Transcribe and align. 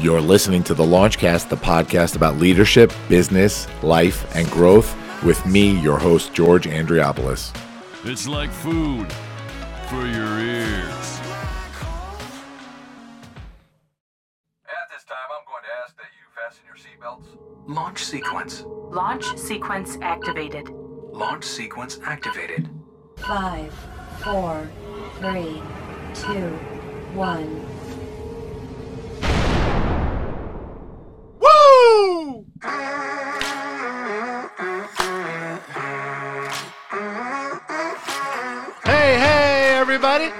You're 0.00 0.20
listening 0.22 0.62
to 0.64 0.74
the 0.74 0.84
Launchcast, 0.84 1.50
the 1.50 1.56
podcast 1.56 2.16
about 2.16 2.38
leadership, 2.38 2.92
business, 3.08 3.66
life, 3.82 4.24
and 4.34 4.48
growth 4.50 4.96
with 5.22 5.44
me, 5.44 5.78
your 5.80 5.98
host, 5.98 6.32
George 6.32 6.66
Andriopoulos. 6.66 7.54
It's 8.04 8.26
like 8.26 8.50
food 8.50 9.12
for 9.88 10.06
your 10.06 10.38
ears. 10.38 11.20
At 14.64 14.88
this 14.90 15.04
time, 15.04 15.28
I'm 15.30 15.44
going 15.44 15.64
to 15.64 15.74
ask 15.84 15.94
that 15.96 16.10
you 16.16 16.24
fasten 16.34 16.64
your 16.64 16.76
seatbelts. 16.76 17.26
Launch 17.66 18.02
sequence. 18.02 18.64
Launch 18.66 19.36
sequence 19.36 19.98
activated. 20.00 20.70
Launch 21.12 21.44
sequence 21.44 21.98
activated. 22.02 22.70
Five, 23.16 23.74
four, 24.22 24.70
three, 25.18 25.60
two, 26.14 26.48
one. 27.14 27.77
Everybody! 40.08 40.32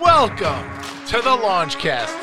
Welcome 0.00 0.64
to 1.06 1.18
the 1.18 1.36
Launchcast. 1.36 2.16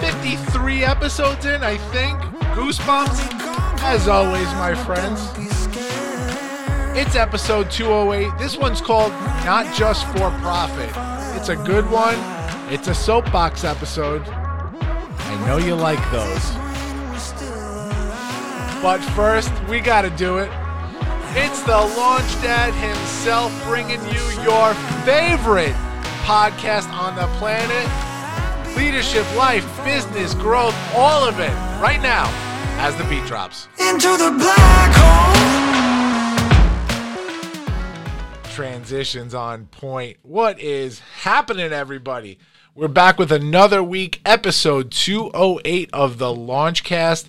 53 0.00 0.84
episodes 0.84 1.44
in, 1.44 1.62
I 1.62 1.76
think. 1.76 2.18
Goosebumps. 2.54 3.20
As 3.82 4.08
always, 4.08 4.46
my 4.54 4.74
friends. 4.74 5.20
It's 6.96 7.14
episode 7.14 7.70
208. 7.70 8.38
This 8.38 8.56
one's 8.56 8.80
called 8.80 9.12
Not 9.44 9.72
Just 9.74 10.06
for 10.08 10.30
Profit. 10.40 10.90
It's 11.36 11.50
a 11.50 11.56
good 11.56 11.90
one. 11.90 12.16
It's 12.72 12.88
a 12.88 12.94
soapbox 12.94 13.64
episode. 13.64 14.26
I 14.26 15.46
know 15.46 15.58
you 15.58 15.74
like 15.74 16.00
those. 16.10 16.50
But 18.82 18.98
first, 19.14 19.52
we 19.68 19.80
got 19.80 20.02
to 20.02 20.10
do 20.10 20.38
it. 20.38 20.50
It's 21.32 21.62
the 21.62 21.76
Launch 21.96 22.32
Dad 22.42 22.74
himself 22.74 23.52
bringing 23.64 24.00
you 24.06 24.42
your 24.42 24.74
favorite 25.04 25.76
podcast 26.24 26.90
on 26.92 27.14
the 27.14 27.26
planet 27.38 27.86
leadership, 28.76 29.24
life, 29.36 29.64
business, 29.84 30.34
growth, 30.34 30.74
all 30.94 31.22
of 31.22 31.38
it 31.38 31.52
right 31.80 32.00
now 32.02 32.24
as 32.78 32.96
the 32.96 33.04
beat 33.04 33.24
drops. 33.26 33.68
into 33.78 34.08
the 34.08 34.34
black 34.38 34.92
hole. 34.94 35.36
Transitions 38.52 39.32
on 39.32 39.66
point. 39.66 40.16
What 40.22 40.58
is 40.60 40.98
happening, 40.98 41.72
everybody? 41.72 42.38
We're 42.74 42.88
back 42.88 43.18
with 43.18 43.30
another 43.30 43.82
week, 43.84 44.20
episode 44.24 44.90
208 44.90 45.90
of 45.92 46.18
the 46.18 46.34
Launchcast. 46.34 47.26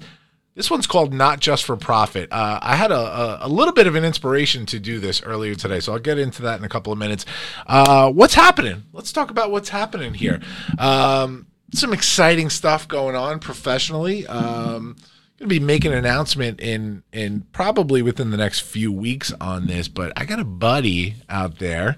This 0.53 0.69
one's 0.69 0.85
called 0.85 1.13
Not 1.13 1.39
Just 1.39 1.63
for 1.63 1.77
Profit. 1.77 2.29
Uh, 2.31 2.59
I 2.61 2.75
had 2.75 2.91
a, 2.91 2.95
a, 2.95 3.39
a 3.43 3.47
little 3.47 3.73
bit 3.73 3.87
of 3.87 3.95
an 3.95 4.03
inspiration 4.03 4.65
to 4.67 4.79
do 4.79 4.99
this 4.99 5.23
earlier 5.23 5.55
today, 5.55 5.79
so 5.79 5.93
I'll 5.93 5.99
get 5.99 6.19
into 6.19 6.41
that 6.41 6.59
in 6.59 6.65
a 6.65 6.69
couple 6.69 6.91
of 6.91 6.99
minutes. 6.99 7.25
Uh, 7.65 8.11
what's 8.11 8.33
happening? 8.33 8.83
Let's 8.91 9.13
talk 9.13 9.31
about 9.31 9.51
what's 9.51 9.69
happening 9.69 10.13
here. 10.13 10.41
Um, 10.77 11.47
some 11.73 11.93
exciting 11.93 12.49
stuff 12.49 12.85
going 12.87 13.15
on 13.15 13.39
professionally. 13.39 14.27
Um, 14.27 14.97
going 15.41 15.49
to 15.49 15.59
be 15.59 15.59
making 15.59 15.91
an 15.91 15.97
announcement 15.97 16.59
in 16.59 17.01
in 17.11 17.41
probably 17.51 18.01
within 18.01 18.29
the 18.29 18.37
next 18.37 18.59
few 18.59 18.91
weeks 18.91 19.33
on 19.41 19.65
this, 19.65 19.87
but 19.87 20.13
I 20.15 20.25
got 20.25 20.39
a 20.39 20.45
buddy 20.45 21.15
out 21.29 21.57
there, 21.57 21.97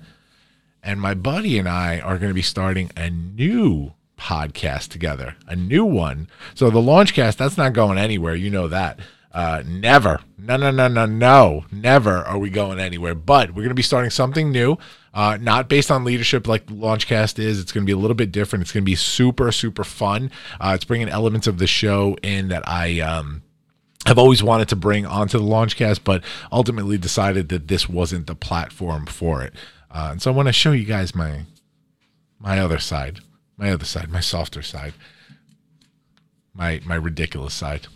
and 0.82 1.02
my 1.02 1.14
buddy 1.14 1.60
and 1.60 1.68
I 1.68 2.00
are 2.00 2.18
going 2.18 2.30
to 2.30 2.36
be 2.36 2.42
starting 2.42 2.90
a 2.96 3.10
new 3.10 3.94
podcast 4.18 4.90
together, 4.90 5.36
a 5.48 5.56
new 5.56 5.86
one. 5.86 6.28
So 6.56 6.70
the 6.70 6.80
Launchcast, 6.80 7.38
that's 7.38 7.58
not 7.58 7.74
going 7.74 7.98
anywhere. 7.98 8.36
You 8.36 8.50
know 8.50 8.68
that. 8.68 9.00
Uh, 9.34 9.64
never, 9.66 10.20
no, 10.38 10.56
no, 10.58 10.70
no, 10.70 10.88
no, 10.88 11.08
no, 11.08 11.66
never 11.72 12.18
are 12.18 12.38
we 12.38 12.52
going 12.52 12.80
anywhere. 12.80 13.16
But 13.16 13.50
we're 13.50 13.64
going 13.64 13.70
to 13.70 13.76
be 13.76 13.82
starting 13.82 14.12
something 14.12 14.52
new, 14.52 14.78
uh, 15.12 15.40
not 15.42 15.68
based 15.68 15.90
on 15.90 16.04
leadership 16.04 16.48
like 16.48 16.68
Launchcast 16.68 17.40
is. 17.40 17.60
It's 17.60 17.72
going 17.72 17.84
to 17.84 17.88
be 17.88 17.94
a 17.94 17.98
little 17.98 18.16
bit 18.16 18.32
different. 18.32 18.62
It's 18.62 18.72
going 18.72 18.84
to 18.84 18.86
be 18.86 18.96
super, 18.96 19.52
super 19.52 19.84
fun. 19.84 20.30
Uh, 20.62 20.74
it's 20.76 20.86
bringing 20.86 21.10
elements 21.10 21.48
of 21.48 21.58
the 21.58 21.66
show 21.66 22.16
in 22.22 22.50
that 22.50 22.68
I 22.68 23.00
um, 23.00 23.42
have 24.06 24.20
always 24.20 24.44
wanted 24.44 24.70
to 24.70 24.76
bring 24.76 25.06
onto 25.06 25.40
the 25.40 25.46
Launchcast, 25.46 26.02
but 26.04 26.24
ultimately 26.52 27.00
decided 27.00 27.50
that 27.50 27.68
this 27.68 27.90
wasn't 27.90 28.28
the 28.28 28.36
platform 28.36 29.08
for 29.08 29.42
it. 29.42 29.54
Uh, 29.90 30.10
and 30.12 30.22
so 30.22 30.32
I 30.32 30.36
want 30.36 30.48
to 30.48 30.54
show 30.54 30.72
you 30.72 30.86
guys 30.86 31.16
my 31.16 31.42
my 32.40 32.60
other 32.60 32.80
side, 32.80 33.20
my 33.64 33.72
other 33.72 33.86
side, 33.86 34.10
my 34.10 34.20
softer 34.20 34.62
side, 34.62 34.94
my 36.54 36.82
my 36.86 36.96
ridiculous 36.96 37.54
side. 37.54 37.88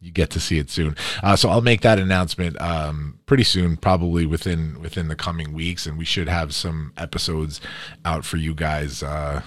You 0.00 0.10
get 0.10 0.30
to 0.30 0.40
see 0.40 0.58
it 0.58 0.70
soon. 0.70 0.96
Uh, 1.22 1.36
so 1.36 1.50
I'll 1.50 1.60
make 1.60 1.82
that 1.82 1.98
announcement 1.98 2.60
um, 2.60 3.18
pretty 3.26 3.44
soon, 3.44 3.76
probably 3.76 4.26
within 4.26 4.80
within 4.80 5.06
the 5.06 5.14
coming 5.14 5.52
weeks, 5.52 5.86
and 5.86 5.96
we 5.96 6.04
should 6.04 6.28
have 6.28 6.54
some 6.54 6.92
episodes 6.96 7.60
out 8.04 8.24
for 8.24 8.36
you 8.36 8.52
guys. 8.52 9.02
Uh, 9.02 9.42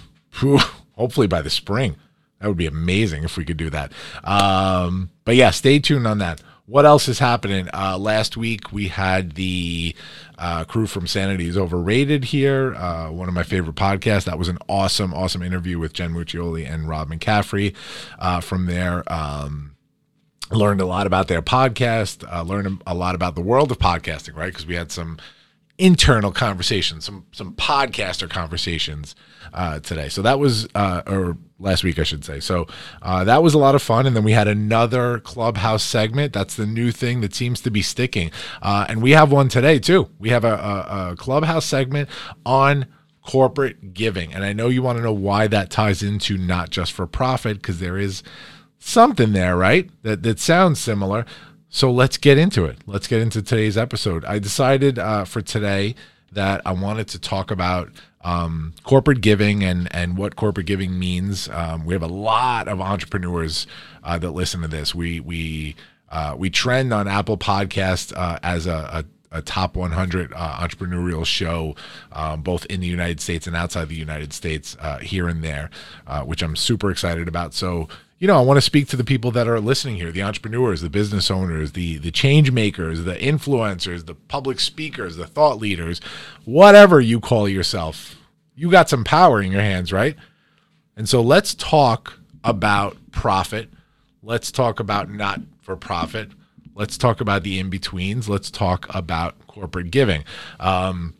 hopefully 0.95 1.27
by 1.27 1.41
the 1.41 1.49
spring. 1.49 1.97
That 2.39 2.47
would 2.47 2.57
be 2.57 2.65
amazing 2.65 3.23
if 3.23 3.37
we 3.37 3.45
could 3.45 3.57
do 3.57 3.69
that. 3.69 3.91
Um, 4.23 5.09
but 5.25 5.35
yeah, 5.35 5.51
stay 5.51 5.79
tuned 5.79 6.07
on 6.07 6.19
that. 6.19 6.41
What 6.66 6.85
else 6.85 7.09
is 7.09 7.19
happening? 7.19 7.68
Uh, 7.74 7.97
last 7.97 8.38
week 8.38 8.72
we 8.72 8.88
had 8.88 9.34
the 9.34 9.94
uh, 10.38 10.63
crew 10.63 10.88
from 10.88 11.07
Sanity 11.07 11.47
is 11.50 11.57
overrated 11.57 12.24
here. 12.25 12.74
Uh, 12.75 13.12
one 13.12 13.28
of 13.28 13.34
my 13.34 13.44
favorite 13.44 13.75
podcasts. 13.75 14.24
That 14.24 14.40
was 14.40 14.47
an 14.47 14.57
awesome, 14.69 15.13
awesome 15.13 15.41
interview 15.44 15.78
with 15.78 15.91
Jen 15.91 16.13
Muccioli 16.13 16.69
and 16.69 16.88
Rob 16.88 17.09
McCaffrey. 17.09 17.75
Uh, 18.18 18.40
from 18.40 18.68
there, 18.68 19.03
um, 19.12 19.75
learned 20.51 20.79
a 20.79 20.85
lot 20.85 21.06
about 21.06 21.28
their 21.28 21.41
podcast. 21.41 22.25
Uh, 22.34 22.44
learned 22.44 22.81
a 22.88 22.95
lot 22.95 23.13
about 23.13 23.35
the 23.35 23.41
world 23.41 23.69
of 23.69 23.78
podcasting, 23.78 24.34
right? 24.34 24.53
Because 24.53 24.66
we 24.66 24.75
had 24.75 24.90
some 24.90 25.18
internal 25.78 26.31
conversations, 26.31 27.03
some 27.03 27.25
some 27.34 27.56
podcaster 27.56 28.30
conversations 28.30 29.16
uh, 29.53 29.81
today. 29.81 30.07
So 30.07 30.22
that 30.22 30.40
was 30.40 30.68
or 30.75 31.38
last 31.63 31.84
week, 31.84 31.97
I 31.97 32.03
should 32.03 32.24
say. 32.24 32.40
So 32.40 32.68
uh, 33.01 33.24
that 33.24 33.41
was 33.41 33.53
a 33.53 33.57
lot 33.57 33.74
of 33.74 33.81
fun. 33.81 34.06
And 34.06 34.16
then 34.16 34.24
we 34.24 34.34
had 34.34 34.47
another 34.47 35.19
clubhouse 35.19 35.84
segment. 35.84 36.34
That's 36.34 36.56
the 36.56 36.68
new 36.68 36.91
thing 36.91 37.22
that 37.22 37.34
seems 37.34 37.62
to 37.62 37.72
be 37.72 37.81
sticking. 37.81 38.31
Uh, 38.62 38.85
and 38.88 39.01
we 39.01 39.12
have 39.12 39.31
one 39.31 39.47
today 39.47 39.79
too. 39.79 40.09
We 40.19 40.29
have 40.29 40.44
a, 40.44 40.53
a, 40.53 41.12
a 41.12 41.16
clubhouse 41.16 41.66
segment 41.66 42.09
on 42.46 42.85
corporate 43.25 43.94
giving, 43.94 44.34
and 44.34 44.44
I 44.44 44.51
know 44.51 44.68
you 44.68 44.84
want 44.84 44.97
to 44.97 45.03
know 45.03 45.13
why 45.13 45.47
that 45.47 45.69
ties 45.69 46.03
into 46.03 46.38
not 46.38 46.69
just 46.69 46.91
for 46.91 47.07
profit 47.07 47.57
because 47.57 47.80
there 47.80 47.97
is 47.97 48.22
something 48.80 49.31
there, 49.31 49.56
right? 49.56 49.90
That 50.03 50.24
that 50.24 50.40
sounds 50.40 50.80
similar. 50.80 51.25
So 51.69 51.90
let's 51.91 52.18
get 52.18 52.38
into 52.38 52.66
it. 52.66 52.78
Let's 52.85 53.07
get 53.07 53.22
into 53.22 53.41
today's 53.41 53.78
episode. 53.78 54.24
I 54.25 54.38
decided 54.38 55.00
uh, 55.00 55.25
for 55.25 55.41
today 55.41 55.95
that 56.31 56.62
I 56.66 56.72
wanted 56.72 57.07
to 57.09 57.19
talk 57.19 57.50
about 57.50 57.90
um, 58.23 58.73
corporate 58.84 59.22
giving 59.22 59.63
and 59.63 59.94
and 59.94 60.17
what 60.17 60.35
corporate 60.35 60.66
giving 60.66 60.97
means. 60.97 61.50
Um, 61.50 61.85
we 61.85 61.94
have 61.94 62.03
a 62.03 62.07
lot 62.07 62.67
of 62.67 62.79
entrepreneurs 62.81 63.67
uh, 64.03 64.17
that 64.19 64.31
listen 64.31 64.61
to 64.61 64.67
this. 64.67 64.95
We 64.95 65.19
we 65.19 65.75
uh, 66.09 66.35
we 66.38 66.50
trend 66.50 66.94
on 66.94 67.07
Apple 67.07 67.38
Podcast 67.38 68.13
uh, 68.16 68.38
as 68.44 68.67
a, 68.67 69.06
a, 69.31 69.38
a 69.39 69.41
top 69.41 69.75
100 69.75 70.31
uh, 70.31 70.57
entrepreneurial 70.59 71.25
show, 71.25 71.75
um, 72.12 72.44
both 72.44 72.66
in 72.67 72.81
the 72.81 72.88
United 72.88 73.19
States 73.19 73.47
and 73.47 73.56
outside 73.56 73.89
the 73.89 73.95
United 73.95 74.31
States, 74.31 74.78
uh, 74.79 75.00
here 75.00 75.28
and 75.28 75.44
there, 75.44 75.72
uh, 76.06 76.22
which 76.22 76.44
I'm 76.44 76.56
super 76.56 76.91
excited 76.91 77.28
about. 77.28 77.56
So 77.56 77.88
you 78.23 78.28
know, 78.28 78.38
I 78.38 78.41
want 78.41 78.56
to 78.56 78.62
speak 78.62 78.88
to 78.88 78.95
the 78.95 79.03
people 79.03 79.31
that 79.31 79.50
are 79.50 79.59
listening 79.59 79.97
here, 79.97 80.09
the 80.09 80.23
entrepreneurs, 80.23 80.79
the 80.79 80.89
business 80.89 81.29
owners, 81.29 81.73
the 81.73 81.97
the 81.97 82.09
change 82.09 82.51
makers, 82.51 83.03
the 83.03 83.16
influencers, 83.16 84.06
the 84.06 84.16
public 84.16 84.62
speakers, 84.62 85.17
the 85.17 85.28
thought 85.28 85.57
leaders, 85.57 86.00
whatever 86.45 87.01
you 87.01 87.19
call 87.19 87.50
yourself. 87.50 88.15
You 88.55 88.69
got 88.69 88.89
some 88.89 89.03
power 89.03 89.41
in 89.41 89.51
your 89.51 89.61
hands, 89.61 89.91
right? 89.91 90.15
And 90.95 91.09
so 91.09 91.21
let's 91.21 91.55
talk 91.55 92.19
about 92.44 92.97
profit. 93.11 93.69
Let's 94.21 94.51
talk 94.51 94.79
about 94.79 95.09
not 95.09 95.41
for 95.61 95.75
profit. 95.75 96.31
Let's 96.75 96.97
talk 96.97 97.21
about 97.21 97.44
the 97.44 97.59
in 97.59 97.69
betweens. 97.69 98.29
Let's 98.29 98.50
talk 98.50 98.88
about 98.94 99.47
corporate 99.47 99.91
giving. 99.91 100.23
Um, 100.59 101.15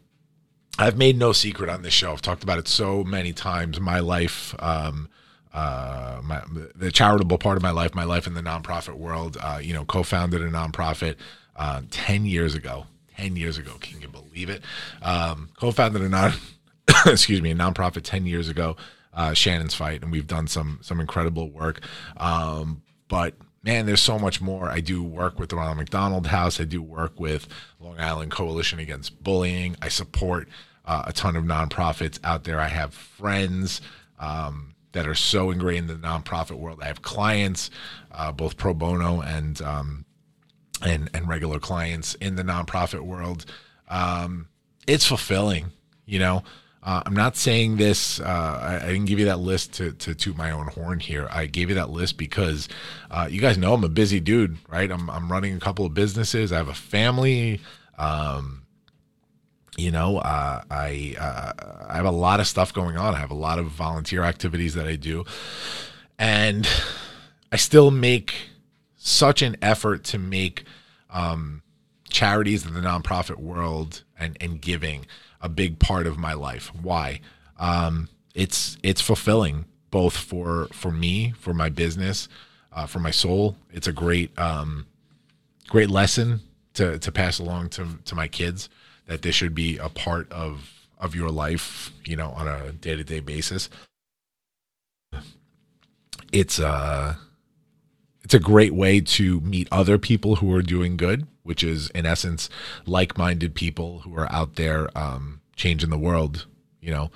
I've 0.80 0.98
made 0.98 1.18
no 1.18 1.34
secret 1.34 1.70
on 1.70 1.84
this 1.84 1.94
show. 1.94 2.12
I've 2.12 2.22
talked 2.22 2.44
about 2.44 2.58
it 2.58 2.68
so 2.68 3.04
many 3.04 3.34
times. 3.34 3.80
My 3.80 4.00
life, 4.00 4.56
um, 4.60 5.10
uh, 5.54 6.20
my, 6.24 6.42
the 6.76 6.92
charitable 6.92 7.38
part 7.38 7.58
of 7.58 7.64
my 7.64 7.70
life, 7.70 7.94
my 7.94 8.04
life 8.04 8.26
in 8.26 8.34
the 8.34 8.42
nonprofit 8.42 8.96
world. 8.96 9.38
Uh, 9.40 9.60
you 9.62 9.74
know, 9.74 9.86
co-founded 9.86 10.42
a 10.42 10.50
nonprofit 10.50 11.16
uh, 11.56 11.82
ten 11.92 12.26
years 12.26 12.56
ago. 12.56 12.88
Ten 13.16 13.36
years 13.36 13.60
ago, 13.60 13.74
can 13.80 14.02
you 14.02 14.08
believe 14.08 14.50
it? 14.50 14.64
Um, 15.04 15.50
co-founded 15.56 16.02
a 16.02 16.10
non, 16.10 16.34
excuse 17.06 17.42
me, 17.42 17.52
a 17.52 17.56
nonprofit 17.56 18.04
ten 18.04 18.26
years 18.26 18.50
ago. 18.50 18.76
Uh, 19.14 19.34
Shannon's 19.34 19.76
fight, 19.76 20.02
and 20.02 20.12
we've 20.12 20.28
done 20.28 20.48
some 20.48 20.80
some 20.82 21.00
incredible 21.00 21.50
work. 21.52 21.82
Um, 22.18 22.82
but 23.08 23.36
man, 23.64 23.86
there's 23.86 24.02
so 24.02 24.20
much 24.20 24.42
more. 24.42 24.70
I 24.70 24.82
do 24.82 25.04
work 25.04 25.40
with 25.40 25.50
the 25.50 25.56
Ronald 25.56 25.78
McDonald 25.78 26.28
House. 26.28 26.60
I 26.60 26.66
do 26.66 26.82
work 26.82 27.20
with 27.20 27.48
Long 27.80 28.00
Island 28.00 28.32
Coalition 28.32 28.80
Against 28.80 29.24
Bullying. 29.24 29.78
I 29.82 29.88
support 29.90 30.48
uh, 30.86 31.04
a 31.08 31.14
ton 31.14 31.36
of 31.36 31.46
nonprofits 31.46 32.20
out 32.24 32.44
there. 32.44 32.60
I 32.60 32.68
have 32.68 32.94
friends 32.94 33.82
um, 34.20 34.76
that 34.92 35.08
are 35.08 35.16
so 35.16 35.52
ingrained 35.52 35.90
in 35.90 36.02
the 36.02 36.08
nonprofit 36.08 36.58
world. 36.58 36.80
I 36.82 36.88
have 36.88 37.02
clients, 37.02 37.70
uh, 38.12 38.32
both 38.32 38.58
pro 38.58 38.74
bono 38.74 39.22
and 39.22 39.62
um, 39.62 40.06
and 40.82 41.10
and 41.14 41.28
regular 41.28 41.60
clients 41.60 42.16
in 42.16 42.36
the 42.36 42.44
nonprofit 42.44 43.02
world. 43.02 43.46
Um, 43.90 44.50
it's 44.88 45.06
fulfilling, 45.06 45.72
you 46.06 46.20
know. 46.20 46.44
Uh, 46.84 47.02
I'm 47.06 47.14
not 47.14 47.38
saying 47.38 47.78
this. 47.78 48.20
Uh, 48.20 48.60
I, 48.62 48.76
I, 48.76 48.88
didn't 48.88 49.06
give 49.06 49.18
you 49.18 49.26
that 49.26 49.40
list 49.40 49.74
to, 49.76 49.94
to 49.94 50.14
toot 50.14 50.36
my 50.36 50.52
own 50.52 50.68
horn 50.68 51.00
here. 51.00 51.30
I 51.32 51.46
gave 51.46 51.70
you 51.70 51.76
that 51.76 51.92
list 51.92 52.18
because 52.18 52.68
uh, 53.10 53.28
you 53.32 53.40
guys 53.40 53.58
know 53.58 53.74
I'm 53.74 53.86
a 53.86 53.90
busy 53.90 54.20
dude, 54.20 54.58
right? 54.68 54.92
I'm, 54.92 55.10
I'm 55.10 55.32
running 55.32 55.56
a 55.56 55.60
couple 55.62 55.86
of 55.86 55.94
businesses. 55.94 56.52
I 56.52 56.58
have 56.58 56.68
a 56.68 56.74
family. 56.74 57.62
Um, 57.98 58.64
you 59.78 59.92
know, 59.92 60.18
uh, 60.18 60.62
I 60.70 61.16
uh, 61.18 61.86
I 61.90 61.96
have 61.96 62.06
a 62.06 62.12
lot 62.12 62.40
of 62.40 62.48
stuff 62.48 62.74
going 62.74 62.98
on. 62.98 63.16
I 63.16 63.18
have 63.18 63.32
a 63.32 63.36
lot 63.36 63.60
of 63.60 63.68
volunteer 63.68 64.24
activities 64.24 64.76
that 64.76 64.86
I 64.86 64.98
do, 64.98 65.26
and 66.20 66.68
I 67.52 67.56
still 67.56 67.90
make 67.90 68.50
such 68.98 69.42
an 69.42 69.56
effort 69.62 70.04
to 70.06 70.20
make 70.20 70.66
um, 71.10 71.64
charities 72.10 72.66
in 72.68 72.74
the 72.74 72.82
nonprofit 72.82 73.38
world 73.38 74.04
and 74.20 74.38
and 74.40 74.62
giving 74.62 75.08
a 75.44 75.50
big 75.50 75.78
part 75.78 76.08
of 76.08 76.18
my 76.18 76.34
life. 76.34 76.72
Why? 76.82 77.20
Um, 77.60 78.10
it's 78.34 78.78
it's 78.82 79.02
fulfilling 79.02 79.66
both 79.92 80.18
for 80.18 80.70
for 80.72 80.90
me, 80.90 81.34
for 81.38 81.54
my 81.54 81.70
business, 81.70 82.28
uh, 82.72 82.88
for 82.88 83.00
my 83.00 83.12
soul. 83.12 83.56
It's 83.72 83.88
a 83.88 83.94
great 83.94 84.38
um, 84.40 84.88
great 85.68 85.92
lesson 85.92 86.40
to 86.74 86.98
to 86.98 87.12
pass 87.12 87.38
along 87.38 87.70
to 87.70 87.88
to 88.06 88.16
my 88.16 88.28
kids 88.28 88.70
that 89.06 89.22
this 89.22 89.36
should 89.36 89.54
be 89.54 89.78
a 89.78 89.90
part 89.90 90.32
of 90.32 90.72
of 90.98 91.14
your 91.14 91.30
life, 91.30 91.92
you 92.06 92.16
know, 92.16 92.30
on 92.30 92.48
a 92.48 92.72
day 92.72 92.96
to 92.96 93.04
day 93.04 93.20
basis. 93.20 93.70
It's 96.32 96.60
uh 96.60 97.16
it's 98.24 98.34
a 98.34 98.40
great 98.40 98.74
way 98.74 99.02
to 99.02 99.42
meet 99.42 99.68
other 99.72 99.98
people 99.98 100.38
who 100.38 100.54
are 100.54 100.62
doing 100.62 100.96
good, 100.98 101.28
which 101.44 101.64
is 101.64 101.90
in 101.90 102.06
essence 102.06 102.50
like-minded 102.86 103.54
people 103.54 104.00
who 104.00 104.16
are 104.16 104.32
out 104.32 104.56
there 104.56 104.90
um, 104.98 105.42
changing 105.56 105.90
the 105.90 105.98
world. 105.98 106.46
You 106.80 106.92
know, 106.92 107.12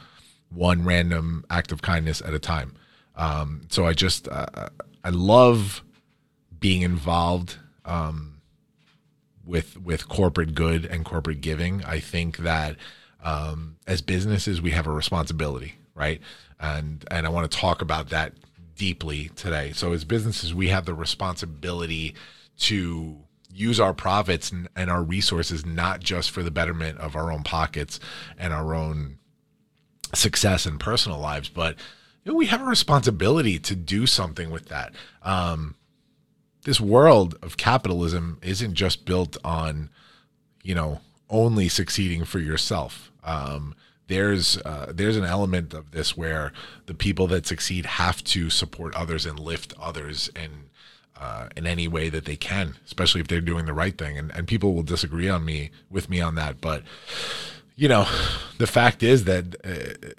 one 0.50 0.84
random 0.84 1.46
act 1.50 1.72
of 1.72 1.82
kindness 1.82 2.22
at 2.22 2.34
a 2.34 2.40
time. 2.40 2.74
Um, 3.16 3.62
so 3.70 3.86
I 3.86 3.94
just 3.94 4.28
uh, 4.28 4.70
I 5.04 5.10
love 5.10 5.82
being 6.60 6.82
involved 6.82 7.58
um, 7.86 8.42
with 9.46 9.78
with 9.82 10.10
corporate 10.10 10.54
good 10.54 10.86
and 10.86 11.06
corporate 11.06 11.42
giving. 11.42 11.84
I 11.86 12.00
think 12.00 12.38
that 12.38 12.76
um, 13.24 13.78
as 13.88 14.02
businesses 14.02 14.62
we 14.62 14.72
have 14.72 14.88
a 14.88 14.92
responsibility, 14.92 15.76
right? 15.96 16.22
And 16.60 17.06
and 17.10 17.26
I 17.26 17.30
want 17.30 17.50
to 17.50 17.58
talk 17.58 17.82
about 17.82 18.10
that 18.10 18.34
deeply 18.78 19.30
today. 19.36 19.72
So 19.74 19.94
as 19.94 20.04
businesses, 20.04 20.54
we 20.54 20.70
have 20.70 20.86
the 20.86 20.94
responsibility 20.94 22.16
to 22.60 23.18
use 23.52 23.80
our 23.80 23.94
profits 23.94 24.52
and, 24.52 24.90
our 24.92 25.04
resources 25.04 25.66
not 25.66 26.00
just 26.00 26.32
for 26.32 26.44
the 26.44 26.52
betterment 26.52 27.00
of 27.00 27.16
our 27.16 27.32
own 27.32 27.44
pockets 27.44 28.00
and 28.38 28.54
our 28.54 28.74
own 28.74 29.18
success 30.14 30.66
and 30.66 30.80
personal 30.80 31.20
lives, 31.20 31.50
but 31.50 31.76
you 32.24 32.32
know, 32.32 32.38
we 32.38 32.46
have 32.48 32.62
a 32.62 32.66
responsibility 32.66 33.58
to 33.60 33.76
do 33.76 34.06
something 34.06 34.50
with 34.50 34.68
that. 34.70 34.94
Um, 35.24 35.76
this 36.66 36.80
world 36.80 37.38
of 37.42 37.58
capitalism 37.58 38.40
isn't 38.42 38.74
just 38.74 39.06
built 39.06 39.38
on, 39.44 39.90
you 40.64 40.76
know, 40.76 41.00
only 41.30 41.70
succeeding 41.70 42.26
for 42.26 42.40
yourself. 42.40 43.12
Um, 43.24 43.76
there's 44.08 44.58
uh, 44.60 44.92
there's 44.94 45.18
an 45.18 45.26
element 45.26 45.74
of 45.74 45.92
this 45.92 46.16
where 46.16 46.52
the 46.86 46.94
people 46.94 47.28
that 47.28 47.46
succeed 47.46 47.86
have 47.86 48.24
to 48.26 48.50
support 48.50 48.96
others 48.96 49.26
and 49.26 49.40
lift 49.40 49.74
others 49.80 50.30
in 50.36 50.70
uh, 51.20 51.50
in 51.56 51.66
any 51.66 51.88
way 51.88 52.10
that 52.10 52.26
they 52.26 52.36
can, 52.36 52.76
especially 52.86 53.22
if 53.22 53.28
they're 53.28 53.42
doing 53.42 53.66
the 53.66 53.74
right 53.74 53.98
thing. 53.98 54.18
And 54.18 54.32
and 54.32 54.48
people 54.48 54.74
will 54.74 54.84
disagree 54.84 55.30
on 55.30 55.44
me 55.46 55.72
with 55.90 56.10
me 56.10 56.22
on 56.22 56.36
that, 56.36 56.62
but 56.62 56.84
you 57.76 57.88
know, 57.88 58.08
the 58.58 58.68
fact 58.68 59.04
is 59.04 59.26
that 59.26 59.56
uh, 59.64 60.10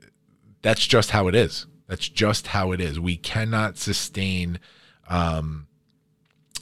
that's 0.62 0.86
just 0.86 1.10
how 1.10 1.28
it 1.28 1.34
is. 1.34 1.66
That's 1.88 2.08
just 2.08 2.48
how 2.48 2.72
it 2.72 2.80
is. 2.80 3.00
We 3.00 3.16
cannot 3.16 3.78
sustain. 3.78 4.60
Um, 5.08 5.67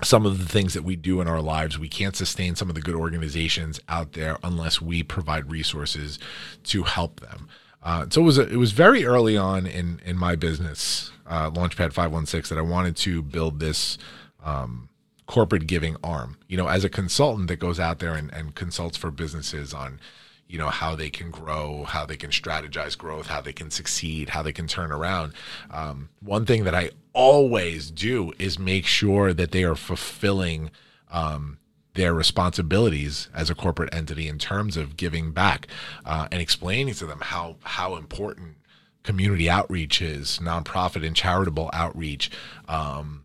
some 0.03 0.27
of 0.27 0.39
the 0.39 0.47
things 0.47 0.75
that 0.75 0.85
we 0.85 0.97
do 0.97 1.21
in 1.21 1.29
our 1.29 1.41
lives. 1.41 1.79
We 1.79 1.89
can't 1.89 2.17
sustain 2.17 2.55
some 2.55 2.69
of 2.69 2.75
the 2.75 2.81
good 2.81 2.95
organizations 2.95 3.81
out 3.89 4.13
there 4.13 4.37
unless 4.43 4.81
we 4.81 5.03
provide 5.03 5.51
resources 5.51 6.19
to 6.65 6.83
help 6.83 7.21
them. 7.21 7.49
Uh, 7.83 8.07
so 8.11 8.21
it 8.21 8.25
was 8.25 8.39
a, 8.39 8.49
it 8.49 8.57
was 8.57 8.73
very 8.73 9.05
early 9.05 9.37
on 9.37 9.67
in 9.67 10.01
in 10.05 10.17
my 10.17 10.35
business, 10.35 11.13
uh, 11.27 11.51
Launchpad 11.51 11.93
Five 11.93 12.13
One 12.13 12.27
Six, 12.27 12.49
that 12.49 12.59
I 12.59 12.63
wanted 12.63 12.97
to 12.97 13.23
build 13.23 13.61
this 13.61 13.97
um, 14.45 14.89
corporate 15.27 15.67
giving 15.67 15.97
arm. 16.03 16.37
You 16.49 16.57
know, 16.57 16.67
as 16.67 16.85
a 16.85 16.89
consultant 16.89 17.49
that 17.49 17.57
goes 17.57 17.79
out 17.79 18.01
there 18.01 18.15
and, 18.15 18.33
and 18.33 18.55
consults 18.55 18.97
for 18.97 19.11
businesses 19.11 19.73
on 19.73 20.01
you 20.49 20.59
know 20.59 20.69
how 20.69 20.95
they 20.95 21.11
can 21.11 21.31
grow 21.31 21.85
how 21.85 22.07
they 22.07 22.17
can 22.17 22.31
strategize 22.31 22.97
growth 22.97 23.27
how 23.27 23.41
they 23.41 23.53
can 23.53 23.71
succeed 23.71 24.29
how 24.29 24.43
they 24.43 24.53
can 24.53 24.67
turn 24.67 24.93
around. 24.93 25.33
Um, 25.71 26.09
one 26.21 26.47
thing 26.47 26.65
that 26.65 26.75
i 26.75 26.91
always 27.13 27.91
do 27.91 28.33
is 28.39 28.59
make 28.59 28.87
sure 28.87 29.33
that 29.33 29.51
they 29.51 29.65
are 29.65 29.75
fulfilling 29.75 30.71
um, 31.11 31.59
their 31.95 32.13
responsibilities 32.13 33.29
as 33.35 33.49
a 33.49 33.55
corporate 33.55 33.93
entity 33.93 34.29
in 34.29 34.39
terms 34.39 34.77
of 34.77 34.97
giving 34.97 35.33
back 35.33 35.67
uh, 36.05 36.29
and 36.31 36.41
explaining 36.43 36.95
to 36.95 37.07
them 37.07 37.21
how 37.23 37.57
how 37.63 37.97
important 37.97 38.57
community 39.03 39.49
outreach 39.49 40.03
is 40.03 40.39
nonprofit 40.43 41.07
and 41.07 41.17
charitable 41.17 41.71
outreach 41.73 42.31
um, 42.69 43.25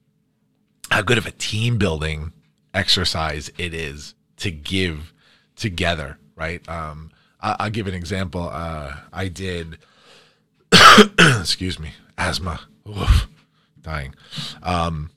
how 0.90 1.02
good 1.02 1.18
of 1.18 1.26
a 1.26 1.32
team 1.32 1.78
building 1.78 2.32
exercise 2.74 3.52
it 3.58 3.74
is 3.74 4.16
to 4.38 4.50
give 4.50 5.14
together 5.56 6.18
right? 6.36 6.68
Um, 6.70 7.12
I, 7.40 7.66
will 7.66 7.72
give 7.72 7.88
an 7.88 7.94
example. 7.94 8.50
Uh, 8.52 8.96
I 9.12 9.28
did, 9.28 9.78
excuse 11.40 11.80
me, 11.80 11.92
asthma, 12.18 12.62
Oof, 12.88 13.28
dying. 13.82 14.16
Um, 14.64 15.12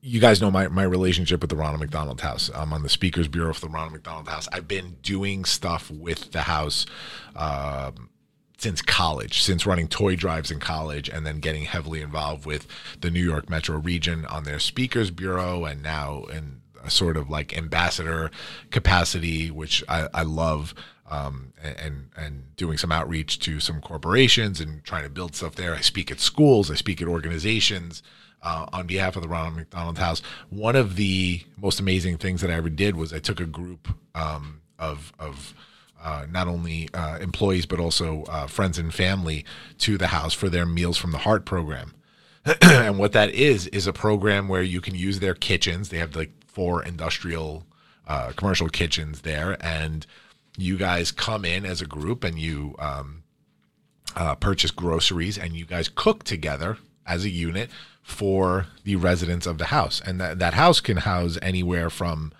you 0.00 0.20
guys 0.20 0.40
know 0.40 0.52
my, 0.52 0.68
my 0.68 0.84
relationship 0.84 1.40
with 1.40 1.50
the 1.50 1.56
Ronald 1.56 1.80
McDonald 1.80 2.20
House. 2.20 2.48
I'm 2.54 2.72
on 2.72 2.84
the 2.84 2.88
Speakers 2.88 3.26
Bureau 3.26 3.52
for 3.52 3.62
the 3.62 3.68
Ronald 3.68 3.92
McDonald 3.92 4.28
House. 4.28 4.48
I've 4.52 4.68
been 4.68 4.96
doing 5.02 5.44
stuff 5.44 5.90
with 5.90 6.30
the 6.30 6.42
house 6.42 6.86
um, 7.34 8.10
since 8.56 8.82
college, 8.82 9.42
since 9.42 9.66
running 9.66 9.88
toy 9.88 10.14
drives 10.14 10.52
in 10.52 10.60
college, 10.60 11.08
and 11.08 11.26
then 11.26 11.40
getting 11.40 11.64
heavily 11.64 12.02
involved 12.02 12.46
with 12.46 12.68
the 13.00 13.10
New 13.10 13.24
York 13.24 13.50
Metro 13.50 13.78
region 13.78 14.24
on 14.26 14.44
their 14.44 14.60
Speakers 14.60 15.10
Bureau, 15.10 15.64
and 15.64 15.82
now 15.82 16.22
in 16.32 16.60
a 16.86 16.90
sort 16.90 17.16
of 17.16 17.28
like 17.28 17.56
ambassador 17.56 18.30
capacity, 18.70 19.50
which 19.50 19.82
I, 19.88 20.08
I 20.14 20.22
love. 20.22 20.74
Um, 21.08 21.52
and 21.62 22.10
and 22.16 22.56
doing 22.56 22.78
some 22.78 22.90
outreach 22.90 23.38
to 23.38 23.60
some 23.60 23.80
corporations 23.80 24.60
and 24.60 24.82
trying 24.82 25.04
to 25.04 25.08
build 25.08 25.36
stuff 25.36 25.54
there. 25.54 25.72
I 25.72 25.80
speak 25.80 26.10
at 26.10 26.18
schools, 26.18 26.68
I 26.68 26.74
speak 26.74 27.00
at 27.00 27.06
organizations 27.06 28.02
uh, 28.42 28.66
on 28.72 28.86
behalf 28.86 29.16
of 29.16 29.22
the 29.22 29.28
Ronald 29.28 29.56
McDonald 29.56 29.98
House. 29.98 30.22
One 30.50 30.76
of 30.76 30.96
the 30.96 31.42
most 31.56 31.80
amazing 31.80 32.18
things 32.18 32.40
that 32.40 32.50
I 32.50 32.54
ever 32.54 32.70
did 32.70 32.96
was 32.96 33.12
I 33.12 33.18
took 33.18 33.40
a 33.40 33.46
group 33.46 33.88
um, 34.14 34.62
of 34.78 35.12
of 35.18 35.54
uh, 36.02 36.26
not 36.30 36.46
only 36.46 36.88
uh, 36.94 37.18
employees 37.18 37.66
but 37.66 37.80
also 37.80 38.22
uh, 38.24 38.46
friends 38.46 38.78
and 38.78 38.94
family 38.94 39.44
to 39.78 39.98
the 39.98 40.08
house 40.08 40.34
for 40.34 40.48
their 40.48 40.66
Meals 40.66 40.96
from 40.96 41.12
the 41.12 41.18
Heart 41.18 41.44
program. 41.44 41.94
and 42.62 42.98
what 42.98 43.12
that 43.12 43.30
is 43.30 43.66
is 43.68 43.88
a 43.88 43.92
program 43.92 44.46
where 44.46 44.62
you 44.62 44.80
can 44.80 44.94
use 44.94 45.18
their 45.18 45.34
kitchens. 45.34 45.88
They 45.88 45.98
have 45.98 46.14
like 46.14 46.30
four 46.56 46.82
industrial 46.82 47.66
uh, 48.08 48.32
commercial 48.34 48.70
kitchens 48.70 49.20
there, 49.20 49.58
and 49.60 50.06
you 50.56 50.78
guys 50.78 51.12
come 51.12 51.44
in 51.44 51.66
as 51.66 51.82
a 51.82 51.86
group 51.86 52.24
and 52.24 52.38
you 52.38 52.74
um, 52.78 53.22
uh, 54.16 54.34
purchase 54.36 54.70
groceries 54.70 55.36
and 55.36 55.54
you 55.54 55.66
guys 55.66 55.90
cook 55.90 56.24
together 56.24 56.78
as 57.06 57.26
a 57.26 57.28
unit 57.28 57.68
for 58.02 58.68
the 58.84 58.96
residents 58.96 59.46
of 59.46 59.58
the 59.58 59.66
house, 59.66 60.00
and 60.06 60.18
that 60.18 60.38
that 60.38 60.54
house 60.54 60.80
can 60.80 60.96
house 60.96 61.38
anywhere 61.42 61.90
from, 61.90 62.32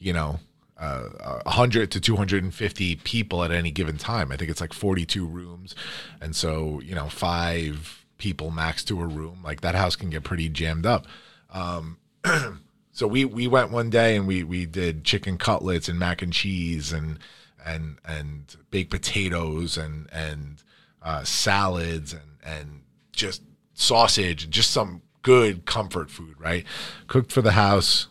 you 0.00 0.12
know. 0.12 0.40
Uh, 0.76 1.38
100 1.44 1.92
to 1.92 2.00
250 2.00 2.96
people 2.96 3.44
at 3.44 3.52
any 3.52 3.70
given 3.70 3.96
time. 3.96 4.32
I 4.32 4.36
think 4.36 4.50
it's 4.50 4.60
like 4.60 4.72
42 4.72 5.24
rooms. 5.24 5.76
And 6.20 6.34
so, 6.34 6.80
you 6.80 6.96
know, 6.96 7.08
five 7.08 8.04
people 8.18 8.50
max 8.50 8.82
to 8.86 9.00
a 9.00 9.06
room. 9.06 9.38
Like 9.44 9.60
that 9.60 9.76
house 9.76 9.94
can 9.94 10.10
get 10.10 10.24
pretty 10.24 10.48
jammed 10.48 10.84
up. 10.84 11.06
Um, 11.52 11.98
so 12.92 13.06
we 13.06 13.24
we 13.24 13.48
went 13.48 13.70
one 13.70 13.90
day 13.90 14.16
and 14.16 14.26
we 14.26 14.44
we 14.44 14.64
did 14.66 15.04
chicken 15.04 15.36
cutlets 15.36 15.88
and 15.88 15.98
mac 15.98 16.22
and 16.22 16.32
cheese 16.32 16.92
and 16.92 17.18
and 17.64 17.98
and 18.04 18.56
baked 18.70 18.90
potatoes 18.90 19.76
and 19.76 20.08
and 20.12 20.62
uh, 21.02 21.24
salads 21.24 22.12
and 22.12 22.22
and 22.44 22.82
just 23.12 23.42
sausage 23.74 24.44
and 24.44 24.52
just 24.52 24.70
some 24.70 25.02
good 25.22 25.64
comfort 25.64 26.10
food 26.10 26.34
right 26.38 26.64
cooked 27.06 27.32
for 27.32 27.42
the 27.42 27.52
house 27.52 28.08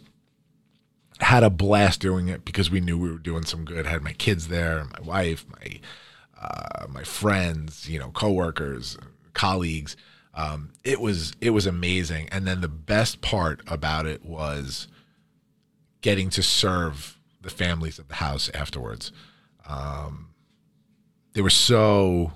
had 1.21 1.43
a 1.43 1.49
blast 1.49 2.01
doing 2.01 2.27
it 2.27 2.43
because 2.43 2.71
we 2.71 2.81
knew 2.81 2.97
we 2.97 3.11
were 3.11 3.17
doing 3.17 3.45
some 3.45 3.63
good. 3.63 3.85
Had 3.85 4.01
my 4.01 4.13
kids 4.13 4.47
there, 4.47 4.85
my 4.85 5.07
wife, 5.07 5.45
my 5.49 5.79
uh, 6.41 6.87
my 6.89 7.03
friends, 7.03 7.87
you 7.87 7.99
know, 7.99 8.09
coworkers, 8.09 8.97
colleagues. 9.33 9.95
Um, 10.33 10.71
it 10.83 11.01
was 11.01 11.33
it 11.41 11.49
was 11.51 11.65
amazing. 11.65 12.29
And 12.31 12.47
then 12.47 12.61
the 12.61 12.67
best 12.67 13.21
part 13.21 13.61
about 13.67 14.05
it 14.05 14.25
was 14.25 14.87
getting 16.01 16.29
to 16.31 16.43
serve 16.43 17.17
the 17.41 17.49
families 17.49 17.99
of 17.99 18.07
the 18.07 18.15
house 18.15 18.49
afterwards. 18.53 19.11
Um, 19.67 20.29
they 21.33 21.41
were 21.41 21.49
so 21.49 22.33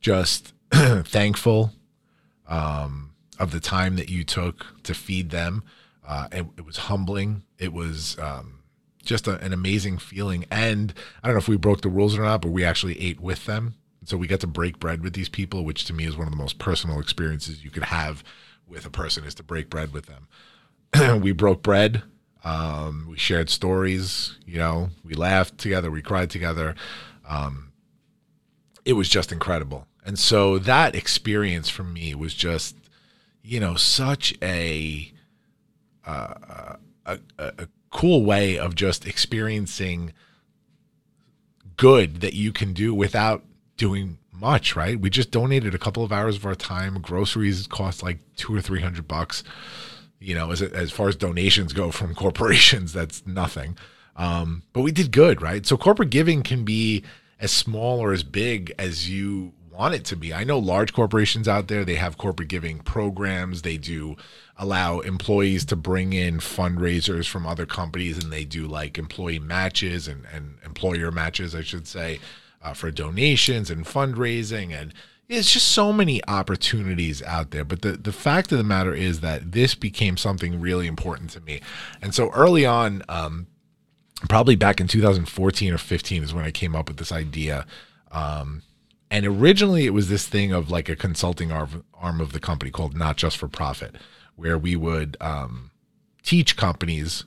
just 0.00 0.52
thankful 0.72 1.72
um, 2.48 3.14
of 3.38 3.50
the 3.50 3.60
time 3.60 3.96
that 3.96 4.08
you 4.08 4.24
took 4.24 4.82
to 4.82 4.94
feed 4.94 5.30
them. 5.30 5.62
Uh, 6.06 6.28
it, 6.32 6.46
it 6.58 6.66
was 6.66 6.76
humbling. 6.76 7.42
It 7.58 7.72
was 7.72 8.18
um, 8.18 8.60
just 9.02 9.26
a, 9.26 9.38
an 9.40 9.52
amazing 9.52 9.98
feeling. 9.98 10.44
And 10.50 10.92
I 11.22 11.28
don't 11.28 11.34
know 11.34 11.38
if 11.38 11.48
we 11.48 11.56
broke 11.56 11.80
the 11.82 11.88
rules 11.88 12.16
or 12.18 12.22
not, 12.22 12.42
but 12.42 12.50
we 12.50 12.64
actually 12.64 13.00
ate 13.00 13.20
with 13.20 13.46
them. 13.46 13.74
So 14.04 14.16
we 14.16 14.26
got 14.26 14.40
to 14.40 14.46
break 14.46 14.78
bread 14.78 15.02
with 15.02 15.14
these 15.14 15.28
people, 15.28 15.64
which 15.64 15.84
to 15.86 15.92
me 15.92 16.04
is 16.06 16.16
one 16.16 16.26
of 16.26 16.32
the 16.32 16.38
most 16.38 16.58
personal 16.58 17.00
experiences 17.00 17.64
you 17.64 17.70
could 17.70 17.84
have 17.84 18.22
with 18.66 18.86
a 18.86 18.90
person 18.90 19.24
is 19.24 19.34
to 19.36 19.42
break 19.42 19.70
bread 19.70 19.92
with 19.92 20.06
them. 20.06 21.20
we 21.22 21.32
broke 21.32 21.62
bread. 21.62 22.02
Um, 22.44 23.06
we 23.10 23.18
shared 23.18 23.48
stories. 23.50 24.36
You 24.46 24.58
know, 24.58 24.90
we 25.02 25.14
laughed 25.14 25.58
together. 25.58 25.90
We 25.90 26.02
cried 26.02 26.30
together. 26.30 26.74
Um, 27.28 27.72
it 28.84 28.94
was 28.94 29.08
just 29.08 29.32
incredible. 29.32 29.86
And 30.04 30.18
so 30.18 30.58
that 30.58 30.94
experience 30.94 31.70
for 31.70 31.84
me 31.84 32.14
was 32.14 32.34
just, 32.34 32.76
you 33.42 33.58
know, 33.58 33.76
such 33.76 34.34
a 34.42 35.10
uh, 36.06 36.76
a, 37.06 37.18
a, 37.38 37.52
a 37.58 37.68
cool 37.90 38.24
way 38.24 38.58
of 38.58 38.74
just 38.74 39.06
experiencing 39.06 40.12
good 41.76 42.20
that 42.20 42.34
you 42.34 42.52
can 42.52 42.72
do 42.72 42.94
without 42.94 43.42
doing 43.76 44.18
much, 44.32 44.76
right? 44.76 44.98
We 44.98 45.10
just 45.10 45.30
donated 45.30 45.74
a 45.74 45.78
couple 45.78 46.04
of 46.04 46.12
hours 46.12 46.36
of 46.36 46.46
our 46.46 46.54
time. 46.54 47.00
Groceries 47.00 47.66
cost 47.66 48.02
like 48.02 48.18
two 48.36 48.54
or 48.54 48.60
three 48.60 48.80
hundred 48.80 49.08
bucks. 49.08 49.44
You 50.20 50.34
know, 50.34 50.50
as 50.50 50.62
as 50.62 50.90
far 50.90 51.08
as 51.08 51.16
donations 51.16 51.72
go 51.72 51.90
from 51.90 52.14
corporations, 52.24 52.92
that's 52.92 53.26
nothing. 53.26 53.76
Um, 54.16 54.62
but 54.72 54.82
we 54.82 54.92
did 54.92 55.10
good, 55.10 55.42
right? 55.42 55.66
So 55.66 55.76
corporate 55.76 56.10
giving 56.10 56.42
can 56.42 56.64
be 56.64 57.02
as 57.40 57.50
small 57.50 57.98
or 57.98 58.12
as 58.12 58.22
big 58.22 58.72
as 58.78 59.10
you 59.10 59.52
want 59.74 59.94
it 59.94 60.04
to 60.04 60.16
be. 60.16 60.32
I 60.32 60.44
know 60.44 60.58
large 60.58 60.92
corporations 60.92 61.48
out 61.48 61.68
there, 61.68 61.84
they 61.84 61.96
have 61.96 62.16
corporate 62.16 62.48
giving 62.48 62.78
programs. 62.78 63.62
They 63.62 63.76
do 63.76 64.16
allow 64.56 65.00
employees 65.00 65.64
to 65.66 65.76
bring 65.76 66.12
in 66.12 66.38
fundraisers 66.38 67.28
from 67.28 67.44
other 67.46 67.66
companies 67.66 68.22
and 68.22 68.32
they 68.32 68.44
do 68.44 68.66
like 68.66 68.98
employee 68.98 69.40
matches 69.40 70.06
and, 70.06 70.24
and 70.32 70.58
employer 70.64 71.10
matches, 71.10 71.54
I 71.54 71.62
should 71.62 71.88
say, 71.88 72.20
uh, 72.64 72.72
for 72.72 72.90
donations 72.90 73.70
and 73.70 73.84
fundraising. 73.84 74.74
And 74.78 74.92
it's 75.28 75.52
just 75.52 75.68
so 75.68 75.92
many 75.92 76.24
opportunities 76.26 77.22
out 77.22 77.50
there. 77.50 77.64
But 77.64 77.82
the, 77.82 77.92
the 77.92 78.12
fact 78.12 78.50
of 78.50 78.58
the 78.58 78.64
matter 78.64 78.94
is 78.94 79.20
that 79.20 79.52
this 79.52 79.74
became 79.74 80.16
something 80.16 80.60
really 80.60 80.86
important 80.86 81.30
to 81.30 81.40
me. 81.40 81.60
And 82.02 82.14
so 82.14 82.30
early 82.30 82.66
on, 82.66 83.02
um, 83.08 83.46
probably 84.28 84.56
back 84.56 84.80
in 84.80 84.88
2014 84.88 85.72
or 85.72 85.78
15 85.78 86.22
is 86.22 86.34
when 86.34 86.44
I 86.44 86.50
came 86.50 86.74
up 86.74 86.88
with 86.88 86.96
this 86.96 87.12
idea. 87.12 87.66
Um, 88.10 88.62
and 89.10 89.26
originally 89.26 89.86
it 89.86 89.90
was 89.90 90.08
this 90.08 90.26
thing 90.26 90.52
of 90.52 90.70
like 90.70 90.88
a 90.88 90.96
consulting 90.96 91.52
arm, 91.52 91.84
arm 91.94 92.20
of 92.20 92.32
the 92.32 92.40
company 92.40 92.70
called 92.70 92.96
Not 92.96 93.16
Just 93.16 93.36
for 93.36 93.48
Profit, 93.48 93.96
where 94.36 94.58
we 94.58 94.76
would 94.76 95.16
um, 95.20 95.70
teach 96.22 96.56
companies 96.56 97.24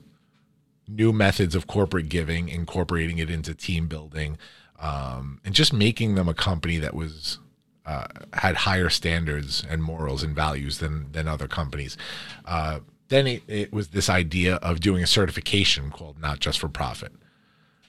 new 0.86 1.12
methods 1.12 1.54
of 1.54 1.66
corporate 1.66 2.08
giving, 2.08 2.48
incorporating 2.48 3.18
it 3.18 3.30
into 3.30 3.54
team 3.54 3.86
building, 3.86 4.38
um, 4.78 5.40
and 5.44 5.54
just 5.54 5.72
making 5.72 6.14
them 6.14 6.28
a 6.28 6.34
company 6.34 6.78
that 6.78 6.94
was 6.94 7.38
uh, 7.86 8.06
had 8.34 8.54
higher 8.54 8.90
standards 8.90 9.64
and 9.68 9.82
morals 9.82 10.22
and 10.22 10.34
values 10.34 10.78
than 10.78 11.10
than 11.12 11.26
other 11.26 11.48
companies. 11.48 11.96
Uh, 12.44 12.80
then 13.08 13.26
it, 13.26 13.42
it, 13.48 13.72
was 13.72 13.88
this 13.88 14.10
idea 14.10 14.56
of 14.56 14.80
doing 14.80 15.02
a 15.02 15.06
certification 15.06 15.90
called 15.90 16.20
Not 16.20 16.40
Just 16.40 16.58
for 16.58 16.68
Profit. 16.68 17.12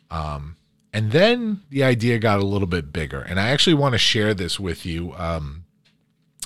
Um, 0.10 0.56
and 0.94 1.12
then 1.12 1.62
the 1.70 1.84
idea 1.84 2.18
got 2.20 2.40
a 2.40 2.46
little 2.46 2.68
bit 2.68 2.92
bigger. 2.94 3.20
And 3.20 3.40
I 3.40 3.50
actually 3.50 3.74
want 3.74 3.94
to 3.94 4.00
share 4.00 4.34
this 4.34 4.60
with 4.60 4.86
you. 4.86 5.14
Um, 5.18 5.66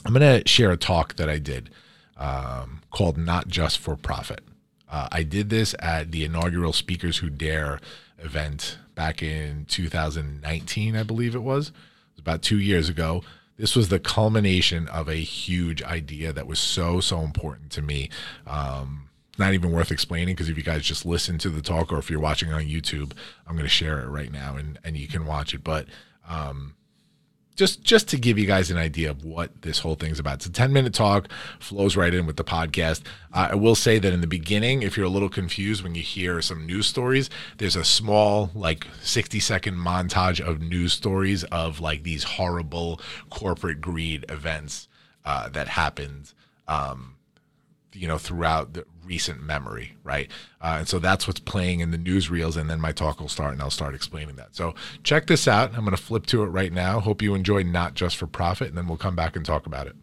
I'm 0.05 0.13
going 0.13 0.41
to 0.41 0.47
share 0.49 0.71
a 0.71 0.77
talk 0.77 1.15
that 1.15 1.29
I 1.29 1.37
did 1.37 1.69
um, 2.17 2.81
called 2.91 3.17
Not 3.17 3.47
Just 3.47 3.77
for 3.77 3.95
Profit. 3.95 4.41
Uh, 4.89 5.07
I 5.11 5.23
did 5.23 5.49
this 5.49 5.75
at 5.79 6.11
the 6.11 6.23
inaugural 6.23 6.73
Speakers 6.73 7.17
Who 7.17 7.29
Dare 7.29 7.79
event 8.19 8.77
back 8.95 9.21
in 9.23 9.65
2019, 9.65 10.95
I 10.95 11.03
believe 11.03 11.35
it 11.35 11.43
was. 11.43 11.69
It 11.69 11.73
was 12.13 12.19
about 12.19 12.41
two 12.41 12.59
years 12.59 12.89
ago. 12.89 13.23
This 13.57 13.75
was 13.75 13.89
the 13.89 13.99
culmination 13.99 14.87
of 14.87 15.07
a 15.07 15.15
huge 15.15 15.83
idea 15.83 16.33
that 16.33 16.47
was 16.47 16.59
so, 16.59 16.99
so 16.99 17.21
important 17.21 17.71
to 17.71 17.81
me. 17.81 18.09
Um, 18.47 19.09
not 19.37 19.53
even 19.53 19.71
worth 19.71 19.91
explaining 19.91 20.35
because 20.35 20.49
if 20.49 20.57
you 20.57 20.63
guys 20.63 20.83
just 20.83 21.05
listen 21.05 21.37
to 21.39 21.49
the 21.49 21.61
talk 21.61 21.91
or 21.91 21.97
if 21.97 22.09
you're 22.09 22.19
watching 22.19 22.51
on 22.51 22.63
YouTube, 22.63 23.13
I'm 23.47 23.55
going 23.55 23.65
to 23.65 23.69
share 23.69 23.99
it 24.01 24.07
right 24.07 24.31
now 24.31 24.55
and, 24.55 24.79
and 24.83 24.95
you 24.95 25.07
can 25.07 25.25
watch 25.25 25.53
it. 25.53 25.63
But 25.63 25.87
um, 26.27 26.75
just 27.55 27.83
just 27.83 28.07
to 28.09 28.17
give 28.17 28.37
you 28.37 28.45
guys 28.45 28.71
an 28.71 28.77
idea 28.77 29.11
of 29.11 29.23
what 29.23 29.61
this 29.61 29.79
whole 29.79 29.95
thing's 29.95 30.19
about. 30.19 30.35
It's 30.35 30.45
a 30.45 30.51
10 30.51 30.73
minute 30.73 30.93
talk, 30.93 31.29
flows 31.59 31.95
right 31.95 32.13
in 32.13 32.25
with 32.25 32.37
the 32.37 32.43
podcast. 32.43 33.01
Uh, 33.31 33.49
I 33.51 33.55
will 33.55 33.75
say 33.75 33.99
that 33.99 34.13
in 34.13 34.21
the 34.21 34.27
beginning, 34.27 34.81
if 34.81 34.97
you're 34.97 35.05
a 35.05 35.09
little 35.09 35.29
confused 35.29 35.83
when 35.83 35.95
you 35.95 36.01
hear 36.01 36.41
some 36.41 36.65
news 36.65 36.87
stories, 36.87 37.29
there's 37.57 37.75
a 37.75 37.83
small, 37.83 38.51
like 38.55 38.87
60 39.01 39.39
second 39.39 39.75
montage 39.75 40.39
of 40.39 40.61
news 40.61 40.93
stories 40.93 41.43
of 41.45 41.79
like 41.79 42.03
these 42.03 42.23
horrible 42.23 42.99
corporate 43.29 43.81
greed 43.81 44.25
events 44.29 44.87
uh, 45.25 45.49
that 45.49 45.67
happened. 45.67 46.33
Um, 46.67 47.15
you 47.93 48.07
know, 48.07 48.17
throughout 48.17 48.73
the 48.73 48.85
recent 49.05 49.41
memory, 49.43 49.95
right? 50.03 50.29
Uh, 50.61 50.77
and 50.79 50.87
so 50.87 50.99
that's 50.99 51.27
what's 51.27 51.39
playing 51.39 51.79
in 51.79 51.91
the 51.91 51.97
newsreels, 51.97 52.57
and 52.57 52.69
then 52.69 52.79
my 52.79 52.91
talk 52.91 53.19
will 53.19 53.29
start, 53.29 53.53
and 53.53 53.61
I'll 53.61 53.69
start 53.69 53.95
explaining 53.95 54.35
that. 54.37 54.55
So 54.55 54.73
check 55.03 55.27
this 55.27 55.47
out. 55.47 55.73
I'm 55.73 55.85
going 55.85 55.95
to 55.95 56.01
flip 56.01 56.25
to 56.27 56.43
it 56.43 56.47
right 56.47 56.71
now. 56.71 56.99
Hope 56.99 57.21
you 57.21 57.35
enjoy 57.35 57.63
Not 57.63 57.93
Just 57.93 58.17
for 58.17 58.27
Profit, 58.27 58.69
and 58.69 58.77
then 58.77 58.87
we'll 58.87 58.97
come 58.97 59.15
back 59.15 59.35
and 59.35 59.45
talk 59.45 59.65
about 59.65 59.87
it. 59.87 59.95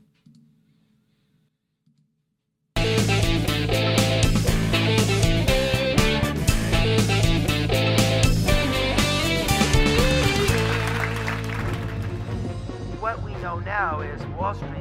What 13.00 13.22
we 13.22 13.34
know 13.36 13.58
now 13.60 14.00
is 14.00 14.22
Wall 14.38 14.54
Street 14.54 14.79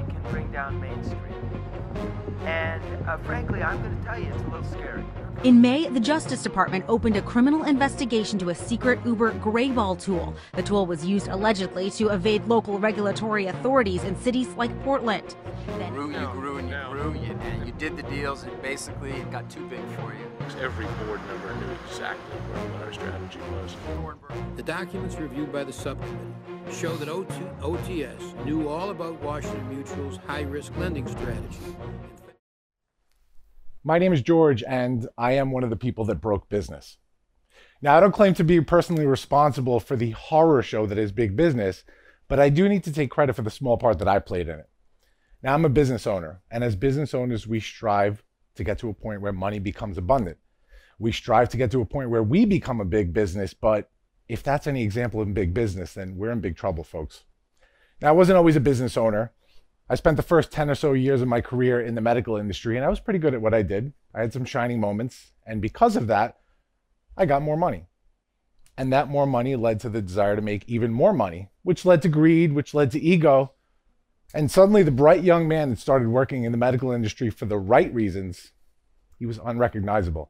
uh, 3.09 3.17
frankly, 3.19 3.63
I'm 3.63 3.81
going 3.81 3.97
to 3.97 4.05
tell 4.05 4.19
you, 4.19 4.27
it's 4.27 4.41
a 4.41 4.47
little 4.49 4.63
scary. 4.65 5.03
In 5.43 5.61
May, 5.61 5.87
the 5.87 5.99
Justice 5.99 6.43
Department 6.43 6.85
opened 6.87 7.15
a 7.15 7.21
criminal 7.21 7.63
investigation 7.63 8.37
to 8.39 8.49
a 8.49 8.55
secret 8.55 8.99
Uber 9.05 9.31
Grayball 9.33 9.99
tool. 9.99 10.35
The 10.53 10.61
tool 10.61 10.85
was 10.85 11.05
used 11.05 11.27
allegedly 11.27 11.89
to 11.91 12.09
evade 12.09 12.45
local 12.45 12.77
regulatory 12.77 13.47
authorities 13.47 14.03
in 14.03 14.15
cities 14.17 14.49
like 14.57 14.71
Portland. 14.83 15.35
You 15.79 15.87
grew, 15.87 16.11
you 16.11 16.27
grew, 16.27 16.57
and 16.57 16.69
you 16.69 16.75
grew, 16.91 17.13
you, 17.13 17.33
and 17.33 17.65
you 17.65 17.71
did 17.73 17.95
the 17.97 18.03
deals, 18.03 18.43
and 18.43 18.61
basically 18.61 19.11
it 19.11 19.31
got 19.31 19.49
too 19.49 19.65
big 19.67 19.83
for 19.95 20.13
you. 20.13 20.29
Every 20.61 20.85
board 21.05 21.21
member 21.27 21.55
knew 21.55 21.73
exactly 21.87 22.35
what 22.35 22.83
our 22.83 22.93
strategy 22.93 23.39
was. 23.53 23.75
The 24.55 24.63
documents 24.63 25.15
reviewed 25.15 25.51
by 25.53 25.63
the 25.63 25.73
subcommittee 25.73 26.17
show 26.71 26.95
that 26.97 27.07
OT, 27.07 27.33
OTS 27.61 28.45
knew 28.45 28.67
all 28.67 28.89
about 28.89 29.21
Washington 29.21 29.69
Mutual's 29.69 30.17
high-risk 30.27 30.75
lending 30.77 31.07
strategy. 31.07 31.75
My 33.83 33.97
name 33.97 34.11
is 34.11 34.21
George, 34.21 34.61
and 34.63 35.07
I 35.17 35.33
am 35.33 35.51
one 35.51 35.63
of 35.63 35.69
the 35.69 35.77
people 35.77 36.03
that 36.05 36.15
broke 36.15 36.49
business. 36.49 36.97
Now, 37.81 37.95
I 37.95 38.01
don't 38.01 38.11
claim 38.11 38.33
to 38.33 38.43
be 38.43 38.59
personally 38.59 39.05
responsible 39.05 39.79
for 39.79 39.95
the 39.95 40.11
horror 40.11 40.61
show 40.61 40.85
that 40.85 40.97
is 40.97 41.13
big 41.13 41.37
business, 41.37 41.85
but 42.27 42.41
I 42.41 42.49
do 42.49 42.67
need 42.67 42.83
to 42.83 42.91
take 42.91 43.09
credit 43.09 43.37
for 43.37 43.41
the 43.41 43.49
small 43.49 43.77
part 43.77 43.97
that 43.99 44.07
I 44.07 44.19
played 44.19 44.49
in 44.49 44.59
it. 44.59 44.69
Now, 45.41 45.53
I'm 45.53 45.63
a 45.63 45.69
business 45.69 46.05
owner, 46.05 46.41
and 46.51 46.61
as 46.61 46.75
business 46.75 47.13
owners, 47.13 47.47
we 47.47 47.61
strive 47.61 48.21
to 48.55 48.65
get 48.65 48.79
to 48.79 48.89
a 48.89 48.93
point 48.93 49.21
where 49.21 49.31
money 49.31 49.59
becomes 49.59 49.97
abundant. 49.97 50.37
We 50.99 51.13
strive 51.13 51.47
to 51.49 51.57
get 51.57 51.71
to 51.71 51.79
a 51.79 51.85
point 51.85 52.09
where 52.09 52.23
we 52.23 52.43
become 52.43 52.81
a 52.81 52.85
big 52.85 53.13
business, 53.13 53.53
but 53.53 53.89
if 54.27 54.43
that's 54.43 54.67
any 54.67 54.83
example 54.83 55.21
of 55.21 55.33
big 55.33 55.53
business, 55.53 55.93
then 55.93 56.17
we're 56.17 56.31
in 56.31 56.41
big 56.41 56.57
trouble, 56.57 56.83
folks. 56.83 57.23
Now, 58.01 58.09
I 58.09 58.11
wasn't 58.11 58.37
always 58.37 58.57
a 58.57 58.61
business 58.61 58.97
owner. 58.97 59.31
I 59.89 59.95
spent 59.95 60.17
the 60.17 60.23
first 60.23 60.51
10 60.51 60.69
or 60.69 60.75
so 60.75 60.93
years 60.93 61.21
of 61.21 61.27
my 61.27 61.41
career 61.41 61.81
in 61.81 61.95
the 61.95 62.01
medical 62.01 62.37
industry, 62.37 62.75
and 62.75 62.85
I 62.85 62.89
was 62.89 62.99
pretty 62.99 63.17
good 63.17 63.33
at 63.33 63.41
what 63.41 63.55
I 63.55 63.63
did. 63.63 63.91
I 64.13 64.21
had 64.21 64.31
some 64.31 64.45
shining 64.45 64.79
moments, 64.79 65.31
and 65.47 65.61
because 65.61 65.95
of 65.95 66.05
that, 66.07 66.37
I 67.17 67.25
got 67.25 67.41
more 67.41 67.57
money. 67.57 67.87
And 68.77 68.93
that 68.93 69.09
more 69.09 69.25
money 69.25 69.55
led 69.55 69.79
to 69.79 69.89
the 69.89 70.01
desire 70.01 70.35
to 70.35 70.43
make 70.43 70.63
even 70.69 70.93
more 70.93 71.11
money, 71.11 71.49
which 71.63 71.85
led 71.85 72.03
to 72.03 72.07
greed, 72.07 72.53
which 72.53 72.75
led 72.75 72.91
to 72.91 72.99
ego. 72.99 73.53
And 74.31 74.51
suddenly, 74.51 74.83
the 74.83 74.91
bright 74.91 75.23
young 75.23 75.47
man 75.47 75.71
that 75.71 75.79
started 75.79 76.07
working 76.07 76.43
in 76.43 76.51
the 76.51 76.57
medical 76.57 76.91
industry 76.91 77.31
for 77.31 77.45
the 77.45 77.57
right 77.57 77.91
reasons, 77.91 78.51
he 79.17 79.25
was 79.25 79.39
unrecognizable. 79.43 80.29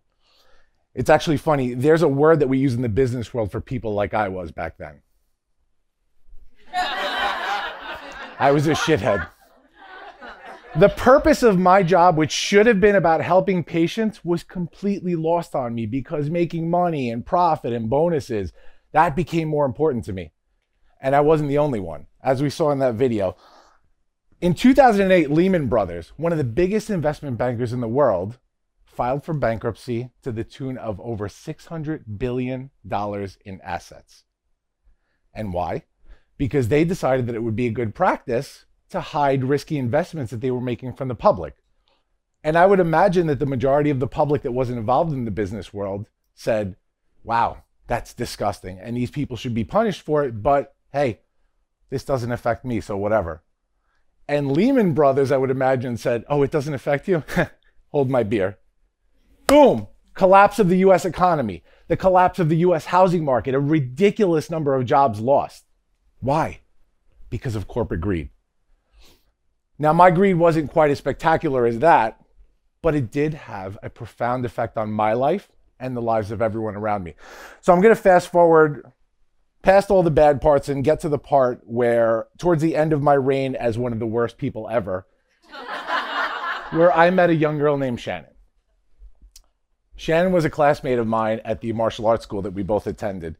It's 0.95 1.09
actually 1.09 1.37
funny. 1.37 1.73
There's 1.73 2.01
a 2.01 2.07
word 2.07 2.39
that 2.39 2.47
we 2.47 2.57
use 2.57 2.75
in 2.75 2.81
the 2.81 2.89
business 2.89 3.33
world 3.33 3.51
for 3.51 3.59
people 3.59 3.93
like 3.93 4.13
I 4.13 4.29
was 4.29 4.51
back 4.51 4.77
then. 4.77 5.01
I 8.39 8.51
was 8.53 8.65
a 8.65 8.71
shithead. 8.71 9.27
The 10.75 10.89
purpose 10.89 11.41
of 11.41 11.57
my 11.57 11.81
job, 11.81 12.15
which 12.15 12.31
should 12.31 12.67
have 12.67 12.79
been 12.79 12.95
about 12.95 13.21
helping 13.21 13.63
patients, 13.63 14.23
was 14.23 14.43
completely 14.43 15.15
lost 15.15 15.55
on 15.55 15.73
me 15.73 15.87
because 15.87 16.29
making 16.29 16.69
money 16.69 17.09
and 17.09 17.25
profit 17.25 17.73
and 17.73 17.89
bonuses, 17.89 18.53
that 18.91 19.15
became 19.15 19.47
more 19.47 19.65
important 19.65 20.05
to 20.05 20.13
me. 20.13 20.31
And 21.01 21.15
I 21.15 21.21
wasn't 21.21 21.49
the 21.49 21.57
only 21.57 21.79
one, 21.79 22.05
as 22.21 22.43
we 22.43 22.51
saw 22.51 22.69
in 22.69 22.77
that 22.79 22.93
video. 22.93 23.35
In 24.41 24.53
2008, 24.53 25.31
Lehman 25.31 25.69
Brothers, 25.69 26.13
one 26.17 26.31
of 26.31 26.37
the 26.37 26.43
biggest 26.43 26.91
investment 26.91 27.39
bankers 27.39 27.73
in 27.73 27.81
the 27.81 27.87
world, 27.87 28.37
filed 28.85 29.23
for 29.23 29.33
bankruptcy 29.33 30.11
to 30.21 30.31
the 30.31 30.43
tune 30.43 30.77
of 30.77 31.01
over 31.01 31.27
$600 31.27 32.03
billion 32.19 32.69
in 33.43 33.61
assets. 33.61 34.23
And 35.33 35.51
why? 35.51 35.85
Because 36.37 36.67
they 36.67 36.83
decided 36.83 37.25
that 37.25 37.35
it 37.35 37.43
would 37.43 37.55
be 37.55 37.67
a 37.67 37.71
good 37.71 37.95
practice 37.95 38.65
to 38.89 39.01
hide 39.01 39.43
risky 39.43 39.77
investments 39.77 40.31
that 40.31 40.41
they 40.41 40.51
were 40.51 40.61
making 40.61 40.93
from 40.93 41.07
the 41.07 41.15
public. 41.15 41.55
And 42.43 42.57
I 42.57 42.65
would 42.65 42.79
imagine 42.79 43.27
that 43.27 43.39
the 43.39 43.45
majority 43.45 43.89
of 43.89 43.99
the 43.99 44.07
public 44.07 44.41
that 44.43 44.51
wasn't 44.51 44.79
involved 44.79 45.11
in 45.11 45.25
the 45.25 45.31
business 45.31 45.73
world 45.73 46.09
said, 46.33 46.75
wow, 47.23 47.63
that's 47.87 48.13
disgusting. 48.13 48.79
And 48.79 48.95
these 48.95 49.11
people 49.11 49.35
should 49.35 49.53
be 49.53 49.63
punished 49.63 50.01
for 50.01 50.23
it. 50.23 50.41
But 50.41 50.73
hey, 50.93 51.19
this 51.89 52.03
doesn't 52.03 52.31
affect 52.31 52.63
me, 52.63 52.79
so 52.79 52.95
whatever. 52.95 53.43
And 54.27 54.51
Lehman 54.51 54.93
Brothers, 54.93 55.31
I 55.31 55.37
would 55.37 55.49
imagine, 55.49 55.97
said, 55.97 56.23
oh, 56.29 56.43
it 56.43 56.51
doesn't 56.51 56.73
affect 56.73 57.07
you? 57.07 57.23
Hold 57.91 58.09
my 58.09 58.23
beer. 58.23 58.59
Boom, 59.47 59.87
collapse 60.13 60.59
of 60.59 60.69
the 60.69 60.77
US 60.77 61.03
economy, 61.03 61.63
the 61.87 61.97
collapse 61.97 62.37
of 62.39 62.47
the 62.47 62.57
US 62.57 62.85
housing 62.85 63.25
market, 63.25 63.55
a 63.55 63.59
ridiculous 63.59 64.49
number 64.49 64.75
of 64.75 64.85
jobs 64.85 65.19
lost. 65.19 65.65
Why? 66.19 66.59
Because 67.29 67.55
of 67.55 67.67
corporate 67.67 68.01
greed. 68.01 68.29
Now, 69.79 69.93
my 69.93 70.11
greed 70.11 70.35
wasn't 70.35 70.71
quite 70.71 70.91
as 70.91 70.97
spectacular 70.97 71.65
as 71.65 71.79
that, 71.79 72.21
but 72.81 72.95
it 72.95 73.09
did 73.11 73.33
have 73.33 73.77
a 73.81 73.89
profound 73.89 74.45
effect 74.45 74.77
on 74.77 74.91
my 74.91 75.13
life 75.13 75.49
and 75.79 75.95
the 75.95 76.01
lives 76.01 76.31
of 76.31 76.41
everyone 76.41 76.75
around 76.75 77.03
me. 77.03 77.15
So 77.61 77.71
I'm 77.71 77.81
going 77.81 77.95
to 77.95 78.01
fast 78.01 78.27
forward 78.27 78.91
past 79.61 79.89
all 79.89 80.03
the 80.03 80.11
bad 80.11 80.41
parts 80.41 80.67
and 80.67 80.83
get 80.83 80.99
to 81.01 81.09
the 81.09 81.17
part 81.17 81.61
where, 81.63 82.27
towards 82.37 82.61
the 82.61 82.75
end 82.75 82.91
of 82.91 83.01
my 83.01 83.13
reign 83.13 83.55
as 83.55 83.77
one 83.77 83.93
of 83.93 83.99
the 83.99 84.05
worst 84.05 84.37
people 84.37 84.67
ever, 84.69 85.07
where 86.71 86.91
I 86.93 87.09
met 87.09 87.29
a 87.29 87.35
young 87.35 87.57
girl 87.57 87.77
named 87.77 88.01
Shannon. 88.01 88.31
Shannon 89.95 90.31
was 90.31 90.45
a 90.45 90.49
classmate 90.49 90.99
of 90.99 91.07
mine 91.07 91.41
at 91.43 91.61
the 91.61 91.73
martial 91.73 92.07
arts 92.07 92.23
school 92.23 92.41
that 92.41 92.53
we 92.53 92.63
both 92.63 92.87
attended. 92.87 93.35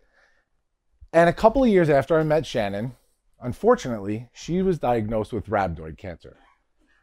And 1.12 1.30
a 1.30 1.34
couple 1.34 1.64
of 1.64 1.70
years 1.70 1.90
after 1.90 2.20
I 2.20 2.24
met 2.24 2.46
Shannon, 2.46 2.96
Unfortunately, 3.42 4.30
she 4.34 4.62
was 4.62 4.80
diagnosed 4.80 5.32
with 5.32 5.48
rhabdoid 5.48 5.98
cancer, 5.98 6.38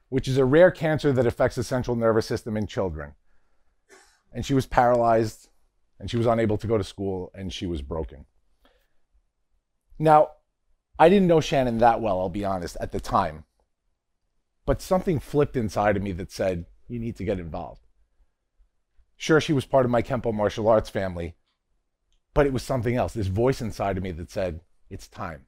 which 0.09 0.29
is 0.29 0.37
a 0.37 0.45
rare 0.45 0.71
cancer 0.71 1.13
that 1.13 1.27
affects 1.27 1.57
the 1.57 1.65
central 1.65 1.97
nervous 1.97 2.27
system 2.27 2.57
in 2.57 2.67
children. 2.67 3.15
And 4.33 4.45
she 4.45 4.53
was 4.53 4.67
paralyzed, 4.67 5.49
and 5.99 6.11
she 6.11 6.19
was 6.19 6.27
unable 6.27 6.59
to 6.59 6.67
go 6.67 6.77
to 6.77 6.85
school, 6.85 7.31
and 7.35 7.53
she 7.53 7.67
was 7.67 7.81
broken. 7.81 8.27
Now, 9.99 10.29
I 10.99 11.09
didn't 11.09 11.29
know 11.29 11.41
Shannon 11.41 11.79
that 11.79 12.03
well, 12.03 12.21
I'll 12.21 12.29
be 12.29 12.45
honest, 12.45 12.77
at 12.81 12.93
the 12.93 13.01
time. 13.01 13.45
But 14.67 14.83
something 14.83 15.21
flipped 15.21 15.57
inside 15.57 15.97
of 15.97 16.03
me 16.03 16.13
that 16.13 16.31
said, 16.31 16.67
you 16.89 16.99
need 16.99 17.17
to 17.17 17.25
get 17.25 17.41
involved. 17.41 17.87
Sure, 19.17 19.41
she 19.41 19.55
was 19.55 19.65
part 19.65 19.87
of 19.87 19.91
my 19.91 20.03
Kempo 20.03 20.35
martial 20.35 20.69
arts 20.69 20.91
family, 20.91 21.37
but 22.35 22.47
it 22.47 22.53
was 22.53 22.63
something 22.63 22.95
else. 22.95 23.15
This 23.15 23.29
voice 23.29 23.63
inside 23.63 23.97
of 23.97 24.03
me 24.03 24.11
that 24.13 24.31
said, 24.31 24.61
it's 24.91 25.09
time. 25.09 25.46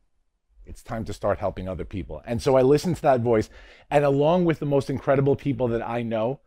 It's 0.69 0.83
time 0.83 1.05
to 1.07 1.15
start 1.15 1.39
helping 1.39 1.67
other 1.67 1.87
people. 1.87 2.23
And 2.27 2.43
so 2.43 2.57
I 2.57 2.63
listened 2.63 2.97
to 2.97 3.03
that 3.03 3.23
voice. 3.23 3.49
And 3.91 4.05
along 4.05 4.45
with 4.45 4.59
the 4.59 4.67
most 4.67 4.91
incredible 4.91 5.35
people 5.35 5.67
that 5.69 5.87
I 5.87 6.03
know, 6.03 6.41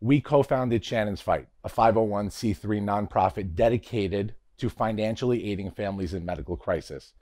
we 0.00 0.20
co 0.20 0.42
founded 0.42 0.84
Shannon's 0.84 1.22
Fight, 1.22 1.48
a 1.64 1.70
501c3 1.70 2.82
nonprofit 2.82 3.54
dedicated 3.54 4.34
to 4.58 4.68
financially 4.68 5.50
aiding 5.50 5.70
families 5.70 6.12
in 6.12 6.24
medical 6.24 6.56
crisis. 6.56 7.14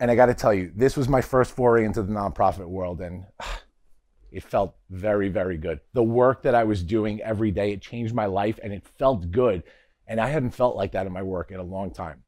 And 0.00 0.10
I 0.10 0.16
got 0.16 0.26
to 0.26 0.34
tell 0.34 0.52
you, 0.52 0.72
this 0.74 0.96
was 0.96 1.08
my 1.08 1.20
first 1.20 1.54
foray 1.54 1.84
into 1.84 2.02
the 2.02 2.12
nonprofit 2.12 2.66
world. 2.66 3.00
And 3.00 3.26
it 4.32 4.42
felt 4.42 4.74
very, 4.90 5.28
very 5.28 5.58
good. 5.58 5.78
The 5.92 6.02
work 6.02 6.42
that 6.42 6.56
I 6.56 6.64
was 6.64 6.82
doing 6.82 7.22
every 7.22 7.52
day, 7.52 7.72
it 7.72 7.82
changed 7.82 8.14
my 8.14 8.26
life 8.26 8.58
and 8.62 8.72
it 8.72 8.84
felt 8.98 9.30
good. 9.30 9.62
And 10.08 10.20
I 10.20 10.26
hadn't 10.26 10.50
felt 10.50 10.74
like 10.74 10.92
that 10.92 11.06
in 11.06 11.12
my 11.12 11.22
work 11.22 11.52
in 11.52 11.60
a 11.60 11.62
long 11.62 11.92
time. 11.92 12.24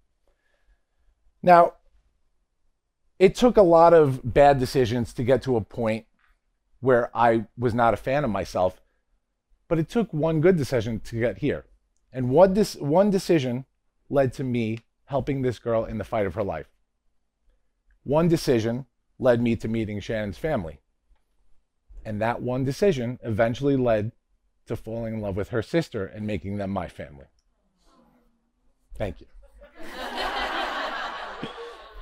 Now, 1.42 1.74
it 3.24 3.34
took 3.34 3.56
a 3.56 3.62
lot 3.62 3.94
of 3.94 4.20
bad 4.34 4.58
decisions 4.58 5.14
to 5.14 5.24
get 5.24 5.40
to 5.44 5.56
a 5.56 5.60
point 5.62 6.04
where 6.80 7.10
I 7.16 7.46
was 7.56 7.72
not 7.72 7.94
a 7.94 7.96
fan 7.96 8.22
of 8.22 8.28
myself, 8.28 8.82
but 9.66 9.78
it 9.78 9.88
took 9.88 10.12
one 10.12 10.42
good 10.42 10.58
decision 10.58 11.00
to 11.00 11.18
get 11.18 11.38
here. 11.38 11.64
And 12.12 12.28
one, 12.28 12.52
dis- 12.52 12.76
one 12.76 13.08
decision 13.08 13.64
led 14.10 14.34
to 14.34 14.44
me 14.44 14.80
helping 15.06 15.40
this 15.40 15.58
girl 15.58 15.86
in 15.86 15.96
the 15.96 16.04
fight 16.04 16.26
of 16.26 16.34
her 16.34 16.42
life. 16.42 16.68
One 18.02 18.28
decision 18.28 18.84
led 19.18 19.40
me 19.40 19.56
to 19.56 19.68
meeting 19.68 20.00
Shannon's 20.00 20.36
family. 20.36 20.80
And 22.04 22.20
that 22.20 22.42
one 22.42 22.62
decision 22.62 23.18
eventually 23.22 23.76
led 23.76 24.12
to 24.66 24.76
falling 24.76 25.14
in 25.14 25.20
love 25.22 25.34
with 25.34 25.48
her 25.48 25.62
sister 25.62 26.04
and 26.04 26.26
making 26.26 26.58
them 26.58 26.68
my 26.68 26.88
family. 26.88 27.24
Thank 28.98 29.22
you. 29.22 29.26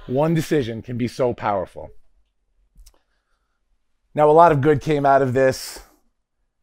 One 0.07 0.35
decision 0.35 0.83
can 0.83 0.99
be 0.99 1.09
so 1.09 1.33
powerful. 1.33 1.91
Now, 4.15 4.29
a 4.29 4.33
lot 4.33 4.53
of 4.53 4.61
good 4.61 4.81
came 4.81 5.07
out 5.07 5.23
of 5.23 5.33
this. 5.33 5.81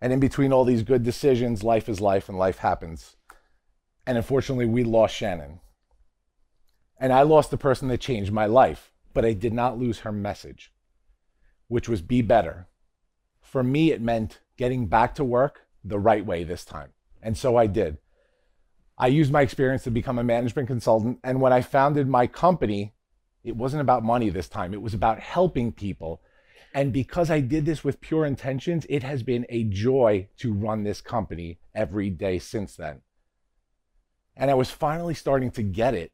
And 0.02 0.13
in 0.13 0.19
between 0.19 0.54
all 0.54 0.63
these 0.63 0.84
good 0.84 1.04
decisions, 1.04 1.63
life 1.63 1.89
is 1.89 1.99
life 1.99 2.30
and 2.30 2.38
life 2.38 2.60
happens. 2.60 3.17
And 4.06 4.17
unfortunately, 4.17 4.65
we 4.65 4.84
lost 4.84 5.15
Shannon. 5.15 5.60
And 6.99 7.12
I 7.12 7.21
lost 7.23 7.52
the 7.52 7.58
person 7.58 7.88
that 7.89 7.99
changed 7.99 8.32
my 8.32 8.45
life, 8.45 8.91
but 9.13 9.25
I 9.25 9.34
did 9.34 9.54
not 9.54 9.78
lose 9.78 9.99
her 9.99 10.12
message, 10.12 10.71
which 11.67 11.89
was 11.89 12.02
be 12.02 12.21
better. 12.21 12.67
For 13.41 13.63
me, 13.63 13.91
it 13.91 14.02
meant 14.02 14.39
getting 14.58 14.88
back 14.88 15.15
to 15.15 15.23
work 15.23 15.62
the 15.84 15.99
right 15.99 16.25
way 16.25 16.43
this 16.43 16.65
time. 16.65 16.89
And 17.21 17.38
so 17.38 17.56
I 17.56 17.67
did. 17.67 17.97
I 18.97 19.08
used 19.08 19.32
my 19.32 19.41
experience 19.41 19.84
to 19.84 19.91
become 19.91 20.19
a 20.19 20.23
management 20.23 20.67
consultant. 20.67 21.19
And 21.23 21.41
when 21.41 21.54
I 21.54 21.62
founded 21.62 22.08
my 22.08 22.28
company, 22.28 22.93
it 23.43 23.56
wasn't 23.56 23.82
about 23.82 24.04
money 24.04 24.30
this 24.30 24.49
time, 24.49 24.73
it 24.73 24.82
was 24.82 24.93
about 24.93 25.19
helping 25.19 25.71
people. 25.71 26.21
And 26.73 26.93
because 26.93 27.32
I 27.32 27.39
did 27.39 27.65
this 27.65 27.84
with 27.84 28.02
pure 28.02 28.25
intentions, 28.25 28.86
it 28.89 29.02
has 29.02 29.23
been 29.23 29.45
a 29.49 29.63
joy 29.63 30.28
to 30.38 30.54
run 30.54 30.84
this 30.84 31.02
company 31.02 31.60
every 31.73 32.12
day 32.12 32.38
since 32.38 32.75
then. 32.75 33.02
And 34.36 34.52
I 34.52 34.54
was 34.54 34.69
finally 34.69 35.15
starting 35.15 35.49
to 35.52 35.63
get 35.63 35.95
it. 35.95 36.12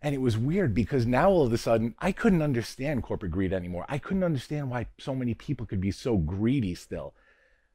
And 0.00 0.14
it 0.14 0.20
was 0.20 0.36
weird 0.36 0.74
because 0.74 1.06
now 1.06 1.30
all 1.30 1.46
of 1.46 1.52
a 1.52 1.58
sudden 1.58 1.94
I 1.98 2.12
couldn't 2.12 2.42
understand 2.42 3.02
corporate 3.02 3.32
greed 3.32 3.52
anymore. 3.52 3.86
I 3.88 3.98
couldn't 3.98 4.22
understand 4.22 4.70
why 4.70 4.86
so 4.98 5.14
many 5.14 5.34
people 5.34 5.66
could 5.66 5.80
be 5.80 5.90
so 5.90 6.16
greedy 6.18 6.74
still, 6.74 7.14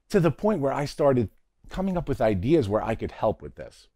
to 0.09 0.19
the 0.19 0.31
point 0.31 0.61
where 0.61 0.71
I 0.71 0.85
started 0.85 1.29
coming 1.69 1.97
up 1.97 2.07
with 2.07 2.21
ideas 2.21 2.69
where 2.69 2.83
I 2.83 2.95
could 2.95 3.11
help 3.11 3.41
with 3.41 3.55
this. 3.55 3.87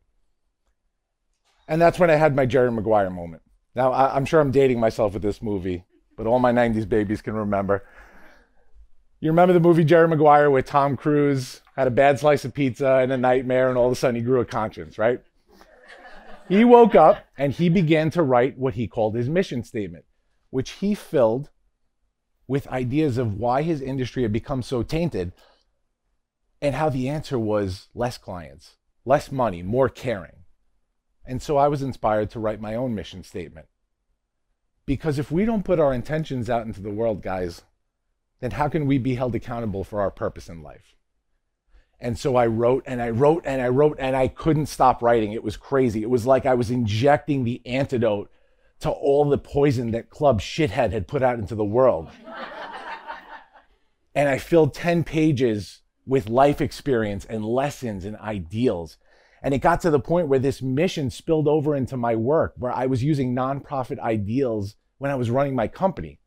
And 1.67 1.81
that's 1.81 1.99
when 1.99 2.09
I 2.09 2.15
had 2.15 2.35
my 2.35 2.45
Jerry 2.45 2.71
Maguire 2.71 3.09
moment. 3.09 3.42
Now, 3.75 3.91
I, 3.91 4.15
am 4.15 4.25
sure 4.25 4.39
I'm 4.39 4.51
dating 4.51 4.79
myself 4.79 5.13
with 5.13 5.23
this 5.23 5.41
movie, 5.41 5.85
but 6.15 6.27
all 6.27 6.39
my 6.39 6.51
90s 6.51 6.87
babies 6.87 7.21
can 7.21 7.33
remember. 7.33 7.83
You 9.19 9.29
remember 9.29 9.53
the 9.53 9.59
movie 9.59 9.83
Jerry 9.83 10.07
Maguire 10.07 10.51
with 10.51 10.65
Tom 10.65 10.95
Cruise 10.95 11.61
had 11.75 11.87
a 11.87 11.91
bad 11.91 12.19
slice 12.19 12.45
of 12.45 12.53
pizza 12.53 12.97
and 12.97 13.11
a 13.11 13.17
nightmare, 13.17 13.69
and 13.69 13.77
all 13.77 13.87
of 13.87 13.91
a 13.91 13.95
sudden 13.95 14.15
he 14.15 14.21
grew 14.21 14.41
a 14.41 14.45
conscience, 14.45 14.97
right? 14.97 15.21
He 16.49 16.65
woke 16.65 16.93
up 16.93 17.25
and 17.37 17.53
he 17.53 17.69
began 17.69 18.09
to 18.11 18.21
write 18.21 18.57
what 18.57 18.73
he 18.73 18.87
called 18.87 19.15
his 19.15 19.29
mission 19.29 19.63
statement, 19.63 20.05
which 20.49 20.71
he 20.71 20.93
filled 20.93 21.49
with 22.47 22.67
ideas 22.67 23.17
of 23.17 23.39
why 23.39 23.61
his 23.61 23.81
industry 23.81 24.23
had 24.23 24.33
become 24.33 24.61
so 24.61 24.83
tainted 24.83 25.31
and 26.61 26.75
how 26.75 26.89
the 26.89 27.09
answer 27.09 27.39
was 27.39 27.87
less 27.95 28.17
clients, 28.17 28.75
less 29.05 29.31
money, 29.31 29.63
more 29.63 29.89
caring. 29.89 30.42
And 31.25 31.41
so 31.41 31.57
I 31.57 31.67
was 31.67 31.81
inspired 31.81 32.29
to 32.31 32.39
write 32.39 32.59
my 32.59 32.75
own 32.75 32.93
mission 32.95 33.23
statement. 33.23 33.67
Because 34.85 35.17
if 35.17 35.31
we 35.31 35.45
don't 35.45 35.63
put 35.63 35.79
our 35.79 35.93
intentions 35.93 36.49
out 36.49 36.65
into 36.65 36.81
the 36.81 36.89
world, 36.89 37.21
guys, 37.21 37.61
then 38.41 38.51
how 38.51 38.67
can 38.67 38.85
we 38.85 38.97
be 38.97 39.15
held 39.15 39.33
accountable 39.35 39.83
for 39.83 40.01
our 40.01 40.11
purpose 40.11 40.49
in 40.49 40.61
life? 40.61 40.95
And 41.99 42.19
so 42.19 42.35
I 42.35 42.47
wrote 42.47 42.83
and 42.85 43.01
I 43.01 43.09
wrote 43.09 43.43
and 43.45 43.61
I 43.61 43.69
wrote 43.69 43.95
and 43.97 44.13
I 44.13 44.27
couldn't 44.27 44.65
stop 44.65 45.01
writing. 45.01 45.31
It 45.31 45.43
was 45.43 45.55
crazy. 45.55 46.01
It 46.03 46.09
was 46.09 46.25
like 46.25 46.45
I 46.45 46.53
was 46.53 46.69
injecting 46.69 47.45
the 47.45 47.61
antidote 47.65 48.29
to 48.81 48.89
all 48.89 49.23
the 49.23 49.37
poison 49.37 49.91
that 49.91 50.09
Club 50.09 50.41
Shithead 50.41 50.91
had 50.91 51.07
put 51.07 51.23
out 51.23 51.39
into 51.39 51.55
the 51.55 51.63
world. 51.63 52.09
and 54.13 54.27
I 54.27 54.37
filled 54.37 54.73
10 54.73 55.05
pages 55.05 55.79
with 56.05 56.27
life 56.27 56.59
experience 56.59 57.23
and 57.23 57.45
lessons 57.45 58.03
and 58.03 58.17
ideals 58.17 58.97
And 59.43 59.53
it 59.53 59.59
got 59.59 59.81
to 59.81 59.91
the 59.91 59.99
point 59.99 60.29
where 60.29 60.39
this 60.39 60.61
mission 60.61 61.09
spilled 61.09 61.49
over 61.49 61.75
into 61.75 61.97
my 61.97 62.15
work, 62.15 62.53
where 62.57 62.71
I 62.71 62.85
was 62.85 63.03
using 63.03 63.35
nonprofit 63.35 63.99
ideals 63.99 64.75
when 64.97 65.11
I 65.11 65.15
was 65.15 65.29
running 65.29 65.53
my 65.53 65.67
company, 65.67 66.19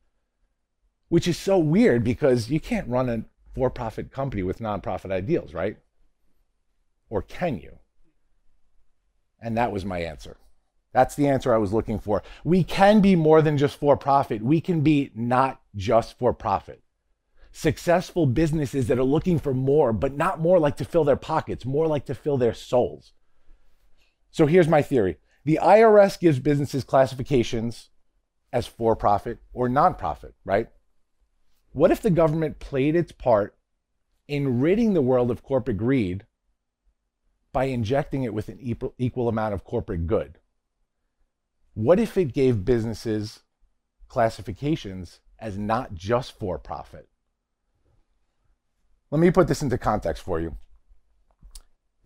which 1.09 1.27
is 1.27 1.39
so 1.39 1.59
weird 1.59 2.05
because 2.05 2.51
you 2.51 2.61
can't 2.61 2.89
run 2.89 3.09
a 3.09 3.25
for 3.55 3.71
profit 3.71 4.13
company 4.13 4.43
with 4.43 4.59
nonprofit 4.59 5.11
ideals, 5.11 5.55
right? 5.55 5.79
Or 7.09 7.23
can 7.23 7.57
you? 7.59 7.79
And 9.41 9.57
that 9.57 9.73
was 9.73 9.87
my 9.87 10.01
answer. 10.01 10.37
That's 10.93 11.15
the 11.15 11.27
answer 11.27 11.55
I 11.55 11.59
was 11.59 11.73
looking 11.73 11.99
for. 11.99 12.23
We 12.45 12.65
can 12.65 13.01
be 13.01 13.17
more 13.17 13.41
than 13.41 13.57
just 13.57 13.79
for 13.79 13.97
profit. 13.97 14.43
We 14.43 14.61
can 14.61 14.83
be 14.83 15.11
not 15.15 15.63
just 15.75 16.19
for 16.19 16.35
profit. 16.35 16.83
Successful 17.59 18.27
businesses 18.27 18.87
that 18.87 18.99
are 18.99 19.03
looking 19.03 19.39
for 19.39 19.55
more, 19.55 19.91
but 19.91 20.15
not 20.15 20.39
more 20.39 20.59
like 20.59 20.77
to 20.77 20.85
fill 20.85 21.05
their 21.05 21.17
pockets, 21.17 21.65
more 21.65 21.87
like 21.87 22.05
to 22.05 22.15
fill 22.15 22.37
their 22.37 22.53
souls. 22.53 23.15
So 24.31 24.45
here's 24.45 24.69
my 24.69 24.83
theory 24.83 25.17
the 25.47 25.59
IRS 25.63 26.21
gives 26.21 26.39
businesses 26.39 26.85
classifications 26.85 27.89
as 28.53 28.67
for 28.67 28.95
profit 28.95 29.39
or 29.55 29.71
nonprofit, 29.71 30.35
right? 30.45 30.69
What 31.73 31.91
if 31.91 32.03
the 32.03 32.11
government 32.11 32.59
played 32.59 32.95
its 32.95 33.11
part 33.11 33.57
in 34.29 34.61
ridding 34.61 34.93
the 34.93 35.01
world 35.01 35.31
of 35.31 35.43
corporate 35.43 35.79
greed 35.79 36.27
by 37.55 37.65
injecting 37.65 38.23
it 38.23 38.35
with 38.35 38.51
an 38.51 38.59
equal, 38.61 38.93
equal 38.99 39.31
amount 39.31 39.55
of 39.55 39.65
corporate 39.65 40.07
good? 40.07 40.41
What 41.73 41.99
if 41.99 42.19
it 42.19 42.35
gave 42.35 42.67
businesses 42.67 43.41
classifications 44.09 45.21
as 45.39 45.57
not 45.57 45.95
just 45.95 46.39
for 46.39 46.59
profit? 46.59 47.09
Let 49.17 49.23
me 49.23 49.31
put 49.31 49.49
this 49.49 49.63
into 49.63 49.79
context 49.79 50.23
for 50.23 50.41
you. 50.41 50.59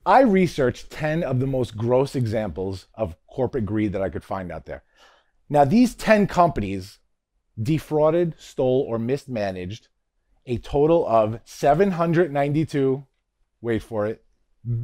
I 0.06 0.20
researched 0.20 0.90
10 0.90 1.24
of 1.24 1.40
the 1.40 1.46
most 1.48 1.76
gross 1.76 2.14
examples 2.14 2.86
of 2.94 3.16
corporate 3.26 3.66
greed 3.66 3.92
that 3.94 4.00
I 4.00 4.10
could 4.10 4.22
find 4.22 4.52
out 4.52 4.66
there. 4.66 4.84
Now, 5.48 5.64
these 5.64 5.96
10 5.96 6.28
companies 6.28 7.00
defrauded, 7.60 8.36
stole, 8.38 8.86
or 8.88 9.00
mismanaged 9.00 9.88
a 10.46 10.58
total 10.58 11.04
of 11.04 11.40
792, 11.44 13.04
wait 13.60 13.82
for 13.82 14.06
it, 14.06 14.22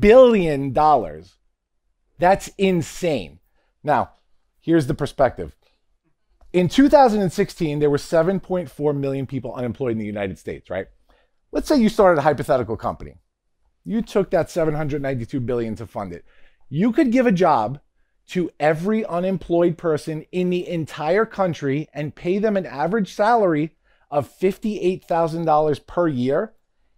billion 0.01 0.73
dollars. 0.73 1.37
That's 2.19 2.49
insane. 2.59 3.39
Now, 3.85 4.11
here's 4.59 4.89
the 4.89 4.95
perspective. 4.95 5.55
In 6.53 6.69
2016, 6.69 7.79
there 7.79 7.89
were 7.89 7.99
7.4 7.99 8.97
million 8.97 9.29
people 9.29 9.55
unemployed 9.55 9.93
in 9.93 9.99
the 9.99 10.05
United 10.05 10.41
States, 10.41 10.69
right? 10.69 10.89
Let's 11.57 11.69
say 11.69 11.79
you 11.79 11.89
started 11.89 12.19
a 12.19 12.23
hypothetical 12.23 12.77
company. 12.77 13.15
You 13.83 14.03
took 14.03 14.29
that 14.29 14.51
792 14.51 15.41
billion 15.41 15.75
to 15.77 15.87
fund 15.87 16.13
it. 16.13 16.27
You 16.69 16.93
could 16.93 17.11
give 17.11 17.25
a 17.27 17.33
job 17.33 17.81
to 18.29 18.51
every 18.61 19.07
unemployed 19.07 19.79
person 19.79 20.27
in 20.33 20.51
the 20.51 20.69
entire 20.69 21.25
country 21.25 21.89
and 21.95 22.15
pay 22.15 22.39
them 22.39 22.59
an 22.59 22.67
average 22.67 23.15
salary 23.15 23.75
of 24.11 24.31
$58,000 24.39 25.87
per 25.87 26.09
year 26.09 26.53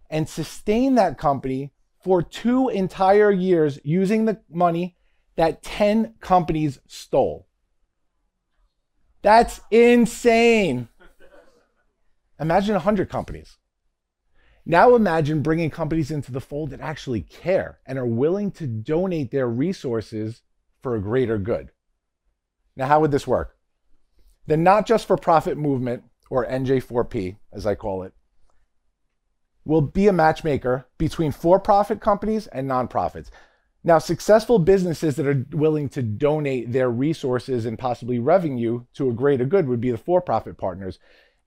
and 0.09 0.27
sustain 0.27 0.95
that 0.95 1.17
company 1.17 1.71
for 2.03 2.21
two 2.21 2.67
entire 2.67 3.31
years 3.31 3.79
using 3.85 4.25
the 4.25 4.41
money 4.49 4.97
that 5.37 5.63
10 5.63 6.15
companies 6.19 6.79
stole. 6.85 7.47
That's 9.21 9.61
insane. 9.71 10.89
Imagine 12.37 12.75
100 12.75 13.09
companies. 13.09 13.55
Now 14.65 14.95
imagine 14.95 15.41
bringing 15.41 15.69
companies 15.69 16.11
into 16.11 16.31
the 16.31 16.41
fold 16.41 16.69
that 16.69 16.81
actually 16.81 17.21
care 17.21 17.79
and 17.85 17.97
are 17.97 18.05
willing 18.05 18.51
to 18.51 18.67
donate 18.67 19.31
their 19.31 19.47
resources 19.47 20.41
for 20.81 20.95
a 20.95 21.01
greater 21.01 21.37
good. 21.37 21.71
Now, 22.75 22.87
how 22.87 22.99
would 23.01 23.11
this 23.11 23.27
work? 23.27 23.57
The 24.47 24.57
not 24.57 24.85
just 24.85 25.05
for 25.05 25.17
profit 25.17 25.57
movement, 25.57 26.03
or 26.29 26.45
NJ4P, 26.45 27.37
as 27.51 27.65
I 27.65 27.75
call 27.75 28.03
it, 28.03 28.13
will 29.65 29.81
be 29.81 30.07
a 30.07 30.13
matchmaker 30.13 30.87
between 30.97 31.31
for 31.31 31.59
profit 31.59 31.99
companies 31.99 32.47
and 32.47 32.69
nonprofits. 32.69 33.29
Now, 33.83 33.97
successful 33.97 34.59
businesses 34.59 35.15
that 35.15 35.27
are 35.27 35.45
willing 35.51 35.89
to 35.89 36.01
donate 36.01 36.71
their 36.71 36.89
resources 36.89 37.65
and 37.65 37.79
possibly 37.79 38.19
revenue 38.19 38.85
to 38.95 39.09
a 39.09 39.13
greater 39.13 39.45
good 39.45 39.67
would 39.67 39.81
be 39.81 39.91
the 39.91 39.97
for 39.97 40.21
profit 40.21 40.57
partners. 40.57 40.99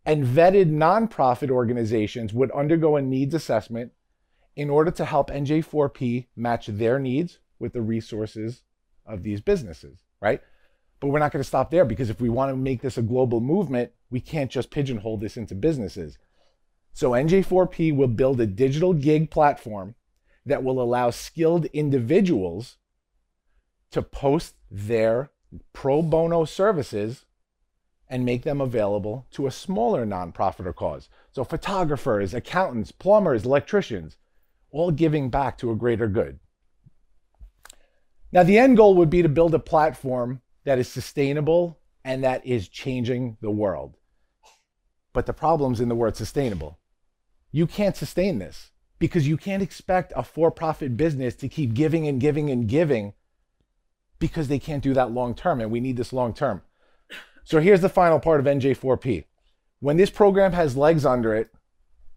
And 0.05 0.25
vetted 0.25 0.71
nonprofit 0.71 1.51
organizations 1.51 2.33
would 2.33 2.51
undergo 2.51 2.97
a 2.97 3.03
needs 3.03 3.35
assessment 3.35 3.93
in 4.57 4.69
order 4.69 4.91
to 4.91 5.05
help 5.05 5.31
NJ4P 5.31 6.27
match 6.37 6.67
their 6.67 6.99
needs 6.99 7.39
with 7.59 7.73
the 7.73 7.83
resources 7.83 8.63
of 9.07 9.23
these 9.23 9.41
businesses, 9.41 10.01
right? 10.21 10.41
But 11.01 11.09
we're 11.09 11.21
not 11.21 11.33
going 11.33 11.43
to 11.43 11.49
stop 11.49 11.71
there 11.71 11.85
because 11.85 12.11
if 12.11 12.21
we 12.21 12.29
want 12.29 12.53
to 12.53 12.57
make 12.57 12.83
this 12.83 12.99
a 12.99 13.03
global 13.03 13.41
movement, 13.41 13.93
we 14.11 14.21
can't 14.21 14.51
just 14.51 14.71
pigeonhole 14.71 15.17
this 15.17 15.37
into 15.37 15.55
businesses. 15.55 16.19
So 16.93 17.13
NJ4P 17.13 17.97
will 17.97 18.09
build 18.09 18.41
a 18.41 18.47
digital 18.47 18.93
gig 18.93 19.31
platform 19.31 19.95
that 20.45 20.63
will 20.63 20.83
allow 20.83 21.11
skilled 21.11 21.67
individuals 21.67 22.77
to 23.93 24.03
post 24.03 24.57
their 24.71 25.31
pro 25.73 26.03
bono 26.03 26.45
services 26.45 27.25
and 28.13 28.27
make 28.27 28.43
them 28.43 28.61
available 28.61 29.27
to 29.31 29.47
a 29.47 29.51
smaller 29.51 30.05
nonprofit 30.05 30.67
or 30.67 30.73
cause. 30.75 31.09
So 31.31 31.45
photographers, 31.45 32.35
accountants, 32.35 32.93
plumbers, 32.93 33.47
electricians, 33.47 34.19
all 34.71 34.91
giving 34.91 35.31
back 35.31 35.57
to 35.59 35.71
a 35.71 35.77
greater 35.77 36.09
good. 36.09 36.39
Now, 38.31 38.43
the 38.43 38.59
end 38.59 38.77
goal 38.77 38.97
would 38.97 39.09
be 39.09 39.23
to 39.23 39.31
build 39.31 39.55
a 39.55 39.59
platform 39.59 40.43
that 40.65 40.79
is 40.79 40.89
sustainable 40.89 41.79
and 42.05 42.23
that 42.23 42.45
is 42.45 42.69
changing 42.69 43.39
the 43.41 43.51
world. 43.51 43.97
But 45.15 45.25
the 45.25 45.33
problem's 45.33 45.81
in 45.81 45.89
the 45.89 45.95
word 45.95 46.15
sustainable. 46.15 46.79
You 47.51 47.67
can't 47.67 47.97
sustain 47.97 48.39
this 48.39 48.73
because 48.99 49.27
you 49.27 49.39
can't 49.39 49.63
expect 49.63 50.13
a 50.15 50.23
for 50.23 50.51
profit 50.51 50.99
business 50.99 51.35
to 51.37 51.49
keep 51.49 51.73
giving 51.73 52.07
and 52.07 52.21
giving 52.21 52.51
and 52.51 52.69
giving 52.69 53.15
because 54.19 54.49
they 54.49 54.59
can't 54.59 54.83
do 54.83 54.93
that 54.93 55.13
long 55.13 55.35
term. 55.35 55.63
And 55.63 55.71
we 55.71 55.81
need 55.81 55.97
this 55.97 56.13
long 56.13 56.35
term. 56.35 56.61
So 57.45 57.61
here's 57.61 57.81
the 57.81 57.89
final 57.89 58.21
part 58.21 58.41
of 58.41 58.47
NJ4P. 58.47 59.25
When 59.81 59.97
this 59.97 60.11
program 60.11 60.53
has 60.53 60.77
legs 60.77 61.05
under 61.05 61.35
it, 61.35 61.51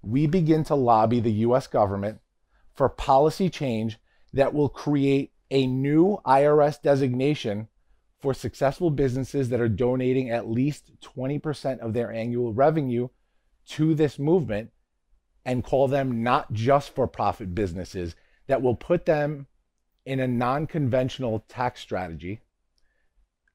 we 0.01 0.27
begin 0.27 0.63
to 0.65 0.75
lobby 0.75 1.19
the 1.19 1.31
US 1.31 1.67
government 1.67 2.19
for 2.73 2.89
policy 2.89 3.49
change 3.49 3.97
that 4.33 4.53
will 4.53 4.69
create 4.69 5.31
a 5.49 5.65
new 5.65 6.19
IRS 6.25 6.81
designation 6.81 7.67
for 8.21 8.33
successful 8.33 8.89
businesses 8.89 9.49
that 9.49 9.61
are 9.61 9.69
donating 9.69 10.29
at 10.29 10.49
least 10.49 10.91
20% 11.01 11.79
of 11.79 11.93
their 11.93 12.11
annual 12.11 12.53
revenue 12.53 13.07
to 13.67 13.95
this 13.95 14.19
movement 14.19 14.71
and 15.45 15.63
call 15.63 15.87
them 15.87 16.23
not 16.23 16.51
just 16.51 16.93
for 16.93 17.07
profit 17.07 17.53
businesses 17.53 18.15
that 18.47 18.61
will 18.61 18.75
put 18.75 19.05
them 19.05 19.47
in 20.05 20.19
a 20.19 20.27
non 20.27 20.67
conventional 20.67 21.45
tax 21.47 21.81
strategy 21.81 22.41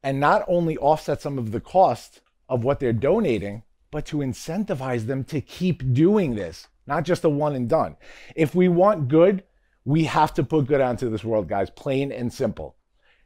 and 0.03 0.21
not 0.21 0.45
only 0.49 0.77
offset 0.79 1.21
some 1.21 1.39
of 1.39 1.53
the 1.53 1.61
cost 1.61 2.21
of 2.49 2.65
what 2.65 2.81
they're 2.81 2.93
donating, 2.93 3.63
but 3.91 4.07
to 4.07 4.19
incentivize 4.19 5.07
them 5.07 5.25
to 5.25 5.41
keep 5.41 5.93
doing 5.93 6.35
this, 6.35 6.69
not 6.87 7.05
just 7.05 7.25
a 7.25 7.29
one 7.29 7.55
and 7.55 7.69
done. 7.69 7.97
If 8.37 8.55
we 8.55 8.69
want 8.69 9.09
good, 9.09 9.45
we 9.85 10.05
have 10.05 10.35
to 10.35 10.45
put 10.45 10.67
good 10.67 10.81
onto 10.81 11.11
this 11.11 11.25
world, 11.25 11.49
guys, 11.49 11.71
plain 11.71 12.13
and 12.13 12.33
simple. 12.33 12.77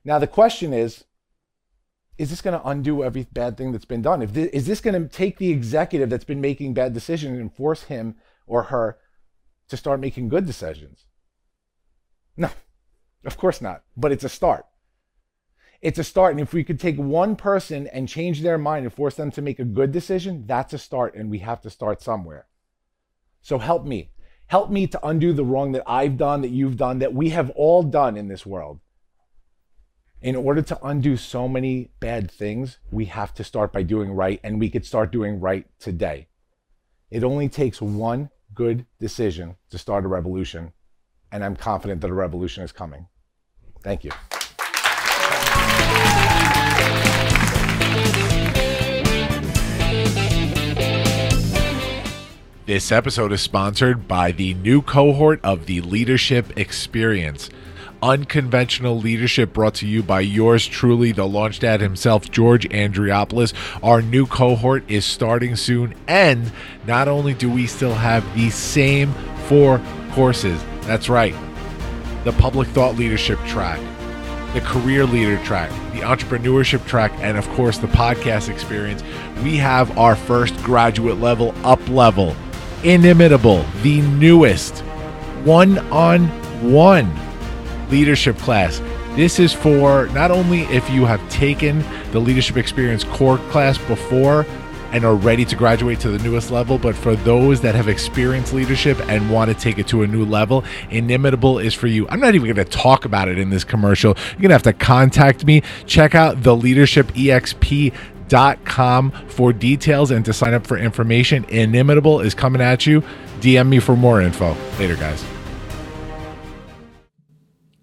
Now, 0.05 0.19
the 0.19 0.27
question 0.27 0.73
is 0.73 1.05
is 2.17 2.31
this 2.31 2.41
going 2.41 2.59
to 2.59 2.69
undo 2.69 3.03
every 3.03 3.27
bad 3.33 3.57
thing 3.57 3.73
that's 3.73 3.85
been 3.85 4.03
done? 4.03 4.23
If 4.23 4.33
this, 4.33 4.49
is 4.51 4.67
this 4.67 4.81
going 4.81 5.01
to 5.01 5.09
take 5.09 5.39
the 5.39 5.51
executive 5.51 6.11
that's 6.11 6.25
been 6.25 6.41
making 6.41 6.75
bad 6.75 6.93
decisions 6.93 7.41
and 7.41 7.53
force 7.53 7.85
him 7.85 8.15
or 8.47 8.65
her 8.65 8.99
to 9.69 9.77
start 9.77 9.99
making 9.99 10.29
good 10.29 10.47
decisions? 10.47 11.07
No, 12.37 12.51
of 13.25 13.37
course 13.37 13.61
not. 13.61 13.83
But 13.97 14.13
it's 14.13 14.23
a 14.23 14.29
start. 14.29 14.65
It's 15.85 15.99
a 15.99 16.05
start. 16.05 16.33
And 16.33 16.41
if 16.41 16.55
we 16.55 16.65
could 16.65 16.81
take 16.81 16.97
one 16.97 17.37
person 17.37 17.87
and 17.89 18.09
change 18.09 18.41
their 18.41 18.57
mind 18.57 18.87
and 18.87 18.93
force 18.93 19.17
them 19.17 19.31
to 19.33 19.43
make 19.43 19.59
a 19.59 19.65
good 19.65 19.93
decision, 19.93 20.45
that's 20.47 20.73
a 20.73 20.79
start. 20.79 21.15
And 21.15 21.31
we 21.31 21.41
have 21.41 21.61
to 21.61 21.69
start 21.69 22.01
somewhere. 22.01 22.47
So 23.43 23.59
help 23.59 23.85
me. 23.85 24.11
Help 24.47 24.71
me 24.71 24.87
to 24.87 25.07
undo 25.07 25.35
the 25.35 25.45
wrong 25.45 25.73
that 25.73 25.83
I've 25.87 26.17
done, 26.17 26.41
that 26.41 26.53
you've 26.53 26.79
done, 26.79 27.01
that 27.01 27.13
we 27.13 27.29
have 27.31 27.51
all 27.51 27.83
done 27.83 28.17
in 28.17 28.29
this 28.29 28.47
world. 28.47 28.81
In 30.23 30.37
order 30.37 30.63
to 30.63 30.87
undo 30.87 31.19
so 31.19 31.47
many 31.49 31.91
bad 32.01 32.31
things, 32.31 32.79
we 32.91 33.05
have 33.05 33.35
to 33.35 33.45
start 33.45 33.71
by 33.71 33.83
doing 33.83 34.13
right, 34.13 34.41
and 34.43 34.59
we 34.59 34.71
could 34.71 34.87
start 34.87 35.13
doing 35.13 35.39
right 35.39 35.67
today. 35.79 36.29
It 37.11 37.25
only 37.25 37.51
takes 37.51 37.83
one 37.83 38.31
good 38.55 38.87
decision 38.99 39.57
to 39.69 39.77
start 39.77 40.07
a 40.07 40.09
revolution, 40.09 40.73
and 41.31 41.45
I'm 41.45 41.57
confident 41.57 42.01
that 42.01 42.11
a 42.11 42.15
revolution 42.15 42.65
is 42.65 42.73
coming. 42.73 43.07
Thank 43.83 44.03
you. 44.05 44.13
This 52.67 52.91
episode 52.91 53.31
is 53.31 53.41
sponsored 53.41 54.09
by 54.09 54.33
the 54.33 54.55
new 54.55 54.83
cohort 54.83 55.39
of 55.45 55.67
the 55.67 55.81
Leadership 55.83 56.59
Experience. 56.59 57.49
Unconventional 58.03 58.99
Leadership, 58.99 59.53
brought 59.53 59.75
to 59.75 59.87
you 59.87 60.03
by 60.03 60.21
yours 60.21 60.67
truly, 60.67 61.13
the 61.13 61.27
launch 61.27 61.61
dad 61.61 61.81
himself, 61.81 62.31
George 62.31 62.69
Andriopoulos. 62.71 63.53
Our 63.83 64.03
new 64.03 64.27
cohort 64.27 64.83
is 64.89 65.05
starting 65.05 65.57
soon, 65.57 65.95
and 66.09 66.51
not 66.87 67.07
only 67.07 67.33
do 67.35 67.49
we 67.49 67.67
still 67.67 67.95
have 67.95 68.25
the 68.35 68.51
same 68.51 69.13
four 69.47 69.81
courses, 70.13 70.61
that's 70.81 71.09
right, 71.09 71.35
the 72.25 72.33
public 72.33 72.67
thought 72.69 72.97
leadership 72.97 73.39
track, 73.47 73.79
the 74.55 74.61
career 74.61 75.05
leader 75.05 75.37
track, 75.45 75.69
the 75.93 76.01
entrepreneurship 76.01 76.87
track, 76.87 77.13
and 77.19 77.37
of 77.37 77.47
course 77.51 77.77
the 77.79 77.89
podcast 77.89 78.49
experience, 78.49 79.03
we 79.43 79.57
have 79.57 79.99
our 79.99 80.15
first 80.17 80.57
graduate 80.63 81.19
level 81.19 81.53
up 81.65 81.87
level, 81.89 82.35
inimitable, 82.85 83.65
the 83.83 84.01
newest 84.03 84.79
one 85.45 85.79
on 85.91 86.29
one 86.73 87.13
leadership 87.91 88.39
class. 88.39 88.81
This 89.17 89.39
is 89.39 89.53
for 89.53 90.07
not 90.09 90.31
only 90.31 90.63
if 90.63 90.89
you 90.89 91.05
have 91.05 91.29
taken 91.29 91.85
the 92.13 92.21
leadership 92.21 92.57
experience 92.57 93.05
core 93.05 93.39
class 93.51 93.77
before 93.77 94.47
and 94.95 95.05
are 95.05 95.17
ready 95.17 95.45
to 95.45 95.57
graduate 95.57 95.99
to 96.01 96.09
the 96.09 96.23
newest 96.23 96.51
level, 96.51 96.79
but 96.79 96.95
for 96.95 97.17
those 97.17 97.61
that 97.61 97.75
have 97.75 97.89
experienced 97.89 98.55
leadership 98.55 98.99
and 99.09 99.31
want 99.31 99.51
to 99.51 99.55
take 99.55 99.79
it 99.79 99.89
to 99.89 100.03
a 100.03 100.07
new 100.07 100.25
level, 100.25 100.65
Inimitable 100.89 101.59
is 101.59 101.75
for 101.75 101.89
you. 101.89 102.09
I'm 102.09 102.21
not 102.21 102.35
even 102.35 102.47
going 102.55 102.65
to 102.65 102.73
talk 102.73 103.05
about 103.05 103.29
it 103.29 103.39
in 103.39 103.51
this 103.51 103.65
commercial. 103.65 104.15
You're 104.15 104.41
going 104.41 104.49
to 104.51 104.55
have 104.55 104.63
to 104.63 104.73
contact 104.73 105.45
me. 105.45 105.63
Check 105.87 106.15
out 106.15 106.43
the 106.43 106.57
Leadership 106.57 107.09
EXP 107.09 107.93
dot 108.29 108.65
com 108.65 109.11
for 109.29 109.53
details 109.53 110.11
and 110.11 110.25
to 110.25 110.33
sign 110.33 110.55
up 110.55 110.67
for 110.67 110.79
information. 110.79 111.45
Inimitable 111.49 112.21
is 112.21 112.33
coming 112.33 112.63
at 112.63 112.87
you. 112.87 113.03
DM 113.41 113.69
me 113.69 113.81
for 113.81 113.97
more 113.97 114.23
info. 114.23 114.57
Later, 114.79 114.97
guys. 114.97 115.25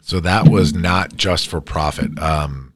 So 0.02 0.20
that 0.22 0.50
was 0.50 0.74
not 0.74 1.16
just 1.16 1.48
for 1.48 1.62
profit. 1.62 2.18
Um, 2.20 2.71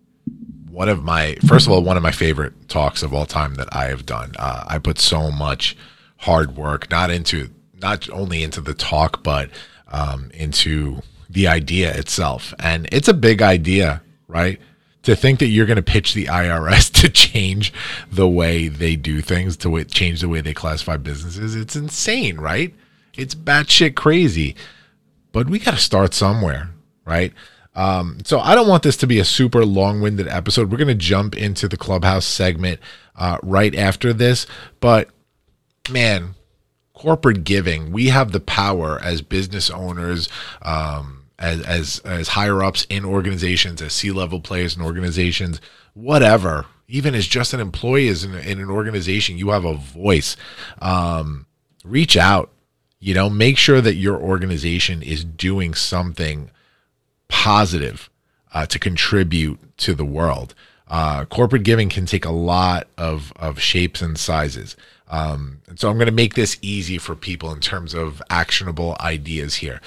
one 0.75 0.89
of 0.89 1.03
my 1.03 1.35
first 1.47 1.67
of 1.67 1.71
all, 1.71 1.81
one 1.81 1.95
of 1.95 2.03
my 2.03 2.11
favorite 2.11 2.67
talks 2.67 3.01
of 3.01 3.13
all 3.13 3.25
time 3.25 3.55
that 3.55 3.69
I 3.73 3.85
have 3.85 4.05
done. 4.05 4.33
Uh, 4.37 4.65
I 4.67 4.77
put 4.77 4.99
so 4.99 5.31
much 5.31 5.77
hard 6.17 6.57
work, 6.57 6.91
not 6.91 7.09
into 7.09 7.49
not 7.81 8.09
only 8.09 8.43
into 8.43 8.59
the 8.59 8.73
talk, 8.73 9.23
but 9.23 9.49
um, 9.87 10.31
into 10.33 11.01
the 11.29 11.47
idea 11.47 11.95
itself. 11.95 12.53
And 12.59 12.89
it's 12.91 13.07
a 13.07 13.13
big 13.13 13.41
idea, 13.41 14.01
right? 14.27 14.59
To 15.03 15.15
think 15.15 15.39
that 15.39 15.47
you're 15.47 15.65
going 15.65 15.77
to 15.77 15.81
pitch 15.81 16.13
the 16.13 16.25
IRS 16.25 16.91
to 17.01 17.07
change 17.09 17.71
the 18.11 18.27
way 18.27 18.67
they 18.67 18.97
do 18.97 19.21
things, 19.21 19.55
to 19.57 19.83
change 19.85 20.19
the 20.19 20.29
way 20.29 20.41
they 20.41 20.53
classify 20.53 20.97
businesses, 20.97 21.55
it's 21.55 21.77
insane, 21.77 22.37
right? 22.37 22.73
It's 23.13 23.33
batshit 23.33 23.95
crazy. 23.95 24.57
But 25.31 25.49
we 25.49 25.59
got 25.59 25.71
to 25.71 25.77
start 25.77 26.13
somewhere, 26.13 26.71
right? 27.05 27.33
Um, 27.75 28.19
so 28.23 28.39
I 28.39 28.55
don't 28.55 28.69
want 28.69 28.83
this 28.83 28.97
to 28.97 29.07
be 29.07 29.19
a 29.19 29.25
super 29.25 29.65
long-winded 29.65 30.27
episode. 30.27 30.71
We're 30.71 30.77
going 30.77 30.87
to 30.87 30.95
jump 30.95 31.35
into 31.35 31.67
the 31.67 31.77
clubhouse 31.77 32.25
segment 32.25 32.79
uh, 33.15 33.37
right 33.43 33.75
after 33.75 34.13
this. 34.13 34.47
But 34.79 35.09
man, 35.89 36.35
corporate 36.93 37.43
giving, 37.43 37.91
we 37.91 38.07
have 38.07 38.31
the 38.31 38.39
power 38.39 38.99
as 39.01 39.21
business 39.21 39.69
owners, 39.69 40.29
um, 40.61 41.25
as 41.37 41.61
as 41.61 41.99
as 42.05 42.29
higher 42.29 42.63
ups 42.63 42.87
in 42.89 43.03
organizations, 43.03 43.81
as 43.81 43.91
C-level 43.91 44.39
players 44.39 44.75
in 44.77 44.81
organizations, 44.81 45.59
whatever. 45.93 46.65
Even 46.87 47.15
as 47.15 47.27
just 47.27 47.53
an 47.53 47.59
employee 47.59 48.07
is 48.07 48.23
in, 48.23 48.35
in 48.35 48.59
an 48.59 48.69
organization, 48.69 49.37
you 49.37 49.49
have 49.49 49.65
a 49.65 49.73
voice. 49.73 50.37
Um, 50.81 51.47
reach 51.83 52.15
out. 52.15 52.51
You 52.99 53.13
know, 53.13 53.29
make 53.29 53.57
sure 53.57 53.81
that 53.81 53.95
your 53.95 54.17
organization 54.17 55.01
is 55.01 55.25
doing 55.25 55.73
something 55.73 56.49
positive 57.27 58.09
uh, 58.53 58.65
to 58.67 58.79
contribute 58.79 59.59
to 59.77 59.93
the 59.93 60.05
world. 60.05 60.55
Uh, 60.87 61.25
corporate 61.25 61.63
giving 61.63 61.89
can 61.89 62.05
take 62.05 62.25
a 62.25 62.31
lot 62.31 62.87
of, 62.97 63.33
of 63.37 63.59
shapes 63.59 64.01
and 64.01 64.17
sizes. 64.17 64.75
Um, 65.07 65.61
and 65.67 65.79
so 65.79 65.89
I'm 65.89 65.97
going 65.97 66.07
to 66.07 66.11
make 66.11 66.35
this 66.35 66.57
easy 66.61 66.97
for 66.97 67.15
people 67.15 67.51
in 67.51 67.59
terms 67.59 67.93
of 67.93 68.21
actionable 68.29 68.95
ideas 68.99 69.55
here. 69.55 69.81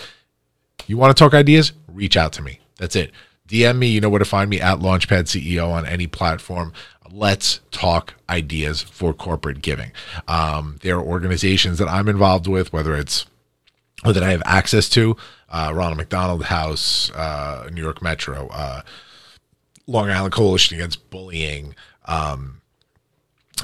You 0.87 0.97
want 0.97 1.17
to 1.17 1.21
talk 1.21 1.35
ideas? 1.35 1.73
Reach 1.89 2.17
out 2.17 2.33
to 2.35 2.43
me. 2.43 2.61
That's 2.79 2.97
it. 2.97 3.13
DM 3.49 3.79
me. 3.79 3.89
You 3.89 4.01
know 4.01 4.09
where 4.09 4.19
to 4.19 4.25
find 4.25 4.51
me 4.51 4.61
at 4.61 4.79
Launchpad 4.79 5.25
CEO 5.25 5.71
on 5.71 5.87
any 5.87 6.07
platform. 6.07 6.73
Let's 7.11 7.61
talk 7.71 8.15
ideas 8.29 8.83
for 8.83 9.15
corporate 9.15 9.63
giving. 9.63 9.93
Um, 10.29 10.77
there 10.83 10.97
are 10.97 11.03
organizations 11.03 11.79
that 11.79 11.89
I'm 11.89 12.09
involved 12.09 12.47
with, 12.47 12.73
whether 12.73 12.95
it's 12.95 13.27
or 14.05 14.13
that 14.13 14.23
I 14.23 14.31
have 14.31 14.43
access 14.45 14.89
to 14.91 15.17
uh, 15.49 15.73
Ronald 15.75 15.97
McDonald 15.97 16.45
House, 16.45 17.11
uh, 17.13 17.69
New 17.73 17.83
York 17.83 18.03
Metro, 18.03 18.49
uh, 18.49 18.83
Long 19.87 20.11
Island 20.11 20.35
Coalition 20.35 20.77
Against 20.77 21.11
Bullying, 21.11 21.75
um, 22.05 22.61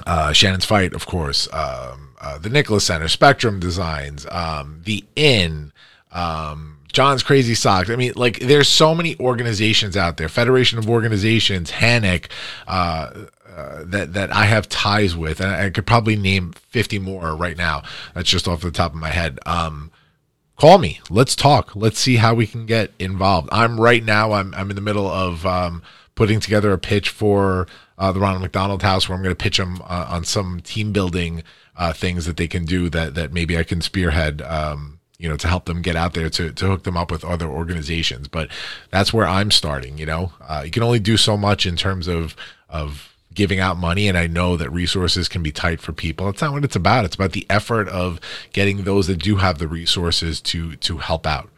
uh, 0.06 0.32
Shannon's 0.32 0.64
Fight, 0.64 0.92
of 0.92 1.06
course, 1.06 1.48
um, 1.52 2.16
uh, 2.20 2.38
the 2.38 2.48
Nicholas 2.48 2.84
Center, 2.84 3.08
Spectrum 3.08 3.60
Designs, 3.60 4.26
um, 4.30 4.80
the 4.84 5.04
Inn, 5.14 5.72
um, 6.10 6.78
John's 6.92 7.22
Crazy 7.22 7.54
Socks. 7.54 7.90
I 7.90 7.96
mean, 7.96 8.12
like, 8.16 8.40
there's 8.40 8.68
so 8.68 8.94
many 8.94 9.16
organizations 9.20 9.96
out 9.96 10.16
there. 10.16 10.28
Federation 10.28 10.78
of 10.78 10.88
Organizations, 10.88 11.70
HANIC, 11.72 12.28
uh, 12.66 13.26
uh, 13.54 13.84
that 13.86 14.14
that 14.14 14.32
I 14.32 14.46
have 14.46 14.68
ties 14.68 15.16
with, 15.16 15.40
and 15.40 15.48
I 15.48 15.70
could 15.70 15.86
probably 15.86 16.16
name 16.16 16.54
50 16.70 16.98
more 16.98 17.36
right 17.36 17.56
now. 17.56 17.82
That's 18.12 18.28
just 18.28 18.48
off 18.48 18.62
the 18.62 18.72
top 18.72 18.92
of 18.92 18.98
my 18.98 19.10
head. 19.10 19.38
Um, 19.46 19.92
call 20.56 20.78
me. 20.78 21.00
Let's 21.10 21.36
talk. 21.36 21.74
Let's 21.74 21.98
see 21.98 22.16
how 22.16 22.34
we 22.34 22.46
can 22.46 22.66
get 22.66 22.92
involved. 22.98 23.48
I'm 23.52 23.80
right 23.80 24.04
now. 24.04 24.32
I'm 24.32 24.54
I'm 24.54 24.70
in 24.70 24.76
the 24.76 24.82
middle 24.82 25.08
of 25.08 25.44
um, 25.46 25.82
putting 26.14 26.40
together 26.40 26.72
a 26.72 26.78
pitch 26.78 27.08
for 27.08 27.66
uh, 27.98 28.12
the 28.12 28.20
Ronald 28.20 28.42
McDonald 28.42 28.82
House, 28.82 29.08
where 29.08 29.16
I'm 29.16 29.22
going 29.22 29.34
to 29.34 29.42
pitch 29.42 29.58
them 29.58 29.80
uh, 29.82 30.06
on 30.08 30.24
some 30.24 30.60
team 30.60 30.92
building 30.92 31.42
uh, 31.76 31.92
things 31.92 32.26
that 32.26 32.36
they 32.36 32.48
can 32.48 32.64
do 32.64 32.88
that 32.90 33.14
that 33.14 33.32
maybe 33.32 33.58
I 33.58 33.64
can 33.64 33.80
spearhead. 33.80 34.42
Um, 34.42 35.00
you 35.16 35.28
know, 35.28 35.36
to 35.36 35.48
help 35.48 35.66
them 35.66 35.80
get 35.80 35.96
out 35.96 36.12
there 36.12 36.28
to 36.28 36.52
to 36.52 36.66
hook 36.66 36.82
them 36.82 36.96
up 36.96 37.10
with 37.10 37.24
other 37.24 37.46
organizations. 37.46 38.28
But 38.28 38.50
that's 38.90 39.12
where 39.12 39.26
I'm 39.26 39.50
starting. 39.52 39.96
You 39.96 40.06
know, 40.06 40.32
uh, 40.40 40.62
you 40.64 40.70
can 40.70 40.82
only 40.82 40.98
do 40.98 41.16
so 41.16 41.36
much 41.36 41.66
in 41.66 41.76
terms 41.76 42.08
of 42.08 42.34
of 42.68 43.13
giving 43.34 43.60
out 43.60 43.76
money 43.76 44.08
and 44.08 44.16
I 44.16 44.26
know 44.26 44.56
that 44.56 44.70
resources 44.70 45.28
can 45.28 45.42
be 45.42 45.52
tight 45.52 45.80
for 45.80 45.92
people. 45.92 46.28
It's 46.28 46.40
not 46.40 46.52
what 46.52 46.64
it's 46.64 46.76
about. 46.76 47.04
It's 47.04 47.14
about 47.14 47.32
the 47.32 47.46
effort 47.50 47.88
of 47.88 48.20
getting 48.52 48.84
those 48.84 49.06
that 49.08 49.22
do 49.22 49.36
have 49.36 49.58
the 49.58 49.68
resources 49.68 50.40
to 50.42 50.76
to 50.76 50.98
help 50.98 51.26
out. 51.26 51.50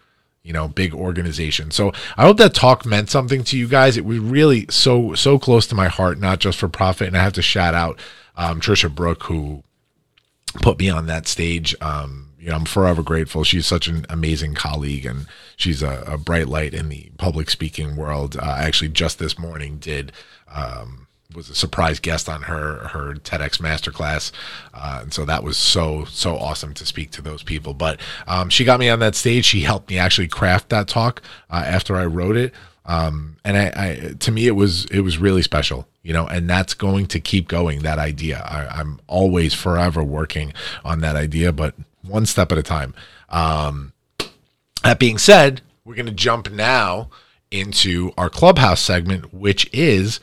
You 0.42 0.52
know, 0.52 0.68
big 0.68 0.94
organization. 0.94 1.72
So 1.72 1.92
I 2.16 2.22
hope 2.22 2.36
that 2.36 2.54
talk 2.54 2.86
meant 2.86 3.10
something 3.10 3.42
to 3.44 3.58
you 3.58 3.66
guys. 3.66 3.96
It 3.96 4.04
was 4.04 4.20
really 4.20 4.66
so 4.70 5.14
so 5.14 5.38
close 5.38 5.66
to 5.68 5.74
my 5.74 5.88
heart, 5.88 6.20
not 6.20 6.38
just 6.38 6.58
for 6.58 6.68
profit. 6.68 7.08
And 7.08 7.16
I 7.16 7.22
have 7.22 7.32
to 7.32 7.42
shout 7.42 7.74
out 7.74 7.98
um, 8.36 8.60
Trisha 8.60 8.94
Brooke, 8.94 9.24
who 9.24 9.64
put 10.62 10.78
me 10.78 10.88
on 10.88 11.06
that 11.06 11.26
stage. 11.26 11.74
Um, 11.80 12.26
you 12.38 12.50
know, 12.50 12.56
I'm 12.56 12.64
forever 12.64 13.02
grateful. 13.02 13.42
She's 13.42 13.66
such 13.66 13.88
an 13.88 14.06
amazing 14.08 14.54
colleague 14.54 15.04
and 15.04 15.26
she's 15.56 15.82
a, 15.82 16.04
a 16.06 16.16
bright 16.16 16.46
light 16.46 16.74
in 16.74 16.88
the 16.88 17.10
public 17.18 17.50
speaking 17.50 17.96
world. 17.96 18.36
Uh, 18.36 18.42
I 18.42 18.62
actually 18.62 18.90
just 18.90 19.18
this 19.18 19.36
morning 19.36 19.78
did 19.78 20.12
um, 20.54 21.05
was 21.34 21.50
a 21.50 21.54
surprise 21.54 22.00
guest 22.00 22.28
on 22.28 22.42
her 22.42 22.88
her 22.88 23.14
TEDx 23.14 23.58
masterclass, 23.58 24.32
uh, 24.74 25.00
and 25.02 25.12
so 25.12 25.24
that 25.24 25.42
was 25.42 25.56
so 25.56 26.04
so 26.04 26.36
awesome 26.36 26.74
to 26.74 26.86
speak 26.86 27.10
to 27.12 27.22
those 27.22 27.42
people. 27.42 27.74
But 27.74 28.00
um, 28.26 28.48
she 28.48 28.64
got 28.64 28.80
me 28.80 28.88
on 28.88 29.00
that 29.00 29.14
stage. 29.14 29.44
She 29.44 29.60
helped 29.60 29.90
me 29.90 29.98
actually 29.98 30.28
craft 30.28 30.68
that 30.70 30.88
talk 30.88 31.22
uh, 31.50 31.64
after 31.66 31.96
I 31.96 32.06
wrote 32.06 32.36
it, 32.36 32.54
um, 32.84 33.36
and 33.44 33.56
I, 33.56 33.72
I, 33.76 34.14
to 34.18 34.32
me 34.32 34.46
it 34.46 34.52
was 34.52 34.84
it 34.86 35.00
was 35.00 35.18
really 35.18 35.42
special, 35.42 35.88
you 36.02 36.12
know. 36.12 36.26
And 36.26 36.48
that's 36.48 36.74
going 36.74 37.06
to 37.06 37.20
keep 37.20 37.48
going. 37.48 37.80
That 37.80 37.98
idea, 37.98 38.38
I, 38.38 38.80
am 38.80 39.00
always 39.06 39.54
forever 39.54 40.02
working 40.02 40.52
on 40.84 41.00
that 41.00 41.16
idea, 41.16 41.52
but 41.52 41.74
one 42.02 42.26
step 42.26 42.52
at 42.52 42.58
a 42.58 42.62
time. 42.62 42.94
Um, 43.28 43.92
that 44.82 45.00
being 45.00 45.18
said, 45.18 45.62
we're 45.84 45.96
going 45.96 46.06
to 46.06 46.12
jump 46.12 46.50
now 46.50 47.10
into 47.50 48.12
our 48.16 48.30
clubhouse 48.30 48.80
segment, 48.80 49.32
which 49.34 49.68
is 49.72 50.20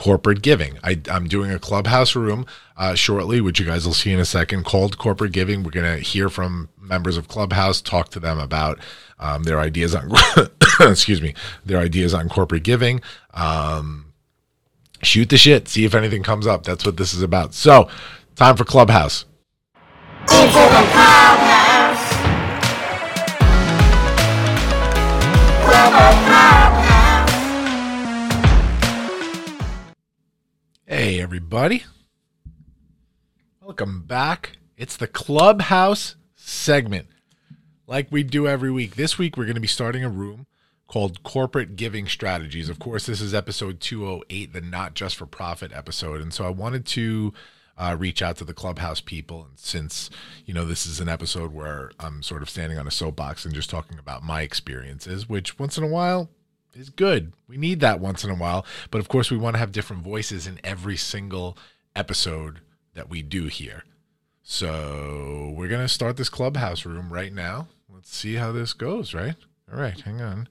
corporate 0.00 0.40
giving. 0.40 0.78
I, 0.82 0.98
am 1.08 1.28
doing 1.28 1.50
a 1.50 1.58
clubhouse 1.58 2.16
room 2.16 2.46
uh, 2.78 2.94
shortly, 2.94 3.42
which 3.42 3.60
you 3.60 3.66
guys 3.66 3.84
will 3.84 3.92
see 3.92 4.10
in 4.10 4.18
a 4.18 4.24
second, 4.24 4.64
called 4.64 4.96
corporate 4.96 5.32
giving. 5.32 5.62
We're 5.62 5.72
going 5.72 5.98
to 5.98 6.02
hear 6.02 6.30
from 6.30 6.70
members 6.80 7.18
of 7.18 7.28
Clubhouse, 7.28 7.82
talk 7.82 8.08
to 8.10 8.20
them 8.20 8.38
about 8.38 8.78
um, 9.18 9.42
their 9.42 9.60
ideas 9.60 9.94
on, 9.94 10.10
excuse 10.80 11.20
me, 11.20 11.34
their 11.66 11.78
ideas 11.78 12.14
on 12.14 12.30
corporate 12.30 12.62
giving. 12.62 13.02
Um, 13.34 14.14
shoot 15.02 15.28
the 15.28 15.36
shit, 15.36 15.68
see 15.68 15.84
if 15.84 15.94
anything 15.94 16.22
comes 16.22 16.46
up. 16.46 16.64
That's 16.64 16.86
what 16.86 16.96
this 16.96 17.12
is 17.12 17.20
about. 17.20 17.52
So, 17.52 17.90
time 18.36 18.56
for 18.56 18.64
Clubhouse. 18.64 19.26
Clubhouse. 20.26 20.88
Clubhouse. 25.62 26.09
Hey, 31.10 31.20
everybody. 31.20 31.82
Welcome 33.60 34.04
back. 34.04 34.58
It's 34.76 34.96
the 34.96 35.08
Clubhouse 35.08 36.14
segment, 36.36 37.08
like 37.88 38.06
we 38.12 38.22
do 38.22 38.46
every 38.46 38.70
week. 38.70 38.94
This 38.94 39.18
week, 39.18 39.36
we're 39.36 39.46
going 39.46 39.56
to 39.56 39.60
be 39.60 39.66
starting 39.66 40.04
a 40.04 40.08
room 40.08 40.46
called 40.86 41.24
Corporate 41.24 41.74
Giving 41.74 42.06
Strategies. 42.06 42.68
Of 42.68 42.78
course, 42.78 43.06
this 43.06 43.20
is 43.20 43.34
episode 43.34 43.80
208, 43.80 44.52
the 44.52 44.60
Not 44.60 44.94
Just 44.94 45.16
for 45.16 45.26
Profit 45.26 45.72
episode. 45.74 46.20
And 46.20 46.32
so 46.32 46.46
I 46.46 46.50
wanted 46.50 46.86
to 46.86 47.32
uh, 47.76 47.96
reach 47.98 48.22
out 48.22 48.36
to 48.36 48.44
the 48.44 48.54
clubhouse 48.54 49.00
people. 49.00 49.46
And 49.48 49.58
since, 49.58 50.10
you 50.46 50.54
know, 50.54 50.64
this 50.64 50.86
is 50.86 51.00
an 51.00 51.08
episode 51.08 51.52
where 51.52 51.90
I'm 51.98 52.22
sort 52.22 52.40
of 52.40 52.48
standing 52.48 52.78
on 52.78 52.86
a 52.86 52.92
soapbox 52.92 53.44
and 53.44 53.52
just 53.52 53.68
talking 53.68 53.98
about 53.98 54.22
my 54.22 54.42
experiences, 54.42 55.28
which 55.28 55.58
once 55.58 55.76
in 55.76 55.82
a 55.82 55.88
while 55.88 56.30
is 56.74 56.90
good. 56.90 57.32
We 57.48 57.56
need 57.56 57.80
that 57.80 58.00
once 58.00 58.24
in 58.24 58.30
a 58.30 58.34
while. 58.34 58.64
But 58.90 59.00
of 59.00 59.08
course, 59.08 59.30
we 59.30 59.36
want 59.36 59.54
to 59.54 59.58
have 59.58 59.72
different 59.72 60.02
voices 60.02 60.46
in 60.46 60.60
every 60.64 60.96
single 60.96 61.56
episode 61.94 62.60
that 62.94 63.08
we 63.08 63.22
do 63.22 63.46
here. 63.46 63.84
So 64.42 65.54
we're 65.56 65.68
going 65.68 65.80
to 65.80 65.88
start 65.88 66.16
this 66.16 66.28
clubhouse 66.28 66.84
room 66.84 67.12
right 67.12 67.32
now. 67.32 67.68
Let's 67.92 68.14
see 68.14 68.34
how 68.34 68.52
this 68.52 68.72
goes, 68.72 69.14
right? 69.14 69.36
All 69.72 69.78
right, 69.78 70.00
hang 70.00 70.20
on. 70.20 70.48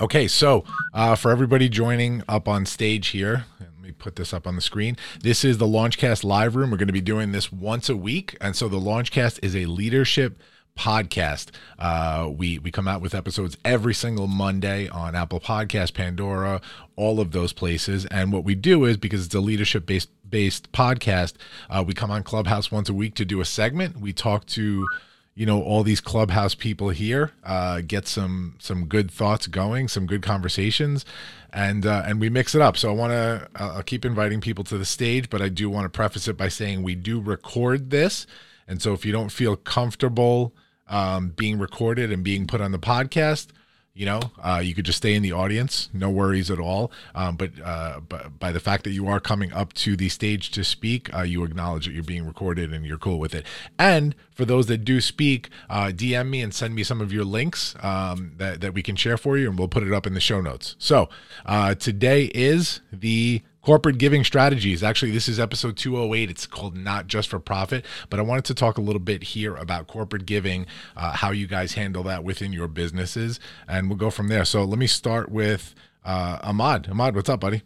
Okay, 0.00 0.26
so 0.26 0.64
uh, 0.92 1.14
for 1.14 1.30
everybody 1.30 1.68
joining 1.68 2.22
up 2.28 2.48
on 2.48 2.66
stage 2.66 3.08
here, 3.08 3.44
let 3.60 3.78
me 3.80 3.92
put 3.92 4.16
this 4.16 4.34
up 4.34 4.44
on 4.44 4.56
the 4.56 4.60
screen. 4.60 4.96
This 5.20 5.44
is 5.44 5.58
the 5.58 5.66
Launchcast 5.66 6.24
live 6.24 6.56
room. 6.56 6.72
We're 6.72 6.78
going 6.78 6.88
to 6.88 6.92
be 6.92 7.00
doing 7.00 7.30
this 7.30 7.52
once 7.52 7.88
a 7.88 7.96
week, 7.96 8.36
and 8.40 8.56
so 8.56 8.68
the 8.68 8.80
Launchcast 8.80 9.38
is 9.42 9.54
a 9.54 9.66
leadership 9.66 10.40
podcast. 10.78 11.50
Uh, 11.78 12.30
we 12.36 12.58
we 12.58 12.70
come 12.70 12.88
out 12.88 13.00
with 13.00 13.14
episodes 13.14 13.56
every 13.64 13.94
single 13.94 14.26
Monday 14.26 14.88
on 14.88 15.14
Apple 15.14 15.40
Podcast, 15.40 15.94
Pandora, 15.94 16.60
all 16.96 17.20
of 17.20 17.32
those 17.32 17.52
places. 17.52 18.06
And 18.06 18.32
what 18.32 18.44
we 18.44 18.54
do 18.54 18.84
is 18.84 18.96
because 18.96 19.26
it's 19.26 19.34
a 19.34 19.40
leadership 19.40 19.86
based 19.86 20.10
based 20.28 20.72
podcast, 20.72 21.34
uh, 21.70 21.84
we 21.86 21.94
come 21.94 22.10
on 22.10 22.22
Clubhouse 22.22 22.72
once 22.72 22.88
a 22.88 22.94
week 22.94 23.14
to 23.14 23.24
do 23.24 23.40
a 23.40 23.44
segment. 23.44 23.98
We 24.00 24.12
talk 24.12 24.46
to 24.46 24.86
you 25.34 25.46
know 25.46 25.62
all 25.62 25.82
these 25.82 26.00
clubhouse 26.00 26.54
people 26.54 26.90
here 26.90 27.32
uh, 27.44 27.80
get 27.86 28.06
some 28.06 28.54
some 28.58 28.86
good 28.86 29.10
thoughts 29.10 29.46
going 29.46 29.88
some 29.88 30.06
good 30.06 30.22
conversations 30.22 31.04
and 31.52 31.84
uh, 31.86 32.02
and 32.06 32.20
we 32.20 32.30
mix 32.30 32.54
it 32.54 32.60
up 32.60 32.76
so 32.76 32.88
i 32.90 32.92
want 32.92 33.10
to 33.10 33.48
i'll 33.56 33.82
keep 33.82 34.04
inviting 34.04 34.40
people 34.40 34.64
to 34.64 34.78
the 34.78 34.84
stage 34.84 35.28
but 35.28 35.42
i 35.42 35.48
do 35.48 35.68
want 35.68 35.84
to 35.84 35.88
preface 35.88 36.28
it 36.28 36.36
by 36.36 36.48
saying 36.48 36.82
we 36.82 36.94
do 36.94 37.20
record 37.20 37.90
this 37.90 38.26
and 38.68 38.80
so 38.80 38.92
if 38.92 39.04
you 39.04 39.12
don't 39.12 39.30
feel 39.30 39.56
comfortable 39.56 40.54
um, 40.88 41.30
being 41.30 41.58
recorded 41.58 42.12
and 42.12 42.22
being 42.22 42.46
put 42.46 42.60
on 42.60 42.72
the 42.72 42.78
podcast 42.78 43.48
you 43.94 44.04
know 44.04 44.20
uh, 44.42 44.60
you 44.62 44.74
could 44.74 44.84
just 44.84 44.98
stay 44.98 45.14
in 45.14 45.22
the 45.22 45.32
audience 45.32 45.88
no 45.92 46.10
worries 46.10 46.50
at 46.50 46.58
all. 46.58 46.90
Um, 47.14 47.36
but 47.36 47.50
uh, 47.62 48.00
but 48.00 48.38
by 48.38 48.52
the 48.52 48.60
fact 48.60 48.84
that 48.84 48.90
you 48.90 49.06
are 49.06 49.20
coming 49.20 49.52
up 49.52 49.72
to 49.74 49.96
the 49.96 50.08
stage 50.08 50.50
to 50.50 50.64
speak 50.64 51.14
uh, 51.14 51.22
you 51.22 51.44
acknowledge 51.44 51.86
that 51.86 51.92
you're 51.92 52.02
being 52.02 52.26
recorded 52.26 52.72
and 52.72 52.84
you're 52.84 52.98
cool 52.98 53.18
with 53.18 53.34
it. 53.34 53.46
And 53.78 54.14
for 54.32 54.44
those 54.44 54.66
that 54.66 54.78
do 54.78 55.00
speak 55.00 55.48
uh, 55.70 55.92
dm 55.94 56.28
me 56.28 56.42
and 56.42 56.52
send 56.52 56.74
me 56.74 56.82
some 56.82 57.00
of 57.00 57.12
your 57.12 57.24
links 57.24 57.76
um, 57.82 58.32
that, 58.36 58.60
that 58.60 58.74
we 58.74 58.82
can 58.82 58.96
share 58.96 59.16
for 59.16 59.38
you 59.38 59.48
and 59.48 59.58
we'll 59.58 59.68
put 59.68 59.84
it 59.84 59.92
up 59.92 60.06
in 60.06 60.14
the 60.14 60.20
show 60.20 60.40
notes. 60.40 60.74
So 60.78 61.08
uh, 61.46 61.76
today 61.76 62.24
is 62.34 62.80
the 62.92 63.42
corporate 63.64 63.96
giving 63.96 64.22
strategies. 64.22 64.82
Actually, 64.82 65.10
this 65.10 65.26
is 65.26 65.40
episode 65.40 65.76
208. 65.76 66.28
It's 66.30 66.46
called 66.46 66.76
Not 66.76 67.06
Just 67.06 67.30
for 67.30 67.38
Profit. 67.38 67.84
But 68.10 68.20
I 68.20 68.22
wanted 68.22 68.44
to 68.46 68.54
talk 68.54 68.76
a 68.76 68.82
little 68.82 69.00
bit 69.00 69.22
here 69.22 69.56
about 69.56 69.86
corporate 69.86 70.26
giving, 70.26 70.66
uh, 70.96 71.12
how 71.12 71.30
you 71.30 71.46
guys 71.46 71.72
handle 71.72 72.02
that 72.04 72.24
within 72.24 72.52
your 72.52 72.68
businesses, 72.68 73.40
and 73.66 73.88
we'll 73.88 73.96
go 73.96 74.10
from 74.10 74.28
there. 74.28 74.44
So 74.44 74.64
let 74.64 74.78
me 74.78 74.86
start 74.86 75.30
with 75.30 75.74
uh, 76.04 76.38
Ahmad. 76.42 76.88
Ahmad, 76.90 77.16
what's 77.16 77.30
up, 77.30 77.40
buddy? 77.40 77.62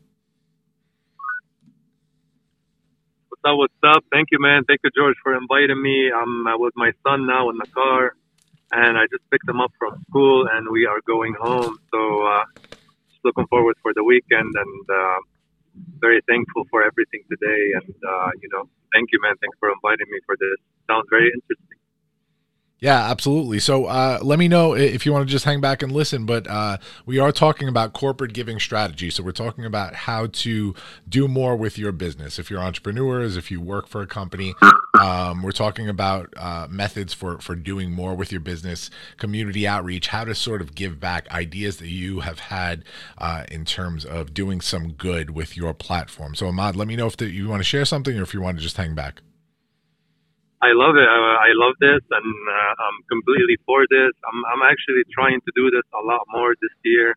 What's 3.29 3.43
up? 3.45 3.57
What's 3.57 3.97
up? 3.97 4.05
Thank 4.13 4.29
you, 4.31 4.39
man. 4.41 4.63
Thank 4.69 4.81
you, 4.85 4.91
George, 4.97 5.17
for 5.23 5.37
inviting 5.37 5.83
me. 5.83 6.13
I'm 6.15 6.47
uh, 6.47 6.59
with 6.59 6.75
my 6.77 6.93
son 7.05 7.27
now 7.27 7.51
in 7.51 7.57
the 7.59 7.67
car, 7.75 8.15
and 8.71 8.97
I 8.97 9.07
just 9.11 9.29
picked 9.33 9.49
him 9.49 9.61
up 9.61 9.73
from 9.79 10.01
school, 10.09 10.47
and 10.47 10.69
we 10.71 10.87
are 10.87 11.01
going 11.07 11.35
home. 11.35 11.77
So, 11.93 12.27
uh, 12.27 12.45
just 12.61 13.25
looking 13.25 13.49
forward 13.49 13.77
for 13.83 13.93
the 13.95 14.05
weekend 14.05 14.55
and 14.55 14.91
uh, 14.91 15.19
very 16.01 16.21
thankful 16.29 16.65
for 16.71 16.83
everything 16.85 17.23
today. 17.31 17.63
And, 17.79 17.95
uh, 18.05 18.31
you 18.43 18.49
know, 18.53 18.69
thank 18.93 19.11
you, 19.13 19.19
man. 19.23 19.35
Thanks 19.41 19.57
for 19.59 19.71
inviting 19.71 20.07
me 20.11 20.19
for 20.27 20.37
this. 20.39 20.59
Sounds 20.87 21.07
very 21.11 21.31
interesting. 21.31 21.78
Yeah, 22.81 23.11
absolutely. 23.11 23.59
So 23.59 23.87
uh, 23.87 24.21
let 24.23 24.39
me 24.39 24.47
know 24.47 24.75
if 24.75 25.05
you 25.05 25.13
want 25.13 25.27
to 25.27 25.33
just 25.33 25.45
hang 25.45 25.61
back 25.61 25.83
and 25.83 25.91
listen. 25.91 26.27
But 26.27 26.47
uh, 26.47 26.79
we 27.07 27.19
are 27.19 27.33
talking 27.33 27.67
about 27.67 27.93
corporate 27.93 28.33
giving 28.33 28.61
strategy. 28.61 29.11
So 29.11 29.25
we're 29.25 29.33
talking 29.33 29.65
about 29.65 29.95
how 29.95 30.29
to 30.29 30.77
do 31.09 31.27
more 31.27 31.57
with 31.57 31.77
your 31.77 31.91
business. 31.91 32.39
If 32.39 32.51
you're 32.51 32.61
entrepreneurs, 32.61 33.37
if 33.37 33.51
you 33.51 33.61
work 33.61 33.89
for 33.89 34.01
a 34.01 34.07
company, 34.07 34.55
um, 35.01 35.43
we're 35.43 35.51
talking 35.51 35.89
about 35.89 36.33
uh, 36.37 36.69
methods 36.71 37.13
for 37.13 37.39
for 37.41 37.57
doing 37.57 37.91
more 37.91 38.15
with 38.15 38.31
your 38.31 38.41
business, 38.41 38.91
community 39.17 39.67
outreach, 39.67 40.09
how 40.09 40.23
to 40.23 40.35
sort 40.35 40.61
of 40.61 40.77
give 40.77 41.01
back, 41.01 41.29
ideas 41.33 41.79
that 41.79 41.89
you 41.89 42.21
have 42.21 42.39
had 42.39 42.85
uh, 43.19 43.43
in 43.51 43.65
terms 43.65 44.05
of 44.05 44.33
doing 44.33 44.61
some 44.61 44.93
good 44.93 45.31
with 45.31 45.57
your 45.57 45.75
platform. 45.75 46.37
So 46.37 46.47
Ahmad, 46.47 46.77
let 46.77 46.87
me 46.87 46.95
know 46.95 47.09
if 47.09 47.17
the, 47.17 47.29
you 47.29 47.49
want 47.49 47.59
to 47.59 47.65
share 47.65 47.85
something 47.85 48.17
or 48.17 48.23
if 48.23 48.33
you 48.33 48.41
want 48.41 48.57
to 48.59 48.63
just 48.63 48.77
hang 48.77 48.95
back. 48.95 49.21
I 50.59 50.75
love 50.75 50.99
it. 50.99 51.07
I, 51.07 51.19
I 51.49 51.51
love 51.55 51.79
this, 51.79 52.03
and 52.03 52.31
uh, 52.51 52.73
I'm 52.83 52.99
completely 53.07 53.63
for 53.63 53.87
this. 53.87 54.11
I'm, 54.27 54.41
I'm 54.51 54.65
actually 54.67 55.07
trying 55.15 55.39
to 55.39 55.53
do 55.55 55.71
this 55.71 55.87
a 55.95 56.03
lot 56.03 56.27
more 56.35 56.51
this 56.59 56.75
year 56.83 57.15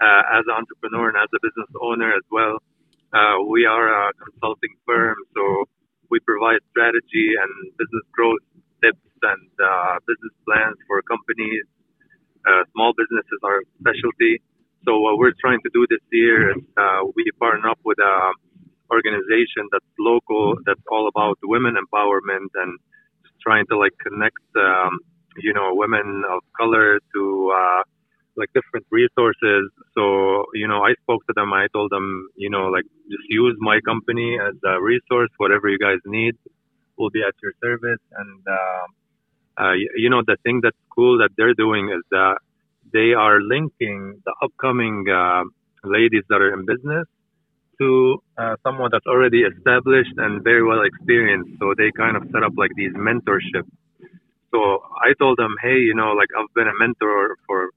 uh, 0.00 0.22
as 0.40 0.48
an 0.48 0.56
entrepreneur 0.56 1.12
and 1.12 1.20
as 1.20 1.28
a 1.36 1.40
business 1.44 1.68
owner 1.84 2.16
as 2.16 2.24
well. 2.32 2.64
Uh, 3.12 3.44
we 3.44 3.68
are 3.68 3.92
a 3.92 4.12
consulting 4.16 4.72
firm, 4.88 5.16
so 5.36 5.68
we 6.08 6.20
provide 6.24 6.64
strategy 6.72 7.36
and 7.36 7.52
business 7.76 8.08
growth 8.16 8.40
tips 8.80 9.04
and 9.20 9.48
uh, 9.60 10.00
business 10.08 10.32
plans 10.48 10.80
for 10.88 11.04
companies. 11.04 11.68
Uh, 12.48 12.64
small 12.72 12.96
businesses 12.96 13.40
are 13.44 13.60
specialty. 13.84 14.40
So 14.88 14.96
what 15.00 15.18
we're 15.20 15.36
trying 15.40 15.60
to 15.60 15.70
do 15.76 15.84
this 15.92 16.00
year 16.12 16.56
is 16.56 16.64
uh, 16.80 17.04
we 17.16 17.28
partner 17.36 17.68
up 17.68 17.80
with 17.84 18.00
a 18.00 18.14
organization 18.90 19.68
that's 19.72 19.92
local, 19.98 20.56
that's 20.66 20.82
all 20.90 21.08
about 21.08 21.38
women 21.42 21.74
empowerment 21.76 22.50
and 22.54 22.78
trying 23.42 23.66
to 23.70 23.78
like 23.78 23.92
connect, 24.04 24.42
um, 24.56 24.98
you 25.38 25.52
know, 25.52 25.70
women 25.74 26.22
of 26.30 26.40
color 26.58 26.98
to 27.14 27.52
uh, 27.54 27.82
like 28.36 28.50
different 28.54 28.86
resources. 28.90 29.70
So, 29.96 30.46
you 30.54 30.68
know, 30.68 30.82
I 30.82 30.94
spoke 31.02 31.26
to 31.26 31.32
them. 31.34 31.52
I 31.52 31.66
told 31.72 31.90
them, 31.90 32.28
you 32.36 32.50
know, 32.50 32.66
like 32.66 32.84
just 33.10 33.26
use 33.28 33.56
my 33.58 33.80
company 33.84 34.38
as 34.38 34.54
a 34.64 34.80
resource. 34.80 35.30
Whatever 35.36 35.68
you 35.68 35.78
guys 35.78 35.98
need 36.06 36.34
will 36.96 37.10
be 37.10 37.22
at 37.26 37.34
your 37.42 37.52
service. 37.62 38.02
And, 38.12 38.42
uh, 38.46 38.86
uh, 39.62 39.72
you 39.96 40.10
know, 40.10 40.22
the 40.26 40.36
thing 40.44 40.60
that's 40.62 40.76
cool 40.94 41.18
that 41.18 41.30
they're 41.36 41.54
doing 41.54 41.90
is 41.90 42.02
that 42.10 42.38
they 42.92 43.12
are 43.12 43.40
linking 43.40 44.22
the 44.24 44.34
upcoming 44.42 45.04
uh, 45.08 45.44
ladies 45.84 46.24
that 46.28 46.40
are 46.40 46.52
in 46.54 46.64
business 46.64 47.06
to 47.78 48.22
uh, 48.38 48.56
someone 48.64 48.90
that's 48.92 49.06
already 49.06 49.42
established 49.42 50.14
and 50.18 50.42
very 50.44 50.64
well 50.64 50.82
experienced. 50.82 51.58
So 51.60 51.74
they 51.76 51.90
kind 51.96 52.16
of 52.16 52.24
set 52.32 52.42
up 52.42 52.52
like 52.56 52.72
these 52.76 52.92
mentorships. 52.94 53.70
So 54.52 54.58
I 55.04 55.12
told 55.18 55.38
them, 55.38 55.54
hey, 55.62 55.78
you 55.78 55.94
know, 55.94 56.12
like 56.12 56.28
I've 56.36 56.52
been 56.54 56.68
a 56.68 56.76
mentor 56.78 57.36
for 57.46 57.70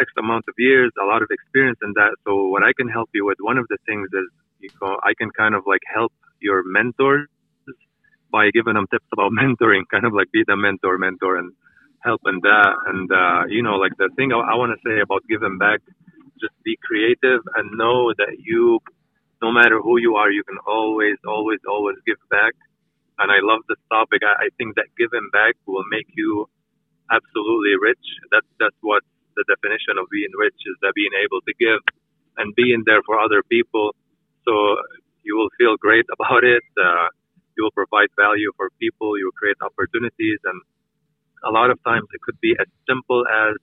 X 0.00 0.12
amount 0.18 0.44
of 0.48 0.54
years, 0.58 0.92
a 1.00 1.06
lot 1.06 1.22
of 1.22 1.28
experience 1.30 1.78
in 1.82 1.92
that. 1.96 2.16
So 2.24 2.48
what 2.48 2.62
I 2.62 2.72
can 2.76 2.88
help 2.88 3.10
you 3.14 3.24
with, 3.26 3.38
one 3.40 3.58
of 3.58 3.66
the 3.68 3.78
things 3.86 4.08
is, 4.12 4.28
you 4.60 4.70
know, 4.82 4.98
I 5.02 5.14
can 5.18 5.30
kind 5.32 5.54
of 5.54 5.64
like 5.66 5.82
help 5.92 6.12
your 6.40 6.62
mentors 6.64 7.28
by 8.32 8.50
giving 8.52 8.74
them 8.74 8.86
tips 8.90 9.06
about 9.12 9.32
mentoring, 9.40 9.82
kind 9.90 10.04
of 10.06 10.12
like 10.12 10.30
be 10.32 10.44
the 10.46 10.56
mentor, 10.56 10.98
mentor, 10.98 11.38
and 11.38 11.52
help 12.04 12.20
in 12.26 12.40
that. 12.42 12.72
And 12.86 13.10
uh, 13.12 13.46
you 13.48 13.62
know, 13.62 13.76
like 13.76 13.96
the 13.98 14.10
thing 14.16 14.32
I, 14.32 14.38
I 14.38 14.54
want 14.56 14.72
to 14.76 14.80
say 14.88 15.00
about 15.00 15.22
giving 15.28 15.58
back 15.58 15.80
just 16.40 16.54
be 16.64 16.78
creative 16.84 17.40
and 17.56 17.78
know 17.78 18.12
that 18.18 18.36
you, 18.38 18.80
no 19.42 19.52
matter 19.52 19.80
who 19.80 19.98
you 19.98 20.16
are, 20.16 20.30
you 20.30 20.44
can 20.44 20.58
always, 20.66 21.16
always, 21.26 21.60
always 21.68 21.96
give 22.06 22.20
back. 22.30 22.54
And 23.18 23.32
I 23.32 23.40
love 23.40 23.62
this 23.68 23.80
topic. 23.90 24.22
I, 24.24 24.46
I 24.46 24.48
think 24.58 24.76
that 24.76 24.92
giving 24.98 25.28
back 25.32 25.56
will 25.66 25.84
make 25.90 26.08
you 26.16 26.48
absolutely 27.10 27.74
rich. 27.80 28.06
That's 28.32 28.48
that's 28.60 28.76
what 28.80 29.02
the 29.36 29.44
definition 29.48 30.00
of 30.00 30.08
being 30.10 30.32
rich 30.36 30.56
is 30.66 30.76
that 30.82 30.92
being 30.96 31.12
able 31.20 31.40
to 31.44 31.52
give 31.60 31.80
and 32.36 32.54
being 32.54 32.82
there 32.86 33.02
for 33.04 33.20
other 33.20 33.42
people. 33.48 33.94
So 34.44 34.52
you 35.24 35.36
will 35.36 35.50
feel 35.58 35.76
great 35.76 36.06
about 36.16 36.44
it. 36.44 36.64
Uh, 36.76 37.08
you 37.56 37.64
will 37.64 37.76
provide 37.76 38.12
value 38.16 38.52
for 38.56 38.70
people. 38.80 39.16
You 39.18 39.32
will 39.32 39.38
create 39.38 39.56
opportunities, 39.64 40.40
and 40.44 40.60
a 41.44 41.50
lot 41.50 41.70
of 41.70 41.82
times 41.84 42.08
it 42.12 42.20
could 42.20 42.38
be 42.40 42.52
as 42.60 42.68
simple 42.88 43.24
as 43.26 43.56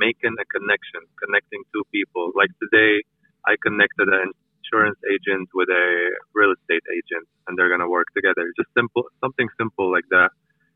making 0.00 0.34
a 0.40 0.46
connection, 0.56 1.02
connecting 1.22 1.62
two 1.72 1.84
people. 1.92 2.32
Like 2.40 2.52
today, 2.64 3.04
I 3.46 3.54
connected 3.66 4.08
an 4.08 4.32
insurance 4.60 4.98
agent 5.14 5.48
with 5.54 5.68
a 5.68 5.86
real 6.34 6.52
estate 6.56 6.86
agent, 6.98 7.26
and 7.46 7.52
they're 7.56 7.72
gonna 7.74 7.88
work 7.88 8.08
together. 8.16 8.44
Just 8.56 8.70
simple, 8.76 9.04
something 9.22 9.48
simple 9.60 9.92
like 9.92 10.08
that. 10.16 10.30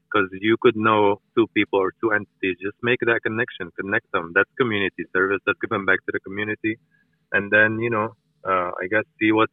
Because 0.06 0.28
you 0.48 0.56
could 0.62 0.76
know 0.76 1.20
two 1.36 1.46
people 1.56 1.80
or 1.80 1.92
two 2.00 2.12
entities, 2.12 2.56
just 2.62 2.78
make 2.82 3.00
that 3.02 3.20
connection, 3.26 3.72
connect 3.80 4.06
them. 4.12 4.30
That's 4.34 4.50
community 4.60 5.04
service. 5.12 5.40
That's 5.46 5.58
giving 5.64 5.86
back 5.90 6.00
to 6.06 6.12
the 6.16 6.20
community, 6.20 6.78
and 7.32 7.50
then 7.50 7.80
you 7.80 7.90
know, 7.90 8.14
uh, 8.50 8.70
I 8.82 8.86
guess 8.92 9.06
see 9.20 9.32
what 9.32 9.50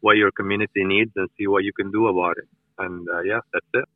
what 0.00 0.16
your 0.16 0.32
community 0.32 0.82
needs 0.94 1.12
and 1.16 1.28
see 1.38 1.46
what 1.46 1.64
you 1.64 1.72
can 1.72 1.90
do 1.92 2.08
about 2.08 2.36
it. 2.42 2.48
And 2.78 3.06
uh, 3.08 3.22
yeah, 3.22 3.40
that's 3.52 3.72
it. 3.74 3.86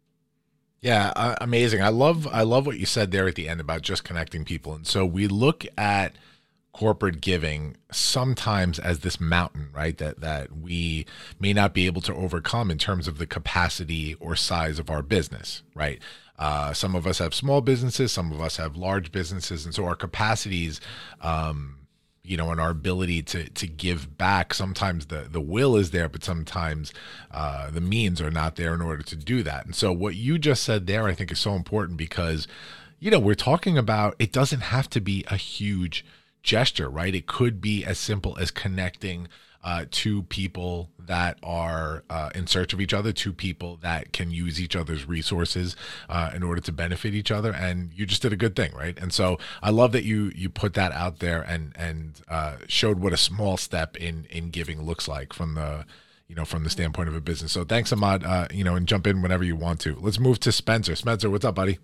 Yeah, 0.81 1.13
uh, 1.17 1.35
amazing. 1.41 1.83
I 1.83 1.89
love 1.89 2.27
I 2.29 2.43
love 2.43 2.67
what 2.67 2.79
you 2.79 2.87
said 2.87 3.11
there 3.11 3.27
at 3.27 3.35
the 3.35 3.49
end 3.49 3.61
about 3.61 3.83
just 3.83 4.05
connecting 4.05 4.45
people. 4.45 4.75
And 4.75 4.87
so 4.87 5.05
we 5.05 5.27
look 5.27 5.65
at 5.77 6.17
corporate 6.73 7.23
giving 7.23 7.75
sometimes 7.91 8.79
as 8.79 9.01
this 9.01 9.19
mountain, 9.19 9.71
right? 9.75 9.97
That 9.99 10.21
that 10.21 10.57
we 10.57 11.07
may 11.41 11.53
not 11.53 11.73
be 11.73 11.87
able 11.87 12.03
to 12.03 12.15
overcome 12.15 12.71
in 12.71 12.79
terms 12.79 13.09
of 13.09 13.19
the 13.19 13.27
capacity 13.27 14.15
or 14.21 14.37
size 14.37 14.79
of 14.79 14.91
our 14.91 15.03
business, 15.03 15.63
right? 15.75 16.01
Uh, 16.39 16.75
some 16.75 16.95
of 16.95 17.07
us 17.07 17.19
have 17.19 17.35
small 17.35 17.63
businesses, 17.63 18.13
some 18.13 18.31
of 18.31 18.43
us 18.43 18.59
have 18.59 18.77
large 18.77 19.11
businesses, 19.11 19.65
and 19.65 19.75
so 19.75 19.87
our 19.87 19.97
capacities, 19.97 20.83
um, 21.23 21.79
you 22.27 22.37
know, 22.37 22.51
and 22.51 22.61
our 22.61 22.71
ability 22.71 23.23
to 23.23 23.49
to 23.51 23.67
give 23.67 24.17
back. 24.19 24.53
Sometimes 24.55 25.07
the 25.07 25.27
the 25.31 25.41
will 25.41 25.77
is 25.77 25.91
there, 25.91 26.09
but 26.09 26.25
sometimes 26.25 26.93
uh, 27.31 27.71
the 27.71 27.81
means 27.81 28.21
are 28.21 28.31
not 28.31 28.57
there 28.57 28.75
in 28.75 28.83
order 28.83 29.03
to 29.03 29.17
do 29.17 29.43
that. 29.43 29.65
And 29.65 29.75
so, 29.75 29.93
what 29.93 30.15
you 30.15 30.39
just 30.39 30.63
said 30.63 30.87
there, 30.87 31.07
I 31.07 31.15
think, 31.15 31.31
is 31.31 31.39
so 31.39 31.55
important 31.55 31.99
because, 31.99 32.47
you 32.99 33.11
know, 33.11 33.19
we're 33.19 33.35
talking 33.35 33.79
about 33.79 34.17
it 34.19 34.33
doesn't 34.33 34.61
have 34.61 34.91
to 34.91 35.01
be 35.01 35.25
a 35.29 35.37
huge 35.37 36.05
gesture, 36.43 36.89
right? 36.89 37.15
It 37.15 37.27
could 37.27 37.61
be 37.61 37.85
as 37.85 37.99
simple 37.99 38.37
as 38.39 38.51
connecting 38.51 39.29
uh, 39.67 39.85
two 39.91 40.23
people 40.23 40.89
that 41.01 41.37
are 41.43 42.05
uh, 42.09 42.31
in 42.37 42.47
search 42.47 42.73
of 42.73 42.81
each 42.81 42.95
other, 42.95 43.13
two 43.13 43.33
people 43.33 43.77
that 43.83 44.13
can 44.13 44.31
use 44.31 44.61
each 44.61 44.77
other's 44.77 45.09
resources 45.09 45.75
uh, 46.09 46.31
in 46.33 46.45
order 46.45 46.61
to 46.61 46.71
benefit 46.71 47.15
each 47.15 47.33
other, 47.33 47.53
and 47.53 47.91
you 47.93 48.07
just 48.07 48.23
did 48.23 48.33
a 48.33 48.37
good 48.37 48.55
thing, 48.55 48.73
right? 48.75 48.97
And 48.97 49.13
so 49.13 49.39
I 49.65 49.71
love 49.71 49.91
that 49.91 50.05
you 50.05 50.31
you 50.37 50.49
put 50.49 50.75
that 50.75 50.93
out 50.93 51.19
there 51.19 51.43
and 51.43 51.73
and 51.77 52.21
uh, 52.29 52.59
showed 52.69 53.01
what 53.01 53.13
a 53.13 53.17
small 53.17 53.57
step 53.57 53.97
in 53.97 54.27
in 54.31 54.51
giving 54.51 54.83
looks 54.83 55.09
like 55.09 55.33
from 55.33 55.55
the 55.55 55.85
you 56.29 56.37
know 56.37 56.45
from 56.45 56.63
the 56.63 56.71
standpoint 56.71 57.09
of 57.09 57.17
a 57.17 57.21
business. 57.21 57.51
So 57.51 57.65
thanks, 57.65 57.93
Ahmad. 57.93 58.23
Uh, 58.23 58.47
you 58.53 58.63
know, 58.63 58.77
and 58.77 58.87
jump 58.87 59.05
in 59.05 59.21
whenever 59.21 59.43
you 59.43 59.57
want 59.57 59.81
to. 59.81 59.97
Let's 60.01 60.21
move 60.21 60.39
to 60.41 60.53
Spencer. 60.53 60.95
Spencer, 60.95 61.29
what's 61.29 61.45
up, 61.45 61.57
buddy? 61.57 61.81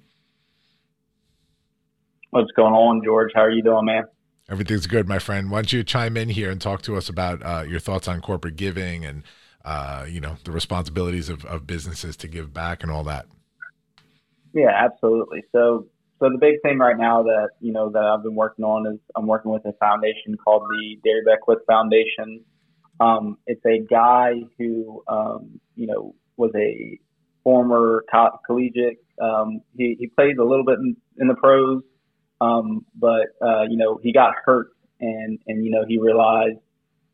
What's 2.30 2.52
going 2.52 2.74
on, 2.74 3.02
George? 3.04 3.32
How 3.34 3.42
are 3.42 3.50
you 3.50 3.64
doing, 3.64 3.86
man? 3.86 4.04
Everything's 4.50 4.86
good, 4.86 5.08
my 5.08 5.18
friend. 5.18 5.50
Why 5.50 5.58
don't 5.58 5.72
you 5.72 5.84
chime 5.84 6.16
in 6.16 6.28
here 6.28 6.50
and 6.50 6.60
talk 6.60 6.82
to 6.82 6.96
us 6.96 7.08
about 7.08 7.42
uh, 7.42 7.64
your 7.66 7.80
thoughts 7.80 8.08
on 8.08 8.20
corporate 8.20 8.56
giving 8.56 9.04
and 9.04 9.22
uh, 9.64 10.04
you 10.08 10.20
know 10.20 10.36
the 10.44 10.50
responsibilities 10.50 11.28
of, 11.28 11.44
of 11.44 11.66
businesses 11.66 12.16
to 12.18 12.28
give 12.28 12.52
back 12.52 12.82
and 12.82 12.90
all 12.90 13.04
that? 13.04 13.26
Yeah, 14.52 14.70
absolutely. 14.74 15.44
So, 15.52 15.86
so 16.18 16.28
the 16.28 16.38
big 16.38 16.60
thing 16.62 16.78
right 16.78 16.98
now 16.98 17.22
that 17.22 17.50
you 17.60 17.72
know 17.72 17.90
that 17.90 18.02
I've 18.02 18.22
been 18.22 18.34
working 18.34 18.64
on 18.64 18.92
is 18.92 18.98
I'm 19.16 19.26
working 19.26 19.52
with 19.52 19.64
a 19.64 19.72
foundation 19.74 20.36
called 20.36 20.64
the 20.68 20.98
Darry 21.04 21.22
Beckwith 21.24 21.64
Foundation. 21.66 22.44
Um, 23.00 23.38
it's 23.46 23.64
a 23.64 23.80
guy 23.88 24.34
who 24.58 25.02
um, 25.08 25.60
you 25.76 25.86
know 25.86 26.14
was 26.36 26.50
a 26.56 26.98
former 27.44 28.04
co- 28.12 28.38
collegiate. 28.46 28.98
Um, 29.20 29.60
he, 29.76 29.96
he 29.98 30.06
played 30.08 30.38
a 30.38 30.44
little 30.44 30.64
bit 30.64 30.78
in, 30.78 30.96
in 31.18 31.28
the 31.28 31.34
pros, 31.34 31.82
um, 32.42 32.84
but 32.94 33.28
uh, 33.40 33.62
you 33.62 33.76
know, 33.76 34.00
he 34.02 34.12
got 34.12 34.34
hurt, 34.44 34.68
and 35.00 35.38
and 35.46 35.64
you 35.64 35.70
know, 35.70 35.84
he 35.86 35.98
realized 35.98 36.58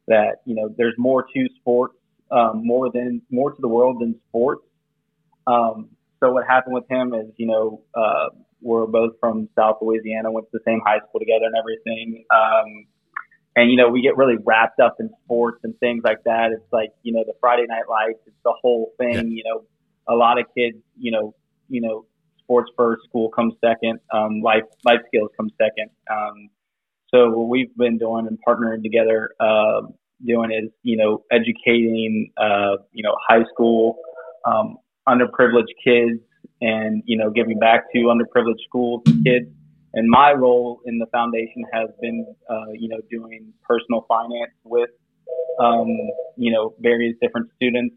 that 0.07 0.37
you 0.47 0.55
know, 0.55 0.75
there's 0.77 0.95
more 0.97 1.23
to 1.23 1.49
sports, 1.61 1.95
um, 2.31 2.63
more 2.65 2.91
than 2.93 3.21
more 3.31 3.53
to 3.53 3.61
the 3.61 3.69
world 3.69 3.99
than 4.01 4.15
sports. 4.29 4.63
Um, 5.47 5.91
so 6.21 6.33
what 6.33 6.47
happened 6.47 6.75
with 6.75 6.89
him 6.91 7.15
is, 7.15 7.27
you 7.37 7.47
know, 7.47 7.83
uh, 7.95 8.29
we're 8.61 8.87
both 8.87 9.13
from 9.21 9.49
South 9.57 9.77
Louisiana, 9.83 10.33
went 10.33 10.47
to 10.51 10.59
the 10.59 10.65
same 10.67 10.81
high 10.85 10.99
school 10.99 11.21
together 11.21 11.45
and 11.45 11.55
everything. 11.57 12.25
Um, 12.35 12.87
and 13.55 13.71
you 13.71 13.77
know, 13.77 13.89
we 13.89 14.03
get 14.03 14.17
really 14.17 14.37
wrapped 14.45 14.81
up 14.81 14.97
in 15.01 15.11
sports 15.25 15.61
and 15.63 15.79
things 15.79 16.03
like 16.05 16.25
that. 16.25 16.51
It's 16.53 16.73
like, 16.73 16.91
you 17.03 17.13
know, 17.13 17.25
the 17.27 17.35
Friday 17.41 17.67
Night 17.69 17.89
Lights, 17.89 18.21
it's 18.27 18.37
the 18.45 18.55
whole 18.61 18.93
thing. 18.99 19.15
Yeah. 19.15 19.23
You 19.23 19.43
know, 19.45 19.65
a 20.09 20.15
lot 20.15 20.39
of 20.39 20.47
kids, 20.57 20.79
you 20.99 21.11
know, 21.11 21.35
you 21.69 21.81
know, 21.81 22.07
sports 22.49 22.71
first, 22.77 23.05
school 23.05 23.29
comes 23.29 23.53
second, 23.63 24.01
um, 24.13 24.41
life 24.41 24.63
life 24.85 25.01
skills 25.09 25.31
come 25.37 25.51
second. 25.61 25.91
Um, 26.11 26.49
so 27.15 27.29
what 27.31 27.49
we've 27.49 27.75
been 27.77 27.99
doing 27.99 28.27
and 28.27 28.39
partnering 28.47 28.83
together, 28.83 29.31
uh, 29.39 29.83
doing 30.25 30.51
is 30.51 30.71
you 30.83 30.97
know 30.97 31.25
educating 31.31 32.31
uh, 32.39 32.77
you 32.93 33.03
know 33.03 33.15
high 33.29 33.45
school 33.53 33.99
um, 34.47 34.79
underprivileged 35.07 35.75
kids 35.85 36.21
and 36.63 37.03
you 37.05 37.19
know 37.19 37.31
giving 37.31 37.59
back 37.59 37.93
to 37.93 37.99
underprivileged 37.99 38.65
schools 38.67 39.03
and 39.07 39.25
kids. 39.25 39.47
And 39.95 40.09
my 40.09 40.33
role 40.33 40.81
in 40.85 40.99
the 40.99 41.07
foundation 41.07 41.65
has 41.73 41.89
been 42.01 42.27
uh, 42.49 42.73
you 42.73 42.89
know 42.89 43.01
doing 43.11 43.53
personal 43.63 44.07
finance 44.09 44.53
with 44.65 44.91
um, 45.61 45.89
you 46.37 46.51
know 46.51 46.75
various 46.81 47.15
different 47.21 47.51
students. 47.57 47.95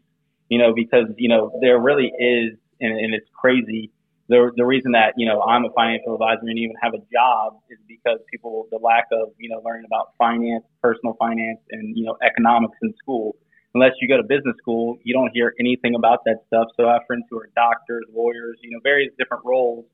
You 0.50 0.58
know 0.58 0.74
because 0.74 1.06
you 1.16 1.30
know 1.30 1.58
there 1.62 1.80
really 1.80 2.12
is 2.18 2.58
and, 2.80 2.98
and 2.98 3.14
it's 3.14 3.28
crazy 3.34 3.90
the 4.32 4.50
the 4.56 4.64
reason 4.64 4.92
that 4.92 5.12
you 5.16 5.28
know 5.28 5.42
I'm 5.42 5.64
a 5.64 5.72
financial 5.76 6.14
advisor 6.14 6.48
and 6.48 6.58
even 6.58 6.74
have 6.80 6.94
a 6.94 7.04
job 7.12 7.60
is 7.68 7.78
because 7.86 8.18
people 8.32 8.66
the 8.72 8.78
lack 8.78 9.04
of 9.12 9.28
you 9.38 9.50
know 9.50 9.60
learning 9.64 9.84
about 9.84 10.16
finance, 10.16 10.64
personal 10.82 11.14
finance, 11.20 11.60
and 11.70 11.96
you 11.96 12.04
know 12.04 12.16
economics 12.24 12.78
in 12.82 12.94
school. 12.96 13.36
Unless 13.74 13.92
you 14.00 14.08
go 14.08 14.16
to 14.16 14.22
business 14.22 14.56
school, 14.58 14.98
you 15.04 15.14
don't 15.14 15.30
hear 15.32 15.54
anything 15.60 15.94
about 15.94 16.24
that 16.24 16.44
stuff. 16.46 16.68
So 16.76 16.88
I 16.88 16.94
have 16.94 17.02
friends 17.06 17.24
who 17.30 17.38
are 17.38 17.48
doctors, 17.56 18.04
lawyers, 18.12 18.58
you 18.62 18.70
know, 18.70 18.80
various 18.82 19.10
different 19.18 19.44
roles 19.46 19.86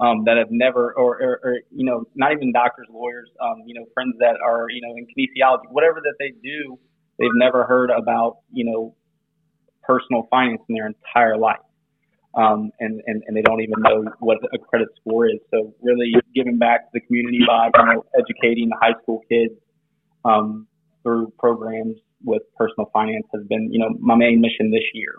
um, 0.00 0.24
that 0.24 0.36
have 0.36 0.50
never, 0.50 0.92
or, 0.94 1.22
or, 1.22 1.40
or 1.44 1.60
you 1.70 1.86
know, 1.86 2.02
not 2.16 2.32
even 2.32 2.50
doctors, 2.52 2.88
lawyers, 2.90 3.30
um, 3.40 3.62
you 3.66 3.74
know, 3.74 3.86
friends 3.94 4.16
that 4.18 4.34
are 4.44 4.66
you 4.70 4.80
know 4.82 4.94
in 4.96 5.06
kinesiology, 5.06 5.66
whatever 5.70 6.00
that 6.02 6.14
they 6.18 6.30
do, 6.42 6.78
they've 7.18 7.34
never 7.34 7.64
heard 7.64 7.90
about 7.90 8.38
you 8.52 8.64
know 8.64 8.94
personal 9.82 10.26
finance 10.30 10.62
in 10.68 10.74
their 10.74 10.86
entire 10.86 11.36
life 11.36 11.64
um, 12.34 12.70
and, 12.78 13.00
and, 13.06 13.22
and 13.26 13.36
they 13.36 13.42
don't 13.42 13.60
even 13.60 13.74
know 13.78 14.04
what 14.20 14.38
a 14.54 14.58
credit 14.58 14.88
score 15.00 15.26
is. 15.26 15.38
So 15.50 15.74
really 15.82 16.14
giving 16.34 16.58
back 16.58 16.84
to 16.84 16.90
the 16.94 17.00
community 17.00 17.40
by 17.46 17.70
you 17.74 17.84
know, 17.84 18.04
educating 18.18 18.68
the 18.68 18.76
high 18.80 18.94
school 19.02 19.20
kids 19.28 19.54
um, 20.24 20.66
through 21.02 21.32
programs 21.38 21.96
with 22.22 22.42
personal 22.56 22.90
finance 22.92 23.26
has 23.34 23.44
been, 23.46 23.72
you 23.72 23.78
know, 23.78 23.90
my 23.98 24.14
main 24.14 24.40
mission 24.40 24.70
this 24.70 24.84
year. 24.94 25.14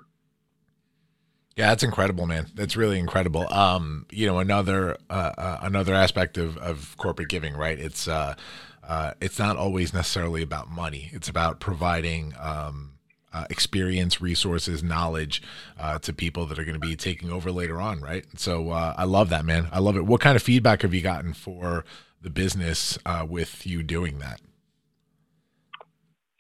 Yeah, 1.58 1.68
that's 1.68 1.84
incredible, 1.84 2.28
man. 2.28 2.48
That's 2.56 2.78
really 2.78 2.98
incredible. 2.98 3.52
Um, 3.54 4.06
you 4.10 4.26
know, 4.26 4.40
another 4.40 4.98
uh, 5.10 5.32
uh, 5.38 5.60
another 5.64 5.94
aspect 5.94 6.38
of, 6.38 6.58
of 6.58 6.96
corporate 6.98 7.28
giving, 7.28 7.56
right? 7.56 7.78
It's 7.78 8.08
uh, 8.08 8.36
uh, 8.84 9.14
it's 9.20 9.38
not 9.38 9.58
always 9.58 9.94
necessarily 9.94 10.44
about 10.44 10.70
money. 10.70 11.10
It's 11.12 11.28
about 11.28 11.60
providing 11.60 12.34
um, 12.40 12.94
uh, 13.34 13.46
experience, 13.50 14.22
resources, 14.22 14.84
knowledge 14.84 15.42
uh, 15.80 16.00
to 16.00 16.14
people 16.14 16.46
that 16.48 16.60
are 16.60 16.66
going 16.66 16.80
to 16.80 16.86
be 16.86 16.96
taking 16.96 17.32
over 17.32 17.52
later 17.52 17.80
on, 17.80 18.02
right? 18.02 18.26
So 18.36 18.72
uh, 18.72 18.94
I 18.98 19.06
love 19.06 19.30
that, 19.30 19.46
man. 19.46 19.70
I 19.72 19.80
love 19.80 19.96
it. 19.96 20.06
What 20.06 20.22
kind 20.22 20.36
of 20.36 20.44
feedback 20.44 20.82
have 20.82 20.94
you 20.94 21.02
gotten 21.02 21.34
for 21.34 21.86
the 22.22 22.30
business 22.30 22.98
uh, 23.06 23.26
with 23.28 23.66
you 23.66 23.84
doing 23.84 24.20
that? 24.20 24.42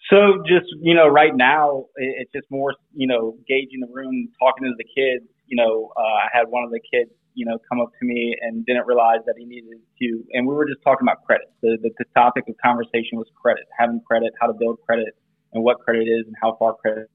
So 0.10 0.44
just 0.46 0.66
you 0.82 0.94
know, 0.94 1.08
right 1.08 1.34
now 1.34 1.86
it's 1.96 2.32
just 2.34 2.46
more 2.52 2.76
you 2.94 3.08
know 3.08 3.38
gauging 3.48 3.80
the 3.80 3.88
room, 3.88 4.28
talking 4.38 4.66
to 4.68 4.74
the 4.78 4.84
kids. 4.84 5.26
You 5.48 5.56
know, 5.56 5.94
uh, 5.98 6.02
I 6.02 6.28
had 6.34 6.50
one 6.50 6.66
of 6.66 6.72
the 6.72 6.82
kids 6.82 7.12
you 7.34 7.46
know 7.46 7.58
come 7.70 7.80
up 7.80 7.92
to 7.98 8.06
me 8.06 8.36
and 8.42 8.66
didn't 8.66 8.86
realize 8.88 9.20
that 9.26 9.36
he 9.38 9.46
needed 9.46 9.80
to, 10.02 10.24
and 10.34 10.46
we 10.46 10.54
were 10.54 10.68
just 10.68 10.82
talking 10.84 11.08
about 11.08 11.24
credit. 11.24 11.48
The 11.62 11.78
the, 11.82 11.92
the 11.98 12.06
topic 12.14 12.50
of 12.50 12.56
conversation 12.62 13.18
was 13.18 13.28
credit, 13.42 13.64
having 13.80 14.02
credit, 14.06 14.34
how 14.42 14.48
to 14.48 14.54
build 14.54 14.80
credit 14.86 15.16
and 15.54 15.64
what 15.64 15.80
credit 15.80 16.08
is 16.08 16.26
and 16.28 16.36
how 16.42 16.56
far 16.58 16.76
credit 16.76 17.10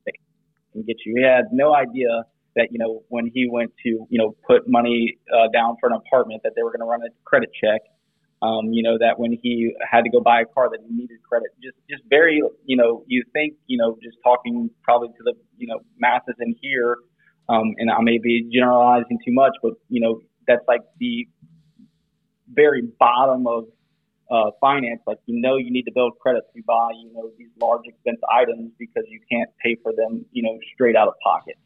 can 0.72 0.82
get 0.82 0.96
you. 1.04 1.14
He 1.16 1.22
had 1.22 1.46
no 1.52 1.74
idea 1.74 2.24
that 2.56 2.68
you 2.72 2.78
know 2.78 3.02
when 3.08 3.30
he 3.32 3.48
went 3.50 3.72
to 3.84 4.06
you 4.08 4.18
know 4.18 4.34
put 4.46 4.68
money 4.68 5.18
uh, 5.32 5.48
down 5.52 5.76
for 5.80 5.88
an 5.88 5.94
apartment 5.94 6.42
that 6.42 6.52
they 6.56 6.62
were 6.62 6.70
going 6.70 6.80
to 6.80 6.86
run 6.86 7.02
a 7.02 7.10
credit 7.24 7.50
check. 7.60 7.82
Um, 8.42 8.72
you 8.72 8.82
know 8.82 8.98
that 8.98 9.18
when 9.18 9.32
he 9.32 9.74
had 9.90 10.02
to 10.02 10.10
go 10.10 10.20
buy 10.20 10.42
a 10.42 10.44
car 10.44 10.68
that 10.70 10.80
he 10.86 10.94
needed 10.94 11.18
credit. 11.28 11.48
Just 11.62 11.76
just 11.88 12.02
very 12.10 12.42
you 12.64 12.76
know 12.76 13.04
you 13.06 13.22
think 13.32 13.54
you 13.66 13.78
know 13.78 13.96
just 14.02 14.16
talking 14.24 14.70
probably 14.82 15.08
to 15.08 15.22
the 15.24 15.34
you 15.56 15.66
know 15.66 15.80
masses 15.98 16.34
in 16.40 16.54
here, 16.60 16.98
um, 17.48 17.74
and 17.78 17.90
I 17.90 18.00
may 18.02 18.18
be 18.18 18.48
generalizing 18.52 19.18
too 19.24 19.32
much, 19.32 19.52
but 19.62 19.72
you 19.88 20.00
know 20.00 20.20
that's 20.46 20.64
like 20.68 20.82
the 20.98 21.26
very 22.52 22.82
bottom 22.98 23.46
of 23.46 23.64
uh, 24.30 24.50
finance, 24.60 25.00
like 25.06 25.18
you 25.26 25.40
know 25.40 25.56
you 25.56 25.70
need 25.70 25.84
to 25.84 25.92
build 25.92 26.18
credit 26.18 26.44
to 26.54 26.62
buy, 26.66 26.90
you 27.02 27.12
know, 27.12 27.30
these 27.38 27.48
large 27.60 27.82
expense 27.86 28.20
items 28.32 28.72
because 28.78 29.04
you 29.08 29.20
can't 29.30 29.50
pay 29.62 29.76
for 29.82 29.92
them, 29.92 30.24
you 30.32 30.42
know, 30.42 30.58
straight 30.74 30.96
out 30.96 31.08
of 31.08 31.14
pocket. 31.22 31.56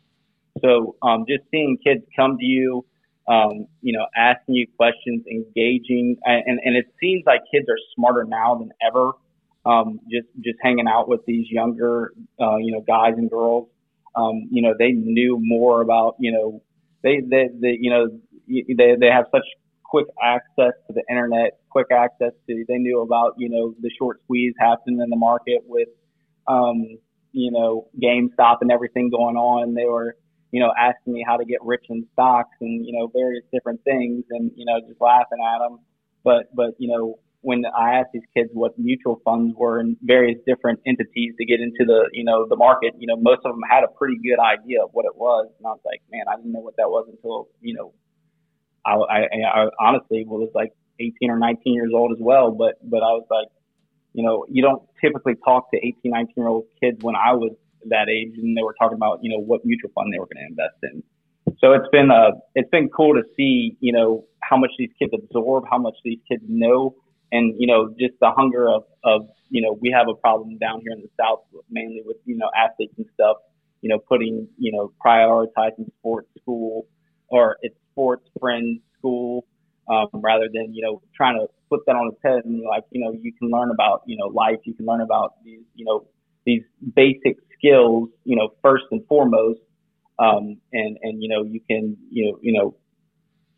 So 0.63 0.97
um, 1.03 1.25
just 1.29 1.45
seeing 1.51 1.79
kids 1.83 2.05
come 2.15 2.37
to 2.39 2.45
you, 2.45 2.85
um, 3.29 3.67
you 3.81 3.97
know, 3.97 4.07
asking 4.17 4.57
you 4.57 4.67
questions, 4.77 5.25
engaging, 5.31 6.17
and, 6.25 6.61
and 6.63 6.77
it 6.77 6.87
seems 7.01 7.23
like 7.27 7.41
kids 7.53 7.67
are 7.69 7.79
smarter 7.95 8.25
now 8.25 8.57
than 8.57 8.73
ever. 8.87 9.13
Um, 9.65 10.01
just 10.11 10.27
just 10.41 10.59
hanging 10.63 10.89
out 10.89 11.09
with 11.09 11.25
these 11.27 11.47
younger, 11.51 12.13
uh, 12.41 12.57
you 12.57 12.73
know, 12.73 12.81
guys 12.81 13.15
and 13.17 13.31
girls. 13.31 13.69
Um, 14.17 14.49
you 14.51 14.63
know, 14.63 14.75
they 14.79 14.93
knew 14.93 15.39
more 15.41 15.83
about, 15.83 16.17
you 16.19 16.33
know, 16.33 16.63
they 17.03 17.21
they, 17.21 17.49
they 17.55 17.79
you 17.81 17.91
know 17.91 18.09
they 18.49 18.97
they 18.99 19.07
have 19.07 19.27
such 19.31 19.45
quick 19.91 20.07
access 20.23 20.73
to 20.87 20.93
the 20.95 21.03
internet, 21.11 21.59
quick 21.69 21.89
access 21.91 22.33
to, 22.49 22.65
they 22.69 22.79
knew 22.79 23.01
about, 23.01 23.35
you 23.37 23.49
know, 23.49 23.75
the 23.81 23.91
short 23.99 24.21
squeeze 24.25 24.55
happening 24.59 25.01
in 25.03 25.11
the 25.11 25.17
market 25.17 25.63
with, 25.67 25.89
um, 26.47 26.97
you 27.33 27.51
know, 27.51 27.89
GameStop 28.03 28.59
and 28.61 28.71
everything 28.71 29.11
going 29.11 29.37
on. 29.37 29.75
They 29.75 29.87
were, 29.87 30.17
you 30.53 30.61
know, 30.61 30.73
asking 30.79 31.13
me 31.13 31.25
how 31.27 31.37
to 31.37 31.45
get 31.45 31.59
rich 31.63 31.85
in 31.91 32.07
stocks 32.13 32.57
and 32.61 32.85
you 32.85 32.93
know 32.93 33.09
various 33.15 33.45
different 33.53 33.83
things, 33.85 34.25
and 34.31 34.51
you 34.57 34.65
know, 34.65 34.81
just 34.87 35.01
laughing 35.01 35.39
at 35.39 35.59
them. 35.59 35.79
But 36.25 36.55
but 36.55 36.75
you 36.79 36.89
know, 36.89 37.19
when 37.43 37.63
I 37.67 37.99
asked 37.99 38.11
these 38.13 38.27
kids 38.37 38.51
what 38.53 38.79
mutual 38.79 39.21
funds 39.25 39.55
were 39.57 39.79
and 39.79 39.97
various 40.03 40.39
different 40.47 40.81
entities 40.87 41.35
to 41.39 41.45
get 41.45 41.61
into 41.61 41.85
the 41.87 42.09
you 42.13 42.25
know 42.25 42.47
the 42.49 42.57
market, 42.57 42.95
you 42.99 43.07
know, 43.07 43.17
most 43.17 43.43
of 43.45 43.53
them 43.53 43.63
had 43.69 43.85
a 43.85 43.89
pretty 43.97 44.17
good 44.23 44.41
idea 44.43 44.83
of 44.83 44.91
what 44.93 45.05
it 45.07 45.15
was, 45.17 45.49
and 45.59 45.67
I 45.67 45.71
was 45.71 45.81
like, 45.85 46.03
man, 46.11 46.25
I 46.31 46.37
didn't 46.37 46.53
know 46.53 46.61
what 46.61 46.77
that 46.77 46.91
was 46.91 47.07
until 47.11 47.49
you 47.61 47.75
know, 47.75 47.95
I 48.87 48.93
I, 48.93 49.21
I 49.55 49.69
honestly 49.79 50.25
was 50.27 50.51
like 50.55 50.73
18 51.01 51.31
or 51.31 51.39
19 51.39 51.73
years 51.75 51.93
old 51.95 52.13
as 52.13 52.19
well, 52.21 52.53
but 52.53 52.77
but 52.89 52.99
I 52.99 53.13
was 53.13 53.27
like, 53.31 53.49
you 54.13 54.23
know, 54.25 54.45
you 54.49 54.63
don't 54.63 54.83
typically 55.01 55.35
talk 55.45 55.71
to 55.73 55.79
18, 55.79 56.11
19 56.13 56.35
year 56.37 56.49
old 56.49 56.65
kids 56.81 56.99
when 57.03 57.17
I 57.17 57.33
was 57.33 57.53
that 57.89 58.09
age, 58.09 58.35
and 58.37 58.57
they 58.57 58.63
were 58.63 58.75
talking 58.79 58.97
about 58.97 59.21
you 59.23 59.31
know 59.31 59.39
what 59.39 59.65
mutual 59.65 59.91
fund 59.95 60.13
they 60.13 60.19
were 60.19 60.27
going 60.27 60.45
to 60.45 60.51
invest 60.51 60.79
in. 60.83 61.03
So 61.61 61.73
it's 61.73 61.89
been 61.91 62.11
uh 62.11 62.33
it's 62.55 62.71
been 62.71 62.89
cool 62.89 63.15
to 63.15 63.23
see 63.37 63.77
you 63.81 63.93
know 63.93 64.25
how 64.41 64.57
much 64.57 64.71
these 64.79 64.91
kids 64.99 65.13
absorb, 65.15 65.65
how 65.71 65.79
much 65.79 65.97
these 66.05 66.19
kids 66.29 66.43
know, 66.47 66.95
and 67.33 67.55
you 67.59 67.67
know 67.67 67.95
just 67.99 68.15
the 68.21 68.31
hunger 68.31 68.69
of 68.69 68.85
of 69.05 69.29
you 69.49 69.63
know 69.63 69.79
we 69.81 69.91
have 69.91 70.09
a 70.09 70.15
problem 70.15 70.59
down 70.59 70.81
here 70.83 70.93
in 70.93 71.01
the 71.01 71.09
south 71.19 71.41
mainly 71.71 72.03
with 72.05 72.17
you 72.25 72.37
know 72.37 72.51
athletes 72.57 72.95
and 72.99 73.07
stuff, 73.15 73.37
you 73.81 73.89
know 73.89 73.99
putting 73.99 74.49
you 74.59 74.73
know 74.73 74.93
prioritizing 75.05 75.91
sports 75.99 76.29
school 76.41 76.87
or 77.29 77.57
it's 77.63 77.77
sports 78.01 78.29
friends 78.39 78.81
school 78.99 79.45
um, 79.89 80.09
rather 80.15 80.49
than 80.53 80.75
you 80.75 80.83
know 80.83 81.03
trying 81.15 81.39
to 81.39 81.47
flip 81.69 81.81
that 81.87 81.97
on 81.97 82.09
its 82.09 82.21
head 82.25 82.45
and 82.45 82.63
like 82.69 82.85
you 82.91 83.01
know 83.03 83.13
you 83.13 83.33
can 83.33 83.51
learn 83.51 83.71
about 83.71 84.03
you 84.07 84.17
know 84.17 84.27
life, 84.27 84.59
you 84.65 84.75
can 84.75 84.87
learn 84.87 85.01
about 85.01 85.35
these 85.45 85.61
you 85.75 85.85
know 85.85 86.07
these 86.47 86.63
basic 86.95 87.37
skills, 87.57 88.09
you 88.25 88.37
know, 88.37 88.51
first 88.63 88.85
and 88.91 89.05
foremost. 89.07 89.61
Um, 90.19 90.59
and, 90.73 90.99
and, 91.03 91.23
you 91.23 91.29
know, 91.29 91.43
you 91.45 91.61
can, 91.69 91.97
you 92.11 92.31
know, 92.31 92.39
you 92.43 92.53
know, 92.53 92.75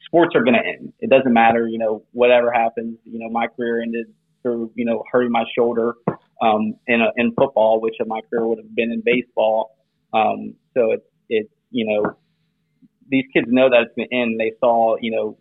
sports 0.06 0.34
are 0.36 0.44
going 0.44 0.54
to 0.54 0.64
end. 0.64 0.92
It 1.00 1.10
doesn't 1.10 1.32
matter, 1.32 1.66
you 1.66 1.78
know, 1.78 2.04
whatever 2.12 2.52
happens, 2.52 2.98
you 3.04 3.18
know, 3.18 3.28
my 3.30 3.46
career 3.48 3.82
ended 3.82 4.06
through, 4.42 4.70
you 4.74 4.84
know, 4.84 5.02
hurting 5.10 5.32
my 5.32 5.44
shoulder, 5.56 5.94
um, 6.40 6.74
in, 6.86 7.00
a, 7.00 7.08
in 7.16 7.32
football, 7.34 7.80
which 7.80 7.94
my 8.06 8.20
career 8.30 8.46
would 8.46 8.58
have 8.58 8.74
been 8.74 8.92
in 8.92 9.02
baseball. 9.04 9.76
Um, 10.12 10.54
so 10.74 10.92
it's, 10.92 11.06
it's, 11.28 11.50
you 11.70 11.86
know, 11.86 12.16
these 13.08 13.24
kids 13.32 13.46
know 13.50 13.68
that 13.68 13.82
it's 13.82 13.94
going 13.96 14.08
to 14.08 14.16
end. 14.16 14.40
They 14.40 14.52
saw, 14.60 14.96
you 15.00 15.10
know, 15.10 15.38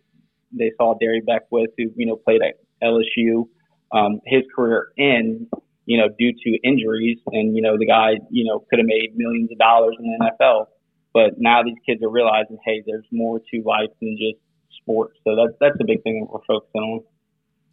they 0.52 0.72
saw 0.78 0.96
Darry 1.00 1.22
Beckwith, 1.22 1.72
who, 1.78 1.86
you 1.96 2.06
know, 2.06 2.16
played 2.16 2.42
at 2.42 2.56
LSU, 2.84 3.48
um, 3.92 4.20
his 4.26 4.44
career 4.56 4.88
end 4.98 5.48
you 5.86 5.98
know, 5.98 6.08
due 6.18 6.32
to 6.32 6.58
injuries. 6.64 7.18
And, 7.28 7.56
you 7.56 7.62
know, 7.62 7.78
the 7.78 7.86
guy, 7.86 8.12
you 8.30 8.46
know, 8.46 8.64
could 8.70 8.80
have 8.80 8.86
made 8.86 9.16
millions 9.16 9.52
of 9.52 9.58
dollars 9.58 9.96
in 10.00 10.06
the 10.06 10.32
NFL. 10.32 10.68
But 11.14 11.34
now 11.38 11.64
these 11.64 11.76
kids 11.86 12.02
are 12.04 12.10
realizing, 12.10 12.58
hey, 12.66 12.82
there's 12.86 13.06
more 13.12 13.40
to 13.40 13.64
life 13.66 13.90
than 14.00 14.18
just 14.18 14.40
sports. 14.82 15.18
So 15.26 15.36
that's 15.36 15.58
that's 15.60 15.76
a 15.82 15.86
big 15.86 16.02
thing 16.04 16.22
that 16.22 16.32
we're 16.32 16.46
focusing 16.48 16.82
on. 16.82 17.04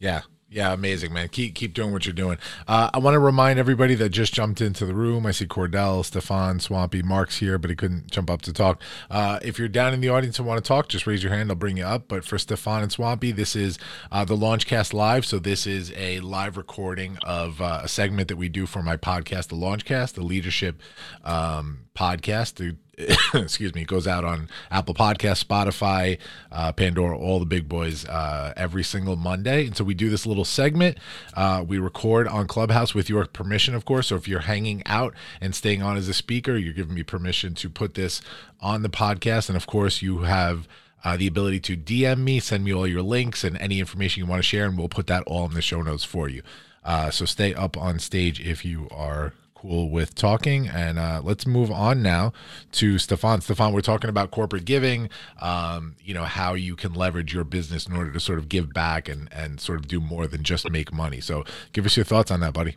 Yeah, 0.00 0.22
yeah, 0.50 0.72
amazing, 0.72 1.12
man. 1.12 1.28
Keep 1.28 1.54
keep 1.54 1.74
doing 1.74 1.92
what 1.92 2.06
you're 2.06 2.14
doing. 2.14 2.38
Uh, 2.66 2.88
I 2.94 2.98
want 2.98 3.14
to 3.14 3.18
remind 3.18 3.58
everybody 3.58 3.94
that 3.96 4.08
just 4.08 4.32
jumped 4.32 4.62
into 4.62 4.86
the 4.86 4.94
room. 4.94 5.26
I 5.26 5.30
see 5.30 5.44
Cordell, 5.44 6.00
Stephon, 6.00 6.58
Swampy, 6.60 7.02
Mark's 7.02 7.36
here, 7.38 7.58
but 7.58 7.68
he 7.68 7.76
couldn't 7.76 8.10
jump 8.10 8.30
up 8.30 8.40
to 8.42 8.52
talk. 8.54 8.80
Uh, 9.10 9.38
if 9.42 9.58
you're 9.58 9.68
down 9.68 9.92
in 9.92 10.00
the 10.00 10.08
audience 10.08 10.38
and 10.38 10.48
want 10.48 10.62
to 10.62 10.66
talk, 10.66 10.88
just 10.88 11.06
raise 11.06 11.22
your 11.22 11.32
hand. 11.32 11.50
I'll 11.50 11.56
bring 11.56 11.76
you 11.76 11.84
up. 11.84 12.08
But 12.08 12.24
for 12.24 12.36
Stephon 12.36 12.82
and 12.82 12.90
Swampy, 12.90 13.30
this 13.30 13.54
is 13.54 13.78
uh, 14.10 14.24
the 14.24 14.36
Launchcast 14.36 14.94
Live. 14.94 15.26
So 15.26 15.38
this 15.38 15.66
is 15.66 15.92
a 15.94 16.20
live 16.20 16.56
recording 16.56 17.18
of 17.24 17.60
uh, 17.60 17.80
a 17.82 17.88
segment 17.88 18.28
that 18.28 18.36
we 18.36 18.48
do 18.48 18.64
for 18.64 18.82
my 18.82 18.96
podcast, 18.96 19.48
the 19.48 19.56
Launchcast, 19.56 20.14
the 20.14 20.22
leadership 20.22 20.80
um, 21.24 21.87
podcast. 21.98 22.76
Excuse 23.34 23.74
me, 23.74 23.82
it 23.82 23.88
goes 23.88 24.06
out 24.06 24.24
on 24.24 24.48
Apple 24.70 24.94
Podcast, 24.94 25.44
Spotify, 25.44 26.18
uh, 26.50 26.72
Pandora, 26.72 27.16
all 27.16 27.38
the 27.38 27.46
big 27.46 27.68
boys 27.68 28.04
uh, 28.06 28.52
every 28.56 28.84
single 28.84 29.16
Monday. 29.16 29.66
And 29.66 29.76
so 29.76 29.84
we 29.84 29.94
do 29.94 30.08
this 30.08 30.26
little 30.26 30.44
segment. 30.44 30.98
Uh, 31.34 31.64
we 31.66 31.78
record 31.78 32.26
on 32.28 32.46
Clubhouse 32.46 32.94
with 32.94 33.08
your 33.08 33.24
permission, 33.26 33.74
of 33.74 33.84
course. 33.84 34.08
So 34.08 34.16
if 34.16 34.28
you're 34.28 34.40
hanging 34.40 34.82
out 34.86 35.14
and 35.40 35.54
staying 35.54 35.82
on 35.82 35.96
as 35.96 36.08
a 36.08 36.14
speaker, 36.14 36.56
you're 36.56 36.72
giving 36.72 36.94
me 36.94 37.02
permission 37.02 37.54
to 37.54 37.70
put 37.70 37.94
this 37.94 38.20
on 38.60 38.82
the 38.82 38.90
podcast. 38.90 39.48
And 39.48 39.56
of 39.56 39.66
course, 39.66 40.02
you 40.02 40.20
have. 40.20 40.68
Uh, 41.04 41.16
the 41.16 41.28
ability 41.28 41.60
to 41.60 41.76
DM 41.76 42.18
me, 42.18 42.40
send 42.40 42.64
me 42.64 42.74
all 42.74 42.84
your 42.84 43.02
links 43.02 43.44
and 43.44 43.56
any 43.58 43.78
information 43.78 44.20
you 44.20 44.28
want 44.28 44.40
to 44.40 44.42
share, 44.42 44.66
and 44.66 44.76
we'll 44.76 44.88
put 44.88 45.06
that 45.06 45.22
all 45.28 45.46
in 45.46 45.54
the 45.54 45.62
show 45.62 45.80
notes 45.80 46.02
for 46.02 46.28
you. 46.28 46.42
Uh, 46.84 47.08
so 47.08 47.24
stay 47.24 47.54
up 47.54 47.76
on 47.76 48.00
stage 48.00 48.40
if 48.40 48.64
you 48.64 48.88
are 48.90 49.32
cool 49.60 49.90
with 49.90 50.14
talking. 50.14 50.68
And 50.68 50.98
uh, 50.98 51.20
let's 51.22 51.46
move 51.46 51.70
on 51.70 52.02
now 52.02 52.32
to 52.72 52.94
Stephon. 52.94 53.38
Stephon, 53.38 53.72
we're 53.72 53.80
talking 53.80 54.10
about 54.10 54.30
corporate 54.30 54.64
giving, 54.64 55.10
um, 55.40 55.96
you 56.02 56.14
know, 56.14 56.24
how 56.24 56.54
you 56.54 56.76
can 56.76 56.94
leverage 56.94 57.34
your 57.34 57.44
business 57.44 57.86
in 57.86 57.96
order 57.96 58.12
to 58.12 58.20
sort 58.20 58.38
of 58.38 58.48
give 58.48 58.72
back 58.72 59.08
and, 59.08 59.28
and 59.32 59.60
sort 59.60 59.80
of 59.80 59.88
do 59.88 60.00
more 60.00 60.26
than 60.26 60.42
just 60.42 60.70
make 60.70 60.92
money. 60.92 61.20
So 61.20 61.44
give 61.72 61.86
us 61.86 61.96
your 61.96 62.04
thoughts 62.04 62.30
on 62.30 62.40
that, 62.40 62.54
buddy. 62.54 62.76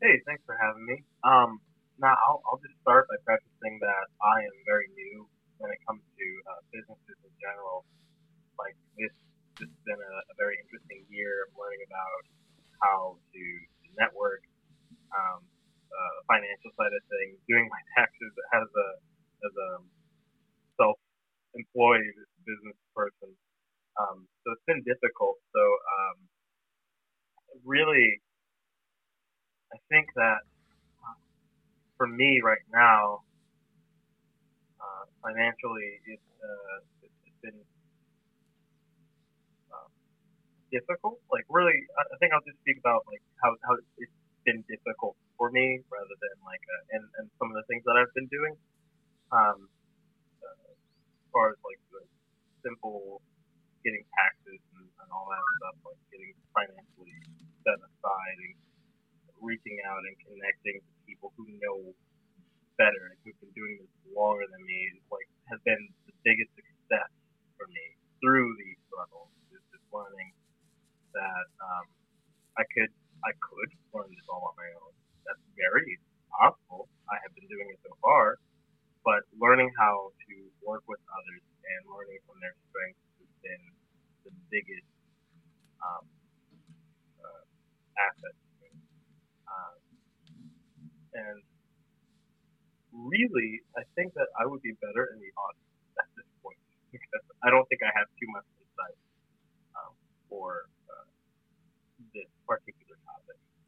Hey, 0.00 0.20
thanks 0.24 0.42
for 0.46 0.56
having 0.60 0.84
me. 0.86 1.04
Um, 1.24 1.60
now, 1.98 2.16
I'll, 2.28 2.42
I'll 2.48 2.60
just 2.60 2.76
start 2.80 3.08
by 3.08 3.16
prefacing 3.24 3.80
that 3.80 4.06
I 4.20 4.44
am 4.44 4.56
very 4.64 4.88
new 4.96 5.26
when 5.58 5.72
it 5.72 5.80
comes 5.88 6.00
to 6.00 6.26
uh, 6.48 6.60
businesses 6.72 7.16
in 7.24 7.32
general. 7.40 7.84
Like 8.60 8.76
this, 8.96 9.12
this 9.60 9.68
has 9.68 9.82
been 9.84 10.00
a, 10.00 10.14
a 10.32 10.34
very 10.36 10.56
interesting 10.60 11.04
year 11.08 11.48
of 11.48 11.56
learning 11.56 11.84
about 11.88 12.22
how 12.80 13.16
to 13.32 13.42
network, 13.96 14.44
um, 15.16 15.40
uh, 15.88 16.16
financial 16.28 16.70
side 16.76 16.92
of 16.92 17.02
things, 17.08 17.40
doing 17.48 17.66
my 17.72 17.82
taxes 17.96 18.32
as 18.52 18.68
a 18.68 18.88
as 19.46 19.52
a 19.56 19.70
self-employed 20.76 22.16
business 22.44 22.78
person. 22.94 23.32
Um, 23.96 24.28
so 24.44 24.52
it's 24.52 24.66
been 24.68 24.84
difficult. 24.84 25.40
So 25.52 25.62
um, 25.64 26.16
really, 27.64 28.20
I 29.72 29.78
think 29.88 30.08
that 30.16 30.44
uh, 31.04 31.16
for 31.96 32.06
me 32.06 32.40
right 32.44 32.64
now, 32.72 33.24
uh, 34.80 35.04
financially, 35.22 36.00
it, 36.06 36.20
uh, 36.42 36.78
it's 37.04 37.40
been 37.42 37.60
difficult. 40.70 41.18
Like 41.30 41.46
really, 41.48 41.76
I 41.98 42.16
think 42.18 42.32
I'll 42.32 42.44
just 42.46 42.58
speak 42.62 42.78
about 42.78 43.06
like 43.06 43.22
how 43.42 43.54
how 43.66 43.74
it's 43.98 44.15
been 44.46 44.62
difficult 44.70 45.18
for 45.34 45.50
me 45.50 45.82
rather 45.90 46.16
than 46.22 46.36
like 46.46 46.62
uh, 46.62 46.96
and 46.96 47.04
and 47.20 47.26
some 47.36 47.50
of 47.50 47.58
the 47.58 47.66
things 47.66 47.82
that 47.84 47.98
I've 47.98 48.14
been 48.14 48.30
doing. 48.30 48.54
Um, 49.34 49.66
uh, 50.38 50.70
as 50.70 51.26
far 51.34 51.50
as 51.50 51.58
like 51.66 51.82
the 51.90 52.06
simple 52.62 53.20
getting 53.82 54.06
taxes 54.14 54.62
and, 54.78 54.86
and 54.86 55.08
all 55.10 55.26
that 55.26 55.44
stuff, 55.58 55.76
like 55.90 56.00
getting 56.14 56.32
financially 56.54 57.18
set 57.66 57.78
aside 57.82 58.38
and 58.46 58.54
reaching 59.42 59.82
out 59.90 60.00
and 60.06 60.14
connecting 60.22 60.78
to 60.78 60.92
people 61.04 61.34
who 61.34 61.44
know 61.58 61.90
better 62.78 63.10
and 63.10 63.16
who've 63.26 63.38
been 63.42 63.52
doing 63.56 63.82
this 63.82 63.92
longer 64.14 64.44
than 64.46 64.62
me 64.64 64.94
like 65.10 65.26
has 65.50 65.58
been 65.64 65.80
the 66.06 66.14
biggest 66.22 66.52
success 66.54 67.10
for 67.58 67.66
me 67.72 67.84
through 68.22 68.54
these 68.62 68.78
struggles. 68.86 69.28
Is 69.50 69.62
just 69.74 69.86
learning 69.90 70.30
that 71.14 71.46
um, 71.58 71.86
I 72.60 72.64
could 72.70 72.92
I 73.24 73.32
could 73.40 73.70
learn 73.94 74.10
this 74.12 74.26
all 74.28 74.44
on 74.50 74.54
my 74.56 74.68
own. 74.82 74.92
That's 75.24 75.44
very 75.56 75.98
possible. 76.32 76.88
I 77.08 77.16
have 77.24 77.32
been 77.34 77.48
doing 77.48 77.68
it 77.72 77.80
so 77.84 77.92
far, 78.02 78.38
but 79.04 79.22
learning 79.38 79.70
how 79.78 80.12
to 80.28 80.34
work 80.66 80.84
with 80.88 81.00
others 81.10 81.42
and 81.44 81.80
learning 81.90 82.20
from 82.26 82.38
their 82.42 82.54
strengths 82.68 83.02
has 83.22 83.30
been 83.42 83.64
the 84.28 84.32
biggest 84.52 84.88
um, 85.82 86.04
uh, 87.22 87.44
asset. 87.98 88.36
Um, 89.46 89.76
and 91.14 91.38
really, 92.92 93.62
I 93.76 93.82
think 93.94 94.14
that 94.14 94.28
I 94.38 94.46
would 94.46 94.62
be 94.62 94.74
better 94.82 95.08
in 95.14 95.18
the 95.22 95.32
audience 95.38 95.76
at 96.00 96.08
this 96.16 96.28
point 96.42 96.60
because 96.94 97.24
I 97.42 97.50
don't 97.50 97.66
think 97.70 97.82
I 97.82 97.92
have 97.94 98.08
too 98.18 98.28
much 98.34 98.46
insight 98.60 98.98
um, 99.78 99.94
for 100.28 100.68
this 102.14 102.28
particular. 102.46 102.85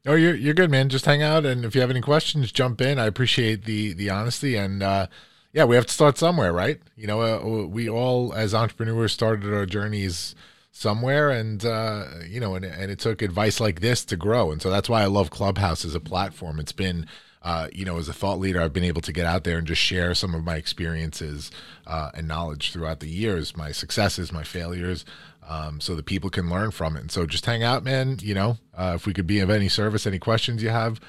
Oh, 0.07 0.15
you're 0.15 0.35
you're 0.35 0.55
good, 0.55 0.71
man. 0.71 0.89
Just 0.89 1.05
hang 1.05 1.23
out, 1.23 1.47
and 1.47 1.65
if 1.65 1.75
you 1.75 1.81
have 1.81 1.91
any 1.91 2.01
questions, 2.01 2.51
jump 2.51 2.81
in. 2.81 2.99
I 2.99 3.07
appreciate 3.07 3.65
the 3.65 3.93
the 3.93 4.11
honesty, 4.11 4.57
and 4.57 4.83
uh, 4.83 5.07
yeah, 5.53 5.65
we 5.65 5.77
have 5.77 5.87
to 5.87 5.93
start 5.93 6.19
somewhere, 6.19 6.53
right? 6.53 6.81
You 6.97 7.07
know, 7.07 7.23
uh, 7.23 7.67
we 7.67 7.89
all 7.89 8.33
as 8.35 8.53
entrepreneurs 8.55 9.13
started 9.13 9.55
our 9.55 9.67
journeys 9.67 10.35
somewhere, 10.73 11.31
and 11.31 11.65
uh, 11.65 12.07
you 12.27 12.41
know, 12.41 12.57
and 12.57 12.65
and 12.65 12.91
it 12.91 12.99
took 12.99 13.23
advice 13.23 13.61
like 13.61 13.81
this 13.81 14.05
to 14.07 14.17
grow, 14.17 14.51
and 14.51 14.61
so 14.61 14.71
that's 14.71 14.89
why 14.89 15.03
I 15.03 15.07
love 15.07 15.31
Clubhouse 15.31 15.85
as 15.85 15.95
a 15.95 16.01
platform. 16.01 16.59
It's 16.59 16.73
been 16.73 17.07
uh, 17.43 17.69
you 17.73 17.85
know, 17.85 17.99
as 17.99 18.09
a 18.09 18.13
thought 18.13 18.41
leader, 18.41 18.61
I've 18.61 18.73
been 18.73 18.85
able 18.85 19.01
to 19.03 19.13
get 19.13 19.27
out 19.27 19.45
there 19.45 19.59
and 19.59 19.67
just 19.67 19.81
share 19.81 20.15
some 20.15 20.35
of 20.35 20.45
my 20.45 20.57
experiences 20.57 21.51
uh, 21.87 22.11
and 22.15 22.27
knowledge 22.27 22.73
throughout 22.73 23.01
the 23.01 23.09
years, 23.09 23.57
my 23.57 23.73
successes, 23.73 24.33
my 24.33 24.43
failures, 24.43 25.05
um, 25.49 25.81
so 25.81 25.97
that 25.97 26.07
people 26.07 26.31
can 26.31 26.49
learn 26.49 26.71
from 26.71 26.97
it. 26.97 27.01
And 27.01 27.11
so 27.11 27.27
just 27.27 27.47
hang 27.47 27.63
out, 27.63 27.83
man. 27.83 28.19
You 28.21 28.35
know, 28.35 28.59
uh, 28.77 28.93
if 28.95 29.07
we 29.07 29.15
could 29.15 29.27
be 29.27 29.41
of 29.41 29.51
any 29.51 29.69
service, 29.69 30.07
any 30.07 30.19
questions 30.19 30.63
you 30.63 30.69
have, 30.69 31.01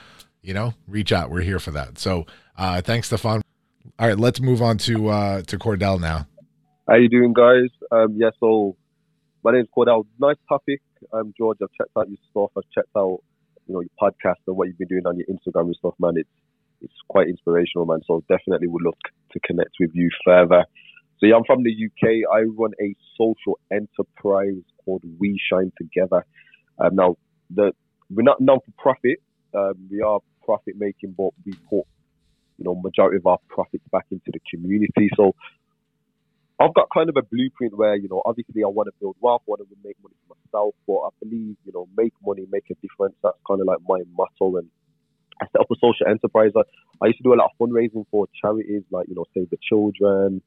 you 0.41 0.53
know, 0.53 0.73
reach 0.87 1.11
out. 1.11 1.29
We're 1.29 1.41
here 1.41 1.59
for 1.59 1.71
that. 1.71 1.99
So 1.99 2.25
uh, 2.57 2.81
thanks, 2.81 3.09
Stephon. 3.09 3.41
All 3.99 4.07
right, 4.07 4.17
let's 4.17 4.39
move 4.39 4.61
on 4.61 4.77
to 4.79 5.09
uh, 5.09 5.41
to 5.43 5.57
Cordell 5.57 5.99
now. 5.99 6.25
How 6.87 6.95
you 6.95 7.09
doing, 7.09 7.33
guys? 7.33 7.69
Um, 7.91 8.15
yeah, 8.17 8.29
so 8.39 8.75
my 9.43 9.51
name's 9.51 9.67
Cordell. 9.75 10.05
Nice 10.19 10.37
topic. 10.47 10.81
Um, 11.13 11.33
George, 11.37 11.57
I've 11.61 11.71
checked 11.77 11.91
out 11.97 12.07
your 12.09 12.17
stuff. 12.31 12.51
I've 12.57 12.69
checked 12.73 12.95
out, 12.97 13.19
you 13.67 13.73
know, 13.73 13.81
your 13.81 13.89
podcast 14.01 14.39
and 14.47 14.55
what 14.55 14.67
you've 14.67 14.77
been 14.77 14.87
doing 14.87 15.05
on 15.05 15.17
your 15.17 15.27
Instagram 15.27 15.67
and 15.67 15.75
stuff, 15.75 15.95
man. 15.99 16.13
It's 16.15 16.29
it's 16.81 16.93
quite 17.09 17.27
inspirational, 17.27 17.85
man. 17.85 17.99
So 18.07 18.23
definitely 18.29 18.67
would 18.67 18.83
look 18.83 18.97
to 19.33 19.39
connect 19.41 19.71
with 19.79 19.91
you 19.93 20.09
further. 20.25 20.63
So 21.19 21.25
yeah, 21.25 21.35
I'm 21.35 21.43
from 21.45 21.63
the 21.63 21.71
UK. 21.71 22.29
I 22.33 22.43
run 22.43 22.71
a 22.81 22.95
social 23.17 23.59
enterprise 23.71 24.63
called 24.83 25.03
We 25.19 25.39
Shine 25.51 25.71
Together. 25.77 26.25
Um, 26.79 26.95
now, 26.95 27.17
the 27.49 27.73
we're 28.09 28.23
not 28.23 28.39
non 28.41 28.59
for 28.59 28.71
profit. 28.77 29.21
Um, 29.53 29.73
we 29.91 30.01
are 30.01 30.19
profit 30.45 30.75
making, 30.77 31.15
but 31.17 31.29
we 31.45 31.53
put 31.69 31.85
you 32.57 32.65
know 32.65 32.75
majority 32.75 33.17
of 33.17 33.25
our 33.27 33.39
profits 33.49 33.83
back 33.91 34.05
into 34.11 34.31
the 34.31 34.39
community. 34.49 35.09
So 35.15 35.35
I've 36.59 36.73
got 36.73 36.87
kind 36.93 37.09
of 37.09 37.17
a 37.17 37.21
blueprint 37.21 37.77
where 37.77 37.95
you 37.95 38.07
know 38.09 38.21
obviously 38.25 38.63
I 38.63 38.67
want 38.67 38.87
to 38.87 38.93
build 38.99 39.15
wealth, 39.19 39.41
I 39.47 39.51
want 39.51 39.61
to 39.61 39.67
make 39.83 39.97
money 40.01 40.15
for 40.27 40.35
myself, 40.35 40.75
but 40.87 40.99
I 40.99 41.09
believe 41.21 41.57
you 41.65 41.73
know 41.73 41.87
make 41.97 42.13
money, 42.25 42.45
make 42.49 42.65
a 42.71 42.75
difference. 42.75 43.15
That's 43.23 43.37
kind 43.45 43.59
of 43.59 43.67
like 43.67 43.79
my 43.87 43.99
motto. 44.15 44.57
And 44.57 44.69
I 45.41 45.45
set 45.51 45.61
up 45.61 45.71
a 45.71 45.75
social 45.75 46.07
enterprise. 46.07 46.51
I, 46.55 46.61
I 47.01 47.07
used 47.07 47.19
to 47.19 47.23
do 47.23 47.33
a 47.33 47.39
lot 47.39 47.51
of 47.51 47.57
fundraising 47.59 48.05
for 48.09 48.27
charities 48.41 48.83
like 48.91 49.07
you 49.09 49.15
know 49.15 49.25
Save 49.33 49.49
the 49.49 49.57
Children, 49.61 50.41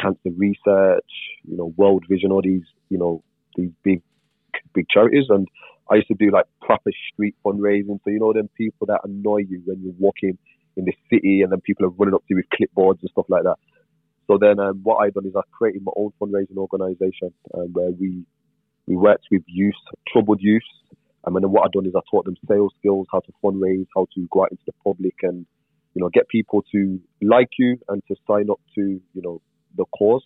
Cancer 0.00 0.30
Research, 0.36 1.10
you 1.44 1.56
know 1.56 1.72
World 1.76 2.04
Vision, 2.08 2.32
all 2.32 2.42
these 2.42 2.64
you 2.88 2.98
know 2.98 3.22
these 3.56 3.70
big 3.82 4.02
big 4.74 4.86
charities 4.88 5.26
and 5.28 5.48
I 5.90 5.96
used 5.96 6.08
to 6.08 6.14
do 6.14 6.30
like 6.30 6.44
proper 6.60 6.90
street 7.12 7.34
fundraising. 7.44 7.98
So 8.04 8.10
you 8.10 8.18
know 8.20 8.32
them 8.32 8.48
people 8.56 8.86
that 8.88 9.00
annoy 9.04 9.38
you 9.48 9.62
when 9.64 9.80
you're 9.82 9.94
walking 9.98 10.38
in 10.76 10.84
the 10.84 10.94
city 11.10 11.42
and 11.42 11.50
then 11.50 11.60
people 11.60 11.86
are 11.86 11.90
running 11.90 12.14
up 12.14 12.22
to 12.28 12.34
you 12.34 12.36
with 12.36 12.46
clipboards 12.50 13.00
and 13.00 13.10
stuff 13.10 13.26
like 13.28 13.44
that. 13.44 13.56
So 14.26 14.38
then 14.38 14.60
um, 14.60 14.80
what 14.82 14.96
I've 14.96 15.14
done 15.14 15.26
is 15.26 15.32
I've 15.36 15.50
created 15.50 15.82
my 15.82 15.92
own 15.96 16.12
fundraising 16.20 16.56
organisation 16.56 17.32
um, 17.54 17.72
where 17.72 17.90
we 17.90 18.24
we 18.86 18.96
worked 18.96 19.26
with 19.30 19.42
youth, 19.46 19.74
troubled 20.10 20.40
youth. 20.40 20.62
and 21.24 21.34
then 21.34 21.50
what 21.50 21.64
I've 21.64 21.72
done 21.72 21.86
is 21.86 21.94
I 21.96 22.00
taught 22.10 22.24
them 22.24 22.36
sales 22.48 22.72
skills, 22.78 23.06
how 23.12 23.20
to 23.20 23.32
fundraise, 23.42 23.86
how 23.94 24.06
to 24.14 24.28
go 24.30 24.42
out 24.42 24.50
into 24.50 24.62
the 24.66 24.72
public 24.84 25.14
and 25.22 25.46
you 25.94 26.02
know 26.02 26.10
get 26.10 26.28
people 26.28 26.62
to 26.72 27.00
like 27.22 27.50
you 27.58 27.78
and 27.88 28.02
to 28.08 28.16
sign 28.26 28.50
up 28.50 28.60
to 28.74 29.00
you 29.14 29.22
know 29.22 29.40
the 29.76 29.84
cause. 29.96 30.24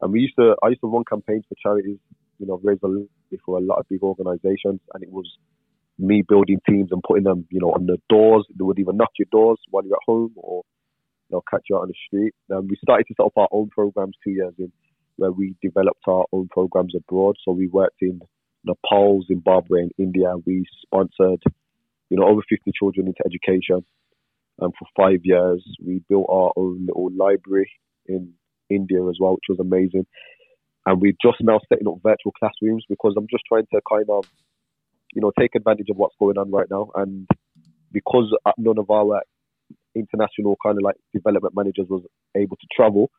And 0.00 0.12
we 0.12 0.20
used 0.20 0.36
to 0.36 0.54
I 0.62 0.68
used 0.68 0.80
to 0.82 0.88
run 0.88 1.04
campaigns 1.08 1.44
for 1.48 1.54
charities, 1.62 1.98
you 2.38 2.46
know, 2.46 2.60
raise 2.62 2.78
a 2.84 2.88
for 3.44 3.58
a 3.58 3.60
lot 3.60 3.78
of 3.78 3.88
big 3.88 4.02
organizations, 4.02 4.80
and 4.94 5.02
it 5.02 5.10
was 5.10 5.26
me 5.98 6.22
building 6.28 6.60
teams 6.68 6.90
and 6.92 7.02
putting 7.02 7.24
them, 7.24 7.46
you 7.50 7.60
know, 7.60 7.72
on 7.72 7.86
the 7.86 7.98
doors. 8.08 8.46
They 8.50 8.62
would 8.62 8.78
either 8.78 8.92
knock 8.92 9.10
your 9.18 9.28
doors 9.30 9.58
while 9.70 9.84
you're 9.84 9.96
at 9.96 10.06
home 10.06 10.32
or 10.36 10.62
they'll 11.30 11.44
catch 11.50 11.64
you 11.68 11.76
out 11.76 11.82
on 11.82 11.88
the 11.88 11.94
street. 12.06 12.34
Um, 12.54 12.68
we 12.68 12.76
started 12.82 13.06
to 13.08 13.14
set 13.16 13.26
up 13.26 13.32
our 13.36 13.48
own 13.50 13.68
programs 13.70 14.16
two 14.22 14.30
years 14.30 14.54
in, 14.58 14.70
where 15.16 15.32
we 15.32 15.54
developed 15.62 16.02
our 16.06 16.26
own 16.32 16.48
programs 16.48 16.94
abroad. 16.94 17.36
So 17.44 17.52
we 17.52 17.68
worked 17.68 18.02
in 18.02 18.20
Nepal, 18.64 19.22
Zimbabwe, 19.26 19.82
and 19.82 19.92
India. 19.98 20.34
We 20.44 20.66
sponsored, 20.82 21.42
you 22.10 22.18
know, 22.18 22.26
over 22.26 22.42
50 22.48 22.70
children 22.78 23.06
into 23.06 23.22
education. 23.24 23.84
And 24.58 24.72
for 24.78 24.86
five 24.96 25.20
years, 25.24 25.62
we 25.84 26.02
built 26.08 26.26
our 26.30 26.52
own 26.56 26.86
little 26.86 27.10
library 27.14 27.70
in 28.06 28.32
India 28.70 29.06
as 29.08 29.16
well, 29.20 29.34
which 29.34 29.48
was 29.48 29.60
amazing. 29.60 30.06
And 30.86 31.00
we're 31.00 31.18
just 31.20 31.38
now 31.40 31.58
setting 31.68 31.88
up 31.88 31.98
virtual 32.02 32.32
classrooms 32.38 32.84
because 32.88 33.14
I'm 33.16 33.26
just 33.30 33.44
trying 33.48 33.66
to 33.72 33.80
kind 33.90 34.08
of, 34.08 34.24
you 35.14 35.20
know, 35.20 35.32
take 35.38 35.54
advantage 35.56 35.88
of 35.90 35.96
what's 35.96 36.14
going 36.18 36.38
on 36.38 36.50
right 36.50 36.70
now. 36.70 36.90
And 36.94 37.26
because 37.92 38.32
uh, 38.44 38.52
none 38.56 38.78
of 38.78 38.90
our 38.90 39.22
international 39.96 40.56
kind 40.62 40.78
of 40.78 40.82
like 40.84 40.96
development 41.12 41.54
managers 41.56 41.86
was 41.88 42.04
able 42.36 42.56
to 42.56 42.66
travel, 42.74 43.10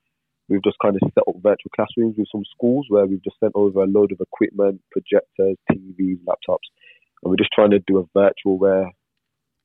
we've 0.47 0.63
just 0.63 0.77
kind 0.81 0.95
of 0.95 1.01
set 1.13 1.27
up 1.27 1.35
virtual 1.41 1.71
classrooms 1.75 2.15
with 2.17 2.27
some 2.31 2.43
schools 2.55 2.85
where 2.89 3.05
we've 3.05 3.23
just 3.23 3.39
sent 3.39 3.51
over 3.55 3.83
a 3.83 3.87
load 3.87 4.11
of 4.11 4.21
equipment, 4.21 4.79
projectors, 4.91 5.57
TVs, 5.71 6.19
laptops, 6.23 6.71
and 7.21 7.31
we're 7.31 7.37
just 7.37 7.51
trying 7.53 7.71
to 7.71 7.79
do 7.85 7.97
a 7.97 8.05
virtual 8.17 8.57
where 8.57 8.91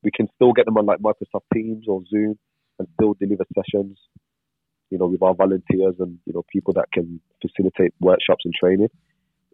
we 0.02 0.10
can 0.10 0.26
still 0.34 0.52
get 0.52 0.64
them 0.64 0.76
on 0.76 0.86
like 0.86 0.98
Microsoft 0.98 1.46
Teams 1.54 1.86
or 1.86 2.02
Zoom 2.10 2.36
and 2.78 2.88
still 2.94 3.14
deliver 3.14 3.44
sessions 3.54 3.98
you 4.92 4.98
know, 4.98 5.06
with 5.06 5.22
our 5.22 5.34
volunteers 5.34 5.94
and, 6.00 6.18
you 6.26 6.34
know, 6.34 6.44
people 6.52 6.74
that 6.74 6.92
can 6.92 7.18
facilitate 7.40 7.94
workshops 7.98 8.44
and 8.44 8.52
training, 8.52 8.90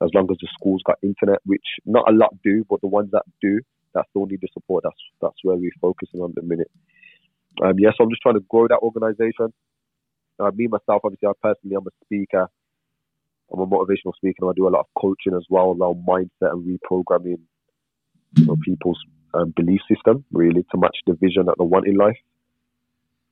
as 0.02 0.10
long 0.12 0.26
as 0.32 0.36
the 0.40 0.48
school's 0.52 0.82
got 0.84 0.98
internet, 1.00 1.38
which 1.46 1.62
not 1.86 2.10
a 2.10 2.12
lot 2.12 2.34
do, 2.42 2.64
but 2.68 2.80
the 2.80 2.88
ones 2.88 3.10
that 3.12 3.22
do, 3.40 3.60
that 3.94 4.04
still 4.10 4.26
need 4.26 4.40
the 4.40 4.48
support. 4.52 4.82
That's 4.82 4.96
that's 5.22 5.38
where 5.44 5.56
we're 5.56 5.70
focusing 5.80 6.20
on 6.20 6.32
the 6.34 6.42
minute. 6.42 6.70
Um, 7.62 7.78
yes, 7.78 7.78
yeah, 7.78 7.90
so 7.96 8.04
I'm 8.04 8.10
just 8.10 8.20
trying 8.20 8.34
to 8.34 8.44
grow 8.50 8.66
that 8.66 8.80
organization. 8.82 9.54
Uh, 10.40 10.50
me 10.54 10.66
myself, 10.66 11.02
obviously, 11.04 11.28
I 11.28 11.32
personally, 11.40 11.76
I'm 11.76 11.86
a 11.86 12.04
speaker. 12.04 12.48
I'm 13.52 13.60
a 13.60 13.66
motivational 13.66 14.14
speaker, 14.16 14.42
and 14.42 14.50
I 14.50 14.52
do 14.56 14.66
a 14.66 14.74
lot 14.74 14.80
of 14.80 14.86
coaching 15.00 15.34
as 15.34 15.46
well 15.48 15.76
around 15.78 16.04
mindset 16.04 16.52
and 16.52 16.66
reprogramming, 16.66 17.38
you 18.36 18.44
know, 18.44 18.56
people's 18.64 18.98
um, 19.34 19.52
belief 19.56 19.80
system 19.88 20.24
really 20.32 20.64
to 20.72 20.78
match 20.78 20.98
the 21.06 21.14
vision 21.14 21.46
that 21.46 21.54
they 21.58 21.64
want 21.64 21.86
in 21.86 21.96
life. 21.96 22.18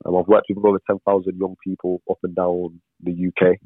Um, 0.07 0.17
I've 0.17 0.29
worked 0.29 0.47
with 0.49 0.65
over 0.65 0.81
10,000 0.87 1.37
young 1.39 1.57
people 1.65 2.01
up 2.11 2.19
and 2.23 2.35
down 2.35 2.81
the 3.03 3.13
UK, 3.13 3.57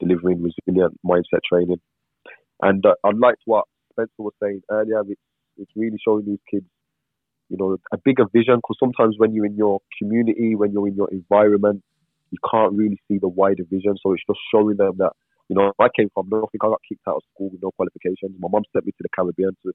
delivering 0.00 0.42
resilient 0.42 0.98
mindset 1.04 1.40
training. 1.48 1.80
And 2.62 2.84
uh, 2.84 2.94
unlike 3.04 3.36
what 3.44 3.66
Spencer 3.92 4.10
was 4.18 4.32
saying 4.42 4.62
earlier, 4.70 5.02
it's, 5.08 5.20
it's 5.58 5.70
really 5.76 5.98
showing 6.04 6.26
these 6.26 6.42
kids, 6.50 6.66
you 7.48 7.56
know, 7.58 7.76
a 7.92 7.98
bigger 7.98 8.24
vision. 8.32 8.56
Because 8.56 8.76
sometimes 8.80 9.16
when 9.18 9.34
you're 9.34 9.46
in 9.46 9.56
your 9.56 9.80
community, 9.98 10.54
when 10.56 10.72
you're 10.72 10.88
in 10.88 10.96
your 10.96 11.10
environment, 11.10 11.82
you 12.30 12.38
can't 12.50 12.72
really 12.72 12.98
see 13.06 13.18
the 13.18 13.28
wider 13.28 13.62
vision. 13.70 13.96
So 14.02 14.12
it's 14.12 14.24
just 14.28 14.40
showing 14.52 14.76
them 14.76 14.94
that, 14.98 15.12
you 15.48 15.54
know, 15.54 15.72
I 15.78 15.88
came 15.96 16.08
from 16.12 16.28
nothing. 16.30 16.58
I 16.60 16.66
got 16.66 16.80
kicked 16.88 17.06
out 17.06 17.16
of 17.16 17.22
school 17.34 17.50
with 17.50 17.62
no 17.62 17.70
qualifications. 17.76 18.34
My 18.40 18.48
mum 18.50 18.64
sent 18.72 18.86
me 18.86 18.92
to 18.92 19.02
the 19.02 19.08
Caribbean 19.14 19.56
to, 19.64 19.72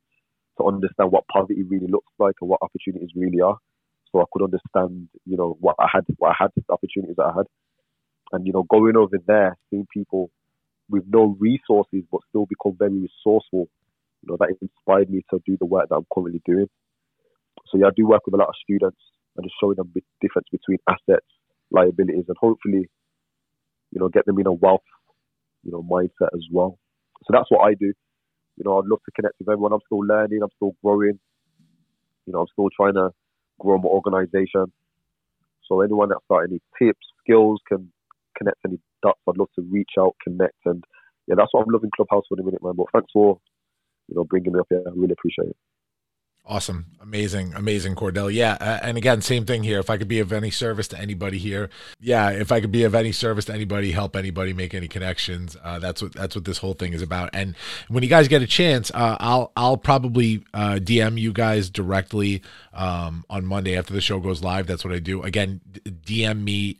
to 0.57 0.68
understand 0.68 1.12
what 1.12 1.24
poverty 1.32 1.64
really 1.64 1.88
looks 1.88 2.12
like 2.20 2.36
and 2.41 2.49
what 2.49 2.59
opportunities 2.62 3.12
really 3.16 3.39
are 3.39 3.57
so 4.12 4.22
I 4.22 4.26
could 4.32 4.43
understand, 4.43 5.07
you 5.26 5.38
know, 5.38 5.57
what 5.59 5.76
I 5.80 5.88
had, 5.91 6.05
what 6.18 6.30
I 6.32 6.36
had, 6.43 6.51
the 6.55 6.64
opportunities 6.74 7.16
that 7.18 7.32
I 7.34 7.38
had, 7.38 7.45
and 8.34 8.45
you 8.45 8.53
know, 8.53 8.64
going 8.64 8.97
over 8.97 9.18
there, 9.28 9.57
seeing 9.70 9.88
people 9.93 10.30
with 10.89 11.03
no 11.07 11.36
resources 11.39 12.03
but 12.12 12.22
still 12.30 12.45
become 12.45 12.76
very 12.78 12.93
resourceful, 12.93 13.70
you 14.22 14.28
know, 14.28 14.38
that 14.39 14.53
inspired 14.62 15.09
me 15.09 15.24
to 15.30 15.39
do 15.45 15.57
the 15.59 15.66
work 15.66 15.89
that 15.89 15.95
I'm 15.95 16.05
currently 16.14 16.41
doing. 16.45 16.68
So 17.68 17.78
yeah, 17.78 17.88
I 17.88 17.91
do 17.95 18.07
work 18.07 18.24
with 18.26 18.36
a 18.36 18.38
lot 18.38 18.49
of 18.49 18.55
students 18.62 18.99
and 19.36 19.45
just 19.45 19.55
showing 19.62 19.76
them 19.76 19.91
the 19.95 20.01
difference 20.22 20.47
between 20.51 20.80
assets, 20.89 21.26
liabilities, 21.72 22.26
and 22.28 22.38
hopefully, 22.38 22.89
you 23.91 23.99
know, 23.99 24.09
get 24.09 24.26
them 24.26 24.39
in 24.39 24.47
a 24.47 24.53
wealth, 24.53 24.82
you 25.64 25.72
know, 25.72 25.84
mindset 25.84 26.30
as 26.34 26.45
well. 26.51 26.78
So 27.24 27.32
that's 27.32 27.49
what 27.49 27.62
I 27.66 27.74
do. 27.76 27.93
You 28.57 28.64
know, 28.66 28.80
I'd 28.80 28.88
love 28.88 28.99
to 29.05 29.12
connect 29.16 29.36
with 29.39 29.49
everyone. 29.49 29.74
I'm 29.74 29.80
still 29.86 29.99
learning. 29.99 30.41
I'm 30.43 30.49
still 30.55 30.76
growing. 30.84 31.20
You 32.26 32.34
know, 32.34 32.41
I'm 32.41 32.47
still 32.51 32.70
trying 32.76 32.95
to 32.95 33.12
grow 33.62 33.80
my 33.80 33.89
organization. 33.89 34.68
So 35.68 35.82
anyone 35.82 36.09
that's 36.09 36.26
got 36.30 36.41
any 36.41 36.62
tips, 36.82 37.05
skills, 37.24 37.62
can 37.68 37.91
connect 38.38 38.57
any 38.66 38.80
dots. 39.03 39.20
I'd 39.30 39.38
love 39.38 39.49
to 39.55 39.64
reach 39.72 39.91
out, 39.99 40.16
connect, 40.24 40.57
and 40.66 40.84
yeah, 41.28 41.36
that's 41.38 41.49
what 41.53 41.66
I'm 41.68 41.74
loving 41.74 41.91
Clubhouse 41.95 42.26
for 42.30 42.38
the 42.38 42.43
minute, 42.43 42.64
man. 42.64 42.74
But 42.78 42.88
thanks 42.93 43.12
for 43.14 43.39
you 44.09 44.16
know 44.16 44.26
bringing 44.26 44.53
me 44.53 44.59
up 44.59 44.68
here. 44.70 44.84
I 44.88 44.91
really 44.95 45.14
appreciate 45.14 45.49
it. 45.49 45.57
Awesome. 46.52 46.88
Amazing. 47.02 47.54
Amazing, 47.56 47.95
Cordell. 47.95 48.32
Yeah. 48.32 48.58
Uh, 48.60 48.80
and 48.84 48.97
again, 48.97 49.22
same 49.22 49.45
thing 49.45 49.64
here. 49.64 49.80
If 49.80 49.89
I 49.89 49.95
could 49.95 50.10
be 50.10 50.20
of 50.20 50.34
any 50.34 50.52
service 50.52 50.86
to 50.89 50.99
anybody 50.99 51.38
here, 51.38 51.70
yeah, 52.02 52.30
if 52.30 52.52
I 52.52 52.60
could 52.60 52.74
be 52.74 52.84
of 52.84 52.93
any 52.93 53.14
service 53.14 53.45
to 53.45 53.54
anybody, 53.54 53.93
help 53.93 54.18
anybody 54.18 54.52
make 54.52 54.74
any 54.74 54.89
connections, 54.89 55.56
uh, 55.64 55.80
that's 55.80 56.02
what, 56.02 56.12
that's 56.12 56.36
what 56.36 56.43
this 56.43 56.58
whole 56.58 56.74
thing 56.74 56.91
is 56.91 57.02
about. 57.02 57.30
And 57.32 57.56
when 57.88 58.04
you 58.04 58.10
guys 58.10 58.28
get 58.28 58.41
a 58.41 58.47
chance, 58.47 58.91
uh, 58.93 59.16
I'll, 59.22 59.54
I'll 59.56 59.78
probably, 59.78 60.43
uh, 60.54 60.74
DM 60.74 61.18
you 61.18 61.32
guys 61.32 61.70
directly, 61.70 62.41
um, 62.74 63.24
on 63.30 63.45
Monday 63.45 63.78
after 63.78 63.93
the 63.93 64.02
show 64.02 64.20
goes 64.20 64.43
live. 64.43 64.68
That's 64.68 64.84
what 64.84 64.93
I 64.93 64.99
do. 64.99 65.24
Again, 65.24 65.62
DM 65.86 66.43
me, 66.43 66.78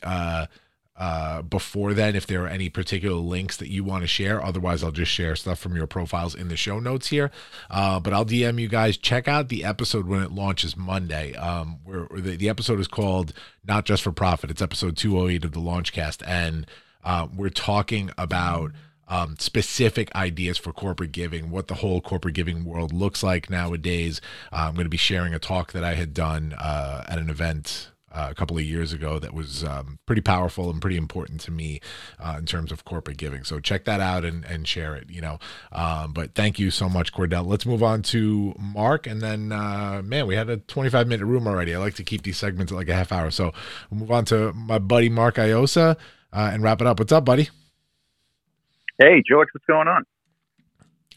uh, 1.02 1.42
before 1.42 1.96
then 1.96 2.16
if 2.16 2.28
there 2.28 2.44
are 2.44 2.48
any 2.48 2.70
particular 2.70 3.16
links 3.16 3.58
that 3.58 3.70
you 3.70 3.84
want 3.84 4.04
to 4.04 4.08
share. 4.08 4.40
Otherwise, 4.46 4.84
I'll 4.84 4.92
just 4.92 5.12
share 5.12 5.36
stuff 5.36 5.58
from 5.58 5.76
your 5.76 5.88
profiles 5.88 6.36
in 6.36 6.48
the 6.48 6.56
show 6.56 6.80
notes 6.80 7.08
here. 7.08 7.32
Uh, 7.72 8.00
but 8.00 8.14
I'll 8.14 8.24
DM 8.24 8.62
you 8.62 8.68
guys. 8.68 8.98
Check 8.98 9.28
out 9.28 9.50
the 9.50 9.66
episode 9.66 10.06
when 10.06 10.22
it 10.22 10.32
launches 10.32 10.78
Monday. 10.78 11.34
Um, 11.34 11.80
where, 11.86 12.02
where 12.02 12.22
the, 12.22 12.36
the 12.36 12.50
episode 12.50 12.80
is 12.80 12.88
called 12.88 13.34
Not 13.66 13.86
Just 13.86 14.04
for 14.04 14.12
Profit. 14.12 14.52
It's 14.52 14.62
episode 14.62 14.96
208 14.96 15.44
of 15.44 15.54
the 15.54 15.60
Launchcast. 15.60 16.22
And 16.28 16.68
uh, 17.04 17.28
we're 17.36 17.50
talking 17.50 18.12
about. 18.16 18.72
Um, 19.08 19.36
specific 19.40 20.10
ideas 20.16 20.58
for 20.58 20.72
corporate 20.72 21.12
giving, 21.12 21.52
what 21.52 21.68
the 21.68 21.74
whole 21.74 22.00
corporate 22.00 22.34
giving 22.34 22.64
world 22.64 22.94
looks 22.94 23.22
like 23.22 23.50
nowadays. 23.50 24.22
Uh, 24.54 24.68
I'm 24.70 24.74
going 24.76 24.86
to 24.86 24.90
be 24.90 24.96
sharing 24.96 25.34
a 25.34 25.40
talk 25.40 25.74
that 25.74 25.84
I 25.84 25.96
had 25.96 26.14
done 26.14 26.56
uh, 26.58 27.04
at 27.10 27.18
an 27.18 27.30
event 27.30 27.91
uh, 28.14 28.28
a 28.30 28.36
couple 28.36 28.58
of 28.58 28.64
years 28.64 28.94
ago 28.94 29.20
that 29.20 29.34
was 29.34 29.64
um, 29.64 30.00
pretty 30.06 30.22
powerful 30.22 30.70
and 30.70 30.82
pretty 30.82 30.98
important 30.98 31.40
to 31.42 31.52
me 31.52 31.80
uh, 32.20 32.36
in 32.38 32.46
terms 32.46 32.72
of 32.72 32.86
corporate 32.86 33.18
giving. 33.18 33.44
So 33.44 33.60
check 33.60 33.86
that 33.86 34.00
out 34.00 34.26
and, 34.26 34.44
and 34.46 34.68
share 34.68 34.96
it, 34.96 35.10
you 35.10 35.22
know. 35.22 35.40
Um, 35.72 36.14
but 36.14 36.36
thank 36.36 36.60
you 36.60 36.72
so 36.72 36.90
much, 36.90 37.14
Cordell. 37.14 37.46
Let's 37.46 37.66
move 37.66 37.84
on 37.84 38.02
to 38.04 38.54
Mark. 38.60 39.08
And 39.08 39.22
then, 39.22 39.52
uh, 39.52 40.02
man, 40.04 40.28
we 40.28 40.36
had 40.36 40.50
a 40.50 40.58
25 40.58 41.08
minute 41.08 41.26
room 41.26 41.48
already. 41.48 41.74
I 41.74 41.80
like 41.80 41.96
to 41.96 42.04
keep 42.04 42.24
these 42.24 42.38
segments 42.38 42.72
at 42.72 42.76
like 42.76 42.90
a 42.90 42.96
half 42.96 43.12
hour. 43.12 43.32
So 43.32 43.54
we'll 43.90 44.02
move 44.02 44.12
on 44.12 44.26
to 44.26 44.54
my 44.54 44.80
buddy, 44.80 45.10
Mark 45.10 45.36
Aiossa, 45.36 45.98
uh, 46.34 46.50
and 46.54 46.64
wrap 46.64 46.82
it 46.82 46.88
up. 46.88 47.00
What's 47.00 47.12
up, 47.12 47.26
buddy? 47.26 47.50
Hey, 48.98 49.24
George, 49.28 49.50
what's 49.54 49.66
going 49.66 49.88
on? 49.88 50.06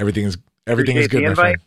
Everything 0.00 0.24
is 0.24 0.38
everything 0.66 0.96
Appreciate 0.96 1.22
is 1.22 1.28
good, 1.28 1.36
my 1.36 1.42
friend. 1.42 1.58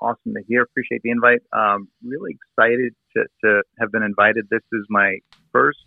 Awesome 0.00 0.34
to 0.34 0.42
hear. 0.46 0.62
Appreciate 0.62 1.02
the 1.02 1.10
invite. 1.10 1.40
Um, 1.52 1.88
really 2.04 2.36
excited 2.36 2.94
to, 3.16 3.24
to 3.44 3.62
have 3.80 3.90
been 3.92 4.02
invited. 4.02 4.46
This 4.50 4.62
is 4.72 4.84
my 4.90 5.18
first 5.52 5.78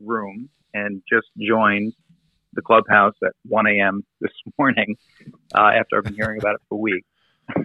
room 0.00 0.48
and 0.74 1.02
just 1.10 1.26
joined 1.40 1.94
the 2.52 2.62
clubhouse 2.62 3.14
at 3.24 3.32
1 3.48 3.66
a.m. 3.66 4.04
this 4.20 4.32
morning 4.58 4.96
uh, 5.54 5.70
after 5.78 5.98
I've 5.98 6.04
been 6.04 6.14
hearing 6.14 6.38
about 6.38 6.54
it 6.56 6.60
for 6.68 6.78
weeks. 6.78 7.08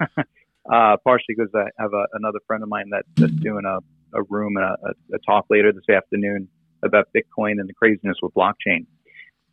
uh, 0.71 0.97
partially 1.03 1.35
because 1.35 1.51
I 1.55 1.65
have 1.79 1.93
a, 1.93 2.05
another 2.13 2.39
friend 2.47 2.63
of 2.63 2.69
mine 2.69 2.89
that, 2.91 3.03
that's 3.15 3.33
doing 3.33 3.65
a, 3.65 3.77
a 4.17 4.23
room 4.29 4.57
and 4.57 4.65
a, 4.65 4.77
a, 4.87 5.15
a 5.15 5.19
talk 5.25 5.45
later 5.49 5.71
this 5.71 5.93
afternoon 5.93 6.47
about 6.83 7.09
Bitcoin 7.15 7.59
and 7.59 7.67
the 7.67 7.73
craziness 7.73 8.17
with 8.21 8.33
blockchain. 8.33 8.85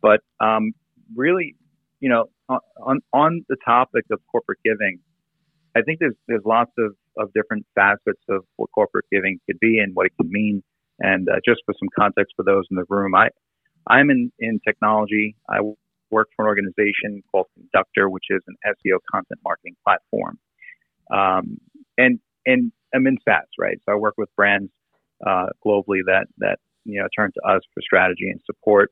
But 0.01 0.21
um, 0.39 0.71
really, 1.15 1.55
you 1.99 2.09
know, 2.09 2.29
on, 2.47 3.01
on 3.13 3.45
the 3.49 3.57
topic 3.65 4.05
of 4.11 4.19
corporate 4.31 4.59
giving, 4.63 4.99
I 5.75 5.81
think 5.81 5.99
there's 5.99 6.15
there's 6.27 6.43
lots 6.45 6.71
of, 6.77 6.95
of 7.17 7.31
different 7.33 7.65
facets 7.75 8.21
of 8.29 8.43
what 8.57 8.69
corporate 8.73 9.05
giving 9.11 9.39
could 9.45 9.59
be 9.59 9.79
and 9.79 9.95
what 9.95 10.05
it 10.07 10.13
can 10.19 10.31
mean. 10.31 10.63
And 10.99 11.29
uh, 11.29 11.35
just 11.45 11.61
for 11.65 11.73
some 11.79 11.89
context 11.97 12.33
for 12.35 12.43
those 12.43 12.65
in 12.71 12.75
the 12.77 12.85
room, 12.89 13.15
I 13.15 13.29
I'm 13.87 14.09
in, 14.09 14.31
in 14.39 14.59
technology. 14.65 15.35
I 15.49 15.59
work 16.11 16.29
for 16.35 16.45
an 16.45 16.47
organization 16.47 17.23
called 17.31 17.47
Conductor, 17.55 18.09
which 18.09 18.25
is 18.29 18.41
an 18.47 18.55
SEO 18.65 18.97
content 19.11 19.39
marketing 19.43 19.75
platform. 19.85 20.37
Um, 21.11 21.57
and 21.97 22.19
and 22.45 22.71
I'm 22.93 23.07
in 23.07 23.17
SaaS, 23.27 23.47
right? 23.59 23.77
So 23.85 23.93
I 23.93 23.95
work 23.95 24.15
with 24.17 24.29
brands 24.35 24.71
uh, 25.25 25.47
globally 25.65 26.01
that 26.05 26.27
that 26.37 26.59
you 26.85 27.01
know 27.01 27.07
turn 27.15 27.31
to 27.33 27.49
us 27.49 27.61
for 27.73 27.81
strategy 27.81 28.29
and 28.29 28.39
support, 28.45 28.91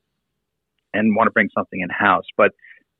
and 0.93 1.15
want 1.15 1.27
to 1.27 1.31
bring 1.31 1.49
something 1.55 1.81
in 1.81 1.89
house. 1.89 2.25
But 2.37 2.51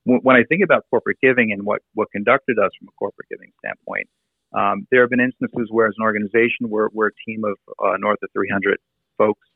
when 0.07 0.35
I 0.35 0.43
think 0.47 0.63
about 0.63 0.85
corporate 0.89 1.17
giving 1.21 1.51
and 1.51 1.65
what 1.65 1.81
what 1.93 2.09
Conductor 2.11 2.53
does 2.53 2.71
from 2.79 2.87
a 2.87 2.91
corporate 2.97 3.27
giving 3.29 3.51
standpoint, 3.59 4.07
um, 4.53 4.87
there 4.91 5.01
have 5.01 5.09
been 5.09 5.19
instances 5.19 5.67
where, 5.69 5.87
as 5.87 5.95
an 5.97 6.03
organization, 6.03 6.69
we're, 6.69 6.89
we're 6.93 7.07
a 7.07 7.17
team 7.25 7.43
of 7.43 7.57
uh, 7.83 7.97
north 7.99 8.19
of 8.23 8.29
300 8.33 8.77
folks. 9.17 9.47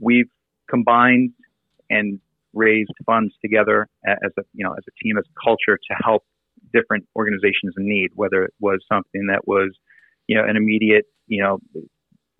We've 0.00 0.28
combined 0.68 1.32
and 1.90 2.20
raised 2.54 2.92
funds 3.04 3.34
together 3.42 3.88
as 4.06 4.32
a 4.38 4.42
you 4.54 4.64
know 4.64 4.72
as 4.72 4.84
a 4.88 5.04
team 5.04 5.18
as 5.18 5.24
a 5.24 5.40
culture 5.44 5.76
to 5.76 5.96
help 6.02 6.24
different 6.72 7.06
organizations 7.16 7.74
in 7.76 7.86
need, 7.86 8.10
whether 8.14 8.44
it 8.44 8.54
was 8.60 8.80
something 8.90 9.26
that 9.28 9.46
was 9.46 9.76
you 10.28 10.36
know 10.36 10.44
an 10.44 10.56
immediate 10.56 11.04
you 11.26 11.42
know 11.42 11.58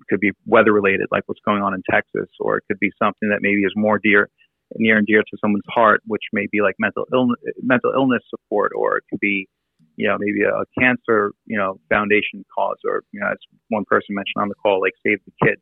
could 0.09 0.21
be 0.21 0.33
weather 0.47 0.73
related 0.73 1.07
like 1.11 1.23
what's 1.27 1.41
going 1.45 1.63
on 1.63 1.75
in 1.75 1.83
Texas, 1.91 2.29
or 2.41 2.57
it 2.57 2.65
could 2.69 2.79
be 2.79 2.91
something 2.99 3.29
that 3.29 3.39
maybe 3.41 3.63
is 3.63 3.73
more 3.77 3.99
dear 3.99 4.31
near 4.77 4.97
and 4.97 5.07
dear 5.07 5.23
to 5.23 5.37
someone's 5.41 5.63
heart, 5.69 6.01
which 6.07 6.23
may 6.33 6.47
be 6.51 6.61
like 6.61 6.75
mental 6.79 7.05
illness 7.13 7.39
mental 7.63 7.93
illness 7.95 8.23
support, 8.29 8.73
or 8.75 8.97
it 8.99 9.05
could 9.11 9.21
be 9.21 9.49
you 9.97 10.09
know 10.09 10.17
maybe 10.19 10.43
a 10.43 10.65
cancer 10.81 11.33
you 11.47 11.57
know 11.57 11.79
foundation 11.89 12.45
cause, 12.57 12.79
or 12.85 13.03
you 13.13 13.21
know 13.21 13.29
as 13.31 13.39
one 13.69 13.85
person 13.87 14.15
mentioned 14.15 14.41
on 14.41 14.49
the 14.49 14.55
call 14.55 14.81
like 14.81 14.95
save 15.05 15.19
the 15.27 15.47
kids. 15.47 15.61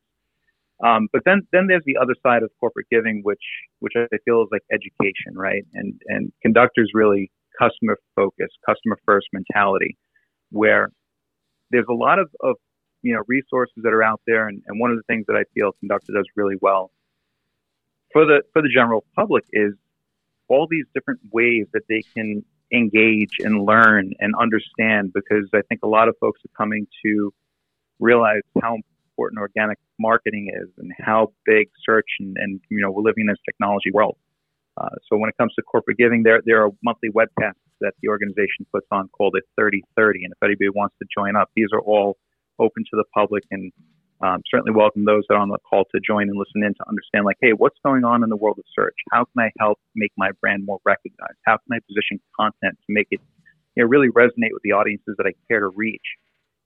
Um, 0.84 1.08
but 1.12 1.22
then, 1.24 1.42
then 1.52 1.68
there's 1.68 1.84
the 1.86 1.96
other 2.00 2.14
side 2.22 2.42
of 2.42 2.50
corporate 2.58 2.86
giving, 2.90 3.20
which, 3.22 3.42
which 3.78 3.92
I 3.96 4.06
feel 4.24 4.42
is 4.42 4.48
like 4.50 4.62
education, 4.72 5.34
right? 5.34 5.64
And, 5.74 5.94
and 6.08 6.32
conductors 6.42 6.90
really 6.92 7.30
customer 7.56 7.98
focused, 8.16 8.58
customer 8.66 8.98
first 9.06 9.28
mentality, 9.32 9.96
where 10.50 10.90
there's 11.70 11.86
a 11.88 11.94
lot 11.94 12.18
of, 12.18 12.28
of, 12.42 12.56
you 13.02 13.14
know, 13.14 13.22
resources 13.28 13.74
that 13.84 13.92
are 13.92 14.02
out 14.02 14.20
there. 14.26 14.48
And, 14.48 14.60
and 14.66 14.80
one 14.80 14.90
of 14.90 14.96
the 14.96 15.04
things 15.06 15.24
that 15.28 15.36
I 15.36 15.44
feel 15.54 15.70
conductor 15.78 16.12
does 16.14 16.26
really 16.34 16.56
well 16.60 16.90
for 18.12 18.24
the, 18.24 18.42
for 18.52 18.62
the 18.62 18.68
general 18.68 19.04
public 19.14 19.44
is 19.52 19.72
all 20.48 20.66
these 20.70 20.84
different 20.94 21.20
ways 21.32 21.66
that 21.72 21.82
they 21.88 22.02
can 22.14 22.44
engage 22.72 23.36
and 23.40 23.64
learn 23.64 24.12
and 24.18 24.34
understand, 24.40 25.12
because 25.12 25.48
I 25.54 25.60
think 25.68 25.80
a 25.82 25.88
lot 25.88 26.08
of 26.08 26.16
folks 26.20 26.40
are 26.44 26.56
coming 26.56 26.86
to 27.04 27.32
realize 27.98 28.42
how 28.60 28.76
important 29.12 29.38
organic 29.40 29.78
marketing 29.98 30.50
is 30.54 30.68
and 30.78 30.90
how 30.98 31.32
big 31.44 31.68
search 31.84 32.06
and, 32.18 32.36
and 32.38 32.60
you 32.70 32.80
know 32.80 32.90
we're 32.90 33.02
living 33.02 33.22
in 33.22 33.26
this 33.28 33.38
technology 33.44 33.90
world. 33.92 34.16
Uh, 34.78 34.88
so 35.08 35.16
when 35.18 35.28
it 35.28 35.36
comes 35.36 35.52
to 35.54 35.62
corporate 35.62 35.98
giving, 35.98 36.22
there 36.22 36.40
there 36.44 36.64
are 36.64 36.70
monthly 36.82 37.10
webcasts 37.10 37.60
that 37.80 37.92
the 38.02 38.08
organization 38.08 38.64
puts 38.72 38.86
on 38.90 39.08
called 39.08 39.34
it 39.36 39.44
3030, 39.56 40.24
and 40.24 40.32
if 40.32 40.42
anybody 40.42 40.70
wants 40.74 40.94
to 41.00 41.06
join 41.16 41.36
up, 41.36 41.50
these 41.54 41.68
are 41.72 41.80
all 41.80 42.16
open 42.58 42.84
to 42.84 42.96
the 42.96 43.04
public 43.14 43.44
and 43.50 43.72
um, 44.23 44.41
certainly 44.51 44.73
welcome 44.73 45.05
those 45.05 45.25
that 45.29 45.35
are 45.35 45.41
on 45.41 45.49
the 45.49 45.59
call 45.68 45.85
to 45.95 46.01
join 46.07 46.29
and 46.29 46.39
listen 46.39 46.62
in 46.62 46.75
to 46.75 46.89
understand 46.89 47.25
like, 47.25 47.39
hey, 47.41 47.53
what's 47.53 47.79
going 47.85 48.05
on 48.05 48.23
in 48.23 48.31
the 48.31 48.37
world 48.37 48.59
of 48.59 48.64
search? 48.75 48.97
How 49.11 49.25
can 49.25 49.47
I 49.47 49.51
help 49.59 49.79
make 49.95 50.12
my 50.16 50.31
brand 50.41 50.64
more 50.64 50.79
recognized? 50.85 51.39
How 51.45 51.59
can 51.59 51.77
I 51.77 51.79
position 51.87 52.20
content 52.39 52.79
to 52.87 52.89
make 52.89 53.09
it 53.11 53.20
you 53.75 53.83
know 53.83 53.89
really 53.89 54.09
resonate 54.09 54.53
with 54.53 54.62
the 54.62 54.73
audiences 54.73 55.14
that 55.18 55.27
I 55.27 55.33
care 55.49 55.61
to 55.61 55.68
reach? 55.68 56.07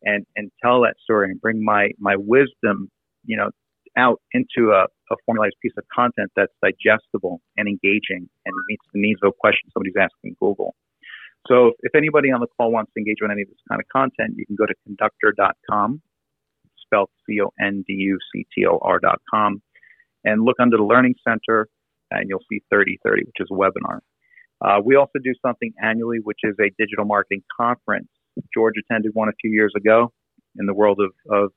and 0.02 0.26
and 0.36 0.50
tell 0.62 0.80
that 0.82 0.94
story 1.02 1.30
and 1.30 1.40
bring 1.40 1.62
my 1.62 1.90
my 1.98 2.16
wisdom, 2.16 2.90
you 3.24 3.36
know, 3.36 3.50
out 3.96 4.20
into 4.32 4.72
a, 4.72 4.84
a 5.12 5.16
formalized 5.24 5.56
piece 5.62 5.72
of 5.76 5.84
content 5.94 6.30
that's 6.36 6.52
digestible 6.62 7.40
and 7.56 7.68
engaging 7.68 8.28
and 8.44 8.54
meets 8.68 8.84
the 8.92 9.00
needs 9.00 9.20
of 9.22 9.30
a 9.30 9.32
question 9.38 9.70
somebody's 9.72 9.98
asking 9.98 10.36
Google. 10.40 10.74
So 11.48 11.72
if 11.80 11.94
anybody 11.94 12.32
on 12.32 12.40
the 12.40 12.48
call 12.56 12.72
wants 12.72 12.92
to 12.94 12.98
engage 12.98 13.18
with 13.20 13.30
any 13.30 13.42
of 13.42 13.48
this 13.48 13.58
kind 13.68 13.80
of 13.80 13.86
content, 13.88 14.34
you 14.36 14.44
can 14.46 14.56
go 14.56 14.66
to 14.66 14.74
conductor.com, 14.84 16.02
spelled 16.86 17.10
C-O-N-D-U-C-T-O-R.com, 17.26 17.62
and 20.24 20.42
look 20.42 20.56
under 20.60 20.76
the 20.76 20.82
Learning 20.82 21.14
Center, 21.26 21.68
and 22.10 22.28
you'll 22.28 22.44
see 22.50 22.62
3030, 22.70 23.24
which 23.24 23.36
is 23.40 23.48
a 23.50 23.54
webinar. 23.54 24.00
Uh, 24.60 24.80
we 24.82 24.96
also 24.96 25.18
do 25.22 25.34
something 25.44 25.72
annually, 25.82 26.18
which 26.22 26.40
is 26.42 26.54
a 26.58 26.70
digital 26.78 27.04
marketing 27.04 27.42
conference 27.54 28.08
George 28.54 28.74
attended 28.78 29.14
one 29.14 29.28
a 29.28 29.32
few 29.40 29.50
years 29.50 29.72
ago 29.76 30.12
in 30.58 30.66
the 30.66 30.74
world 30.74 31.00
of, 31.00 31.12
of 31.30 31.52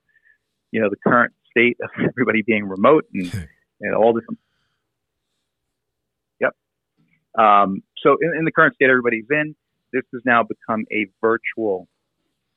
you 0.72 0.82
know, 0.82 0.90
the 0.90 0.98
current 1.08 1.34
state 1.50 1.78
of 1.82 1.90
everybody 2.10 2.42
being 2.42 2.66
remote 2.66 3.06
and, 3.14 3.48
and 3.82 3.96
all 3.96 4.14
different. 4.14 4.40
Yep. 6.40 6.56
Um, 7.38 7.84
so 8.02 8.18
in, 8.22 8.38
in 8.38 8.46
the 8.46 8.52
current 8.52 8.76
state 8.76 8.90
everybody's 8.90 9.26
in, 9.30 9.56
this 9.92 10.04
has 10.14 10.22
now 10.26 10.44
become 10.44 10.86
a 10.92 11.08
virtual 11.22 11.88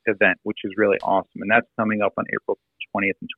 event, 0.06 0.38
which 0.42 0.58
is 0.64 0.72
really 0.76 0.98
awesome. 1.02 1.42
And 1.42 1.50
that's 1.50 1.66
coming 1.78 2.02
up 2.02 2.12
on 2.16 2.24
April 2.34 2.58
20th 2.94 3.12
and 3.20 3.30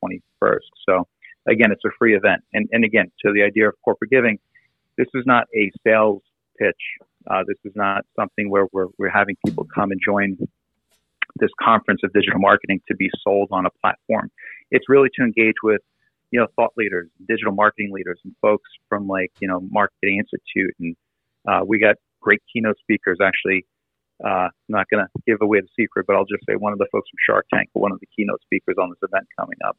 21st. 0.43 0.59
So 0.89 1.07
again, 1.47 1.71
it's 1.73 1.85
a 1.85 1.91
free 1.99 2.17
event. 2.17 2.43
And, 2.53 2.69
and 2.73 2.85
again, 2.85 3.11
to 3.25 3.33
the 3.33 3.43
idea 3.43 3.69
of 3.69 3.75
corporate 3.85 4.11
giving, 4.11 4.39
this 4.97 5.09
is 5.15 5.25
not 5.27 5.47
a 5.55 5.71
sales 5.87 6.23
pitch. 6.59 6.77
Uh, 7.29 7.43
this 7.47 7.57
is 7.65 7.73
not 7.75 8.05
something 8.19 8.51
where 8.51 8.67
we're, 8.73 8.89
we're 8.99 9.11
having 9.11 9.37
people 9.45 9.67
come 9.75 9.91
and 9.91 10.01
join 10.05 10.37
this 11.37 11.51
conference 11.61 12.01
of 12.05 12.13
digital 12.13 12.39
marketing 12.39 12.81
to 12.89 12.95
be 12.95 13.11
sold 13.23 13.49
on 13.51 13.67
a 13.67 13.71
platform. 13.81 14.31
It's 14.71 14.89
really 14.89 15.09
to 15.19 15.25
engage 15.25 15.55
with, 15.63 15.81
you 16.31 16.41
know, 16.41 16.47
thought 16.57 16.73
leaders, 16.77 17.09
digital 17.29 17.53
marketing 17.53 17.93
leaders, 17.93 18.21
and 18.25 18.35
folks 18.41 18.71
from 18.89 19.09
like, 19.09 19.33
you 19.41 19.49
know, 19.49 19.61
Marketing 19.71 20.19
Institute. 20.19 20.75
And 20.79 20.97
uh, 21.49 21.61
we 21.67 21.79
got 21.79 21.97
great 22.21 22.43
keynote 22.53 22.79
speakers. 22.79 23.19
Actually, 23.23 23.67
uh, 24.23 24.49
I'm 24.49 24.69
not 24.69 24.87
going 24.91 25.05
to 25.05 25.11
give 25.27 25.39
away 25.41 25.61
the 25.61 25.69
secret, 25.79 26.07
but 26.07 26.17
I'll 26.17 26.27
just 26.27 26.45
say 26.49 26.55
one 26.57 26.73
of 26.73 26.79
the 26.79 26.87
folks 26.93 27.09
from 27.11 27.19
Shark 27.27 27.47
Tank, 27.53 27.71
one 27.73 27.93
of 27.93 28.01
the 28.01 28.07
keynote 28.15 28.41
speakers 28.43 28.77
on 28.81 28.91
this 28.91 28.99
event 29.03 29.27
coming 29.39 29.59
up. 29.67 29.77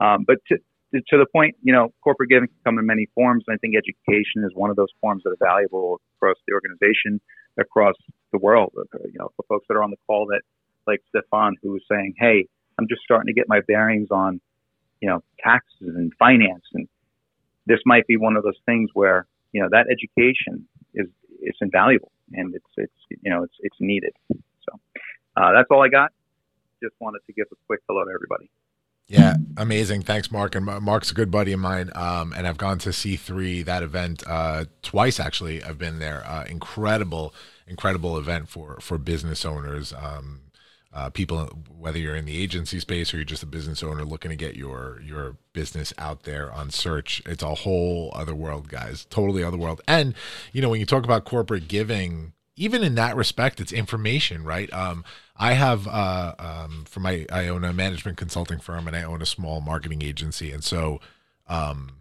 Um, 0.00 0.24
but 0.26 0.38
to, 0.48 0.58
to 0.92 1.16
the 1.18 1.26
point, 1.32 1.54
you 1.62 1.72
know, 1.72 1.92
corporate 2.02 2.30
giving 2.30 2.48
can 2.48 2.56
come 2.64 2.78
in 2.78 2.86
many 2.86 3.08
forms. 3.14 3.44
And 3.46 3.54
I 3.54 3.58
think 3.58 3.74
education 3.76 4.44
is 4.44 4.50
one 4.54 4.70
of 4.70 4.76
those 4.76 4.90
forms 5.00 5.22
that 5.24 5.30
are 5.30 5.36
valuable 5.40 6.00
across 6.16 6.36
the 6.48 6.54
organization, 6.54 7.20
across 7.58 7.94
the 8.32 8.38
world. 8.38 8.72
You 8.76 9.18
know, 9.18 9.30
for 9.36 9.44
folks 9.48 9.66
that 9.68 9.74
are 9.74 9.82
on 9.82 9.90
the 9.90 10.00
call 10.06 10.26
that 10.26 10.42
like 10.86 11.00
Stephon, 11.14 11.52
who 11.62 11.72
was 11.72 11.82
saying, 11.90 12.14
"Hey, 12.18 12.46
I'm 12.78 12.88
just 12.88 13.02
starting 13.02 13.26
to 13.26 13.32
get 13.32 13.48
my 13.48 13.60
bearings 13.68 14.08
on, 14.10 14.40
you 15.00 15.08
know, 15.08 15.22
taxes 15.42 15.94
and 15.94 16.12
finance, 16.18 16.64
and 16.72 16.88
this 17.66 17.80
might 17.86 18.06
be 18.06 18.16
one 18.16 18.36
of 18.36 18.42
those 18.42 18.58
things 18.66 18.90
where 18.94 19.26
you 19.52 19.62
know 19.62 19.68
that 19.70 19.86
education 19.90 20.66
is 20.94 21.06
it's 21.40 21.58
invaluable 21.60 22.10
and 22.32 22.54
it's 22.54 22.70
it's 22.76 23.20
you 23.22 23.30
know 23.30 23.42
it's 23.42 23.54
it's 23.60 23.76
needed." 23.80 24.12
So 24.30 24.78
uh, 25.36 25.52
that's 25.52 25.68
all 25.70 25.82
I 25.82 25.88
got. 25.88 26.12
Just 26.82 26.94
wanted 27.00 27.20
to 27.26 27.32
give 27.32 27.46
a 27.52 27.56
quick 27.66 27.80
hello 27.88 28.04
to 28.04 28.10
everybody. 28.10 28.50
Yeah, 29.10 29.34
amazing. 29.56 30.02
Thanks, 30.02 30.30
Mark. 30.30 30.54
And 30.54 30.64
Mark's 30.64 31.10
a 31.10 31.14
good 31.14 31.32
buddy 31.32 31.52
of 31.52 31.58
mine. 31.58 31.90
Um, 31.96 32.32
and 32.32 32.46
I've 32.46 32.56
gone 32.56 32.78
to 32.78 32.90
C3 32.90 33.64
that 33.64 33.82
event 33.82 34.22
uh, 34.24 34.66
twice 34.82 35.18
actually. 35.18 35.64
I've 35.64 35.78
been 35.78 35.98
there. 35.98 36.24
Uh, 36.24 36.44
incredible, 36.44 37.34
incredible 37.66 38.16
event 38.16 38.48
for 38.48 38.78
for 38.80 38.98
business 38.98 39.44
owners. 39.44 39.92
Um, 39.92 40.42
uh, 40.92 41.08
people, 41.08 41.46
whether 41.68 41.98
you're 41.98 42.16
in 42.16 42.24
the 42.24 42.36
agency 42.36 42.80
space 42.80 43.14
or 43.14 43.18
you're 43.18 43.24
just 43.24 43.42
a 43.42 43.46
business 43.46 43.82
owner 43.82 44.04
looking 44.04 44.30
to 44.30 44.36
get 44.36 44.56
your 44.56 45.00
your 45.04 45.36
business 45.52 45.92
out 45.98 46.24
there 46.24 46.52
on 46.52 46.70
search. 46.70 47.22
It's 47.26 47.42
a 47.42 47.54
whole 47.54 48.10
other 48.14 48.34
world, 48.34 48.68
guys. 48.68 49.04
Totally 49.04 49.44
other 49.44 49.56
world. 49.56 49.80
And 49.86 50.14
you 50.52 50.60
know, 50.60 50.68
when 50.68 50.80
you 50.80 50.86
talk 50.86 51.04
about 51.04 51.24
corporate 51.24 51.68
giving, 51.68 52.32
even 52.56 52.82
in 52.82 52.96
that 52.96 53.14
respect, 53.14 53.60
it's 53.60 53.72
information, 53.72 54.42
right? 54.42 54.72
Um, 54.72 55.04
I 55.36 55.52
have 55.52 55.86
uh, 55.86 56.34
um, 56.38 56.84
for 56.88 57.00
my 57.00 57.24
I 57.30 57.46
own 57.46 57.64
a 57.64 57.72
management 57.72 58.18
consulting 58.18 58.58
firm 58.58 58.88
and 58.88 58.96
I 58.96 59.04
own 59.04 59.22
a 59.22 59.26
small 59.26 59.60
marketing 59.60 60.02
agency, 60.02 60.50
and 60.50 60.64
so 60.64 61.00
um, 61.46 62.00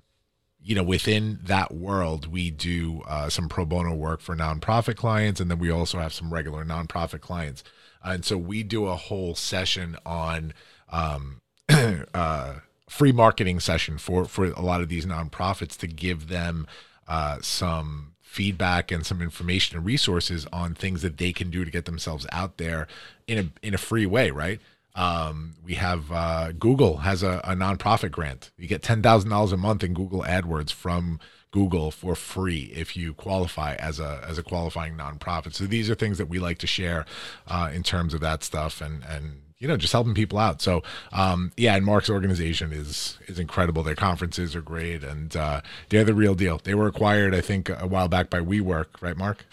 you 0.62 0.76
know, 0.76 0.84
within 0.84 1.40
that 1.44 1.74
world, 1.74 2.28
we 2.28 2.52
do 2.52 3.02
uh, 3.08 3.30
some 3.30 3.50
pro 3.50 3.66
bono 3.66 3.94
work 3.94 4.22
for 4.22 4.36
nonprofit 4.36 4.96
clients, 4.96 5.40
and 5.40 5.50
then 5.50 5.58
we 5.58 5.72
also 5.72 6.00
have 6.00 6.14
some 6.14 6.34
regular 6.34 6.66
nonprofit 6.66 7.22
clients. 7.22 7.64
And 8.04 8.24
so 8.24 8.38
we 8.38 8.64
do 8.64 8.88
a 8.88 8.96
whole 8.96 9.36
session 9.36 9.98
on 10.06 10.54
um, 10.90 11.42
uh, 12.14 12.56
free 12.88 13.12
marketing 13.12 13.60
session 13.60 13.98
for 13.98 14.26
for 14.26 14.46
a 14.46 14.62
lot 14.62 14.82
of 14.82 14.90
these 14.90 15.06
nonprofits 15.06 15.78
to 15.78 15.88
give 15.88 16.28
them 16.28 16.68
uh, 17.08 17.38
some 17.42 18.14
feedback 18.22 18.92
and 18.92 19.06
some 19.06 19.22
information 19.22 19.76
and 19.76 19.86
resources 19.86 20.46
on 20.54 20.76
things 20.76 21.02
that 21.02 21.18
they 21.18 21.34
can 21.34 21.50
do 21.50 21.66
to 21.66 21.72
get 21.72 21.86
themselves 21.86 22.28
out 22.32 22.58
there 22.58 22.88
in 23.28 23.38
a 23.38 23.66
in 23.66 23.74
a 23.74 23.78
free 23.78 24.06
way, 24.06 24.32
right? 24.32 24.60
Um, 24.96 25.56
we 25.64 25.76
have 25.76 26.12
uh, 26.12 26.52
Google 26.52 26.98
has 26.98 27.24
a, 27.24 27.42
a 27.44 27.56
nonprofit 27.56 28.12
grant. 28.12 28.52
You 28.58 28.68
get 28.68 28.82
ten 28.82 29.02
thousand 29.02 29.30
dollars 29.30 29.52
a 29.52 29.58
month 29.58 29.84
in 29.84 29.94
Google 29.94 30.24
AdWords 30.24 30.72
from 30.72 31.20
Google 31.52 31.92
for 31.92 32.16
free 32.16 32.72
if 32.76 32.96
you 32.96 33.14
qualify 33.14 33.76
as 33.76 34.00
a 34.00 34.24
as 34.28 34.38
a 34.38 34.44
qualifying 34.44 34.96
nonprofit. 34.96 35.54
So 35.54 35.66
these 35.66 35.90
are 35.90 35.96
things 35.96 36.18
that 36.18 36.28
we 36.28 36.40
like 36.40 36.60
to 36.60 36.68
share 36.68 37.06
uh, 37.48 37.72
in 37.74 37.84
terms 37.84 38.14
of 38.14 38.22
that 38.22 38.44
stuff 38.44 38.82
and 38.82 39.04
and 39.04 39.42
you 39.58 39.68
know 39.68 39.78
just 39.78 39.94
helping 39.94 40.14
people 40.14 40.38
out. 40.38 40.62
So 40.62 40.84
um, 41.12 41.52
yeah, 41.58 41.76
and 41.76 41.86
Mark's 41.86 42.10
organization 42.10 42.72
is 42.72 43.18
is 43.28 43.40
incredible. 43.40 43.84
Their 43.84 43.96
conferences 43.96 44.56
are 44.56 44.62
great 44.62 45.04
and 45.04 45.36
uh, 45.36 45.62
they're 45.90 46.04
the 46.04 46.14
real 46.14 46.36
deal. 46.36 46.60
They 46.64 46.76
were 46.76 46.88
acquired, 46.88 47.34
I 47.34 47.42
think, 47.42 47.70
a 47.70 47.88
while 47.88 48.08
back 48.08 48.30
by 48.30 48.40
WeWork, 48.40 49.02
right, 49.02 49.18
Mark? 49.18 49.46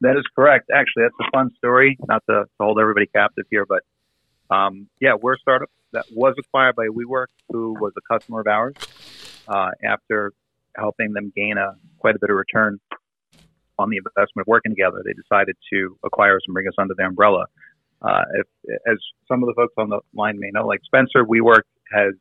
That 0.00 0.18
is 0.18 0.24
correct. 0.34 0.70
Actually, 0.74 1.04
that's 1.04 1.28
a 1.28 1.30
fun 1.30 1.50
story. 1.56 1.96
Not 2.06 2.22
to, 2.28 2.44
hold 2.60 2.78
everybody 2.78 3.06
captive 3.06 3.46
here, 3.50 3.64
but 3.66 3.82
um, 4.54 4.88
yeah, 5.00 5.14
we're 5.20 5.34
a 5.34 5.38
startup 5.38 5.70
that 5.94 6.04
was 6.12 6.34
acquired 6.38 6.76
by 6.76 6.86
WeWork, 6.88 7.28
who 7.50 7.72
was 7.80 7.92
a 7.96 8.12
customer 8.12 8.40
of 8.40 8.46
ours. 8.46 8.74
Uh, 9.48 9.70
after 9.84 10.32
helping 10.76 11.12
them 11.12 11.32
gain 11.34 11.56
a 11.56 11.76
quite 11.98 12.16
a 12.16 12.18
bit 12.20 12.30
of 12.30 12.36
return 12.36 12.78
on 13.78 13.90
the 13.90 13.96
investment 13.96 14.44
of 14.44 14.46
working 14.46 14.72
together, 14.72 15.02
they 15.04 15.12
decided 15.12 15.56
to 15.72 15.96
acquire 16.04 16.36
us 16.36 16.42
and 16.46 16.54
bring 16.54 16.68
us 16.68 16.74
under 16.78 16.94
their 16.94 17.06
umbrella. 17.06 17.46
Uh, 18.02 18.22
if, 18.34 18.46
as 18.86 18.98
some 19.26 19.42
of 19.42 19.46
the 19.46 19.54
folks 19.54 19.72
on 19.78 19.88
the 19.88 20.00
line 20.14 20.38
may 20.38 20.50
know, 20.52 20.66
like 20.66 20.80
Spencer, 20.84 21.24
WeWork 21.24 21.62
has 21.92 22.14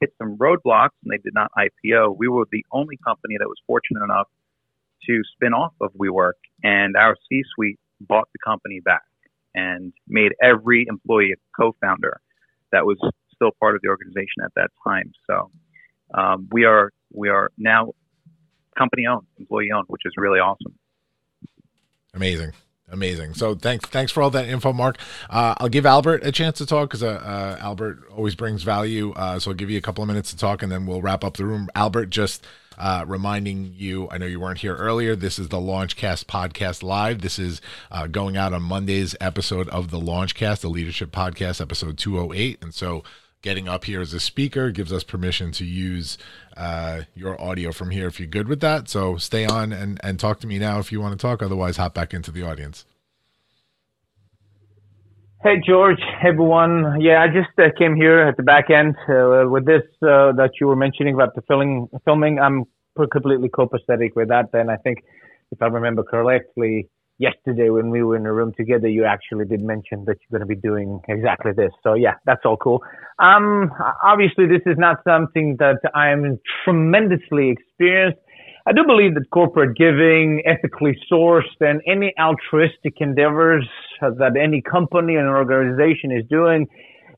hit 0.00 0.12
some 0.18 0.36
roadblocks 0.36 0.96
and 1.04 1.12
they 1.12 1.18
did 1.18 1.34
not 1.34 1.50
IPO. 1.56 2.16
We 2.16 2.28
were 2.28 2.44
the 2.50 2.64
only 2.72 2.98
company 3.04 3.36
that 3.38 3.46
was 3.46 3.58
fortunate 3.66 4.02
enough 4.02 4.28
to 5.06 5.22
spin 5.34 5.52
off 5.52 5.72
of 5.80 5.92
WeWork, 5.92 6.32
and 6.62 6.96
our 6.96 7.16
C-suite 7.28 7.78
bought 8.00 8.28
the 8.32 8.38
company 8.44 8.80
back 8.80 9.02
and 9.54 9.92
made 10.06 10.32
every 10.42 10.86
employee 10.88 11.32
a 11.32 11.60
co-founder 11.60 12.20
that 12.72 12.84
was 12.84 12.98
still 13.34 13.50
part 13.60 13.74
of 13.74 13.82
the 13.82 13.88
organization 13.88 14.42
at 14.44 14.52
that 14.56 14.70
time. 14.86 15.12
So 15.26 15.50
um, 16.14 16.48
we 16.50 16.64
are 16.64 16.92
we 17.12 17.28
are 17.28 17.50
now 17.56 17.92
company 18.76 19.06
owned, 19.06 19.26
employee 19.38 19.70
owned, 19.74 19.86
which 19.88 20.02
is 20.04 20.12
really 20.16 20.40
awesome. 20.40 20.74
Amazing. 22.14 22.52
Amazing. 22.90 23.34
So 23.34 23.54
thanks, 23.54 23.86
thanks 23.90 24.10
for 24.10 24.22
all 24.22 24.30
that 24.30 24.48
info, 24.48 24.72
Mark. 24.72 24.96
Uh, 25.28 25.54
I'll 25.58 25.68
give 25.68 25.84
Albert 25.84 26.24
a 26.24 26.32
chance 26.32 26.56
to 26.58 26.66
talk 26.66 26.88
because 26.88 27.02
uh, 27.02 27.20
uh, 27.22 27.58
Albert 27.60 28.04
always 28.10 28.34
brings 28.34 28.62
value. 28.62 29.12
Uh, 29.12 29.38
so 29.38 29.50
I'll 29.50 29.56
give 29.56 29.68
you 29.68 29.76
a 29.76 29.82
couple 29.82 30.02
of 30.02 30.08
minutes 30.08 30.30
to 30.30 30.38
talk, 30.38 30.62
and 30.62 30.72
then 30.72 30.86
we'll 30.86 31.02
wrap 31.02 31.22
up 31.22 31.36
the 31.36 31.44
room. 31.44 31.68
Albert, 31.74 32.06
just 32.06 32.46
uh, 32.78 33.04
reminding 33.06 33.74
you, 33.76 34.08
I 34.10 34.18
know 34.18 34.26
you 34.26 34.40
weren't 34.40 34.58
here 34.58 34.76
earlier. 34.76 35.16
This 35.16 35.38
is 35.38 35.48
the 35.48 35.58
Launchcast 35.58 36.24
podcast 36.24 36.82
live. 36.82 37.20
This 37.20 37.38
is 37.38 37.60
uh, 37.90 38.06
going 38.06 38.36
out 38.36 38.52
on 38.52 38.62
Monday's 38.62 39.16
episode 39.20 39.68
of 39.68 39.90
the 39.90 40.00
Launchcast, 40.00 40.60
the 40.60 40.70
Leadership 40.70 41.10
Podcast, 41.10 41.60
episode 41.60 41.98
208. 41.98 42.62
And 42.62 42.72
so 42.72 43.02
getting 43.42 43.68
up 43.68 43.84
here 43.84 44.00
as 44.00 44.14
a 44.14 44.20
speaker 44.20 44.70
gives 44.70 44.92
us 44.92 45.04
permission 45.04 45.52
to 45.52 45.64
use 45.64 46.18
uh, 46.56 47.02
your 47.14 47.40
audio 47.40 47.72
from 47.72 47.90
here 47.90 48.06
if 48.06 48.18
you're 48.20 48.28
good 48.28 48.48
with 48.48 48.60
that. 48.60 48.88
So 48.88 49.16
stay 49.16 49.44
on 49.44 49.72
and, 49.72 50.00
and 50.02 50.18
talk 50.18 50.40
to 50.40 50.46
me 50.46 50.58
now 50.58 50.78
if 50.78 50.92
you 50.92 51.00
want 51.00 51.18
to 51.18 51.22
talk. 51.22 51.42
Otherwise, 51.42 51.76
hop 51.76 51.94
back 51.94 52.14
into 52.14 52.30
the 52.30 52.42
audience. 52.42 52.84
Hey 55.40 55.62
George, 55.64 56.00
everyone. 56.20 57.00
Yeah, 57.00 57.22
I 57.22 57.28
just 57.28 57.56
uh, 57.60 57.70
came 57.78 57.94
here 57.94 58.22
at 58.22 58.36
the 58.36 58.42
back 58.42 58.70
end 58.70 58.96
uh, 59.08 59.48
with 59.48 59.66
this 59.66 59.82
uh, 60.02 60.32
that 60.32 60.50
you 60.60 60.66
were 60.66 60.74
mentioning 60.74 61.14
about 61.14 61.36
the 61.36 61.42
filming. 61.42 61.86
Filming, 62.04 62.40
I'm 62.40 62.64
completely 63.12 63.48
copacetic 63.48 64.16
with 64.16 64.30
that. 64.30 64.46
And 64.52 64.68
I 64.68 64.76
think, 64.78 64.98
if 65.52 65.62
I 65.62 65.66
remember 65.66 66.02
correctly, 66.02 66.88
yesterday 67.18 67.70
when 67.70 67.90
we 67.90 68.02
were 68.02 68.16
in 68.16 68.26
a 68.26 68.32
room 68.32 68.52
together, 68.56 68.88
you 68.88 69.04
actually 69.04 69.44
did 69.44 69.60
mention 69.60 70.04
that 70.06 70.16
you're 70.20 70.40
going 70.40 70.48
to 70.48 70.52
be 70.52 70.60
doing 70.60 70.98
exactly 71.08 71.52
this. 71.52 71.70
So 71.84 71.94
yeah, 71.94 72.14
that's 72.26 72.42
all 72.44 72.56
cool. 72.56 72.82
Um, 73.20 73.70
obviously, 74.02 74.46
this 74.46 74.62
is 74.66 74.76
not 74.76 74.96
something 75.06 75.54
that 75.60 75.78
I 75.94 76.08
am 76.08 76.40
tremendously 76.64 77.50
experienced 77.50 78.18
I 78.68 78.72
do 78.72 78.84
believe 78.86 79.14
that 79.14 79.24
corporate 79.30 79.78
giving, 79.78 80.42
ethically 80.44 80.94
sourced, 81.10 81.56
and 81.60 81.80
any 81.86 82.12
altruistic 82.20 83.00
endeavors 83.00 83.66
that 84.02 84.36
any 84.36 84.60
company 84.60 85.16
and 85.16 85.26
organization 85.26 86.12
is 86.12 86.22
doing 86.28 86.66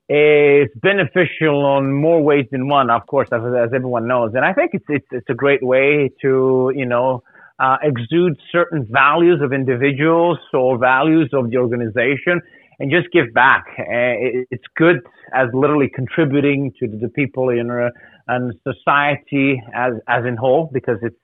is 0.08 0.68
beneficial 0.76 1.64
on 1.64 1.92
more 1.92 2.22
ways 2.22 2.46
than 2.52 2.68
one, 2.68 2.88
of 2.88 3.04
course, 3.08 3.28
as, 3.32 3.40
as 3.42 3.70
everyone 3.74 4.06
knows. 4.06 4.30
And 4.34 4.44
I 4.44 4.52
think 4.52 4.70
it's, 4.74 4.84
it's, 4.88 5.06
it's 5.10 5.28
a 5.28 5.34
great 5.34 5.60
way 5.60 6.10
to, 6.22 6.72
you 6.72 6.86
know, 6.86 7.24
uh, 7.58 7.78
exude 7.82 8.38
certain 8.52 8.86
values 8.88 9.40
of 9.42 9.52
individuals 9.52 10.38
or 10.54 10.78
values 10.78 11.30
of 11.32 11.50
the 11.50 11.56
organization 11.56 12.40
and 12.78 12.92
just 12.92 13.08
give 13.12 13.34
back. 13.34 13.64
Uh, 13.76 14.46
it's 14.52 14.64
good 14.76 15.00
as 15.34 15.48
literally 15.52 15.90
contributing 15.92 16.72
to 16.78 16.86
the 16.86 17.08
people 17.08 17.48
in 17.48 17.68
uh, 17.72 17.88
and 18.28 18.54
society 18.62 19.60
as, 19.74 19.94
as 20.06 20.24
in 20.24 20.36
whole 20.36 20.70
because 20.72 20.98
it's 21.02 21.16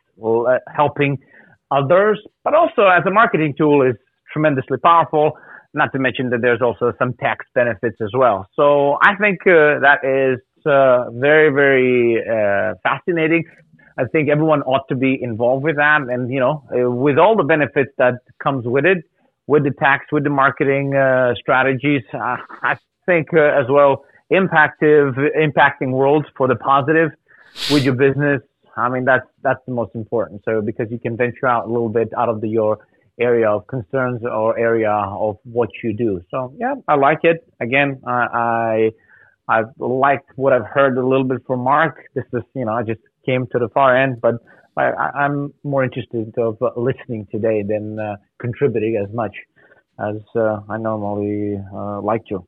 helping 0.74 1.18
others, 1.70 2.20
but 2.44 2.54
also 2.54 2.86
as 2.86 3.02
a 3.06 3.10
marketing 3.10 3.54
tool 3.56 3.82
is 3.82 3.96
tremendously 4.32 4.78
powerful. 4.78 5.32
Not 5.74 5.92
to 5.92 5.98
mention 5.98 6.30
that 6.30 6.40
there's 6.40 6.62
also 6.62 6.92
some 6.98 7.14
tax 7.14 7.44
benefits 7.54 7.96
as 8.00 8.10
well. 8.14 8.48
So 8.56 8.98
I 9.02 9.14
think 9.16 9.40
uh, 9.42 9.80
that 9.80 9.98
is 10.04 10.40
uh, 10.64 11.10
very, 11.12 11.52
very 11.52 12.18
uh, 12.18 12.74
fascinating. 12.82 13.44
I 13.98 14.04
think 14.04 14.28
everyone 14.28 14.62
ought 14.62 14.88
to 14.88 14.94
be 14.94 15.18
involved 15.20 15.64
with 15.64 15.76
that, 15.76 16.02
and 16.02 16.30
you 16.30 16.40
know, 16.40 16.64
uh, 16.70 16.90
with 16.90 17.18
all 17.18 17.36
the 17.36 17.44
benefits 17.44 17.92
that 17.98 18.14
comes 18.42 18.66
with 18.66 18.84
it, 18.84 18.98
with 19.46 19.64
the 19.64 19.70
tax, 19.70 20.06
with 20.12 20.24
the 20.24 20.30
marketing 20.30 20.94
uh, 20.94 21.34
strategies. 21.34 22.02
I 22.12 22.78
think 23.06 23.32
as 23.32 23.66
well, 23.70 24.04
impactive, 24.32 25.14
impacting 25.38 25.92
worlds 25.92 26.26
for 26.36 26.48
the 26.48 26.56
positive 26.56 27.10
with 27.70 27.84
your 27.84 27.94
business 27.94 28.42
I 28.76 28.88
mean, 28.88 29.04
that's 29.04 29.26
that's 29.42 29.60
the 29.66 29.72
most 29.72 29.94
important. 29.94 30.42
So 30.44 30.60
because 30.60 30.88
you 30.90 30.98
can 30.98 31.16
venture 31.16 31.46
out 31.46 31.66
a 31.66 31.68
little 31.68 31.88
bit 31.88 32.08
out 32.16 32.28
of 32.28 32.40
the, 32.40 32.48
your 32.48 32.86
area 33.18 33.48
of 33.48 33.66
concerns 33.66 34.22
or 34.24 34.58
area 34.58 34.90
of 34.90 35.38
what 35.44 35.70
you 35.82 35.96
do. 35.96 36.20
So 36.30 36.54
yeah, 36.58 36.74
I 36.86 36.96
like 36.96 37.20
it. 37.22 37.50
Again, 37.60 38.00
I, 38.06 38.90
I 39.48 39.62
liked 39.78 40.30
what 40.36 40.52
I've 40.52 40.66
heard 40.66 40.98
a 40.98 41.06
little 41.06 41.24
bit 41.24 41.38
from 41.46 41.60
Mark. 41.60 42.04
This 42.14 42.24
is 42.32 42.42
you 42.54 42.66
know 42.66 42.72
I 42.72 42.82
just 42.82 43.00
came 43.24 43.46
to 43.52 43.58
the 43.58 43.68
far 43.70 43.96
end, 43.96 44.20
but 44.20 44.34
I, 44.76 45.24
am 45.24 45.54
more 45.64 45.84
interested 45.84 46.34
of 46.36 46.58
listening 46.76 47.26
today 47.30 47.62
than 47.66 47.98
uh, 47.98 48.16
contributing 48.38 49.02
as 49.02 49.12
much 49.14 49.34
as 49.98 50.16
uh, 50.34 50.60
I 50.68 50.76
normally 50.76 51.58
uh, 51.74 52.00
like 52.02 52.26
to. 52.26 52.46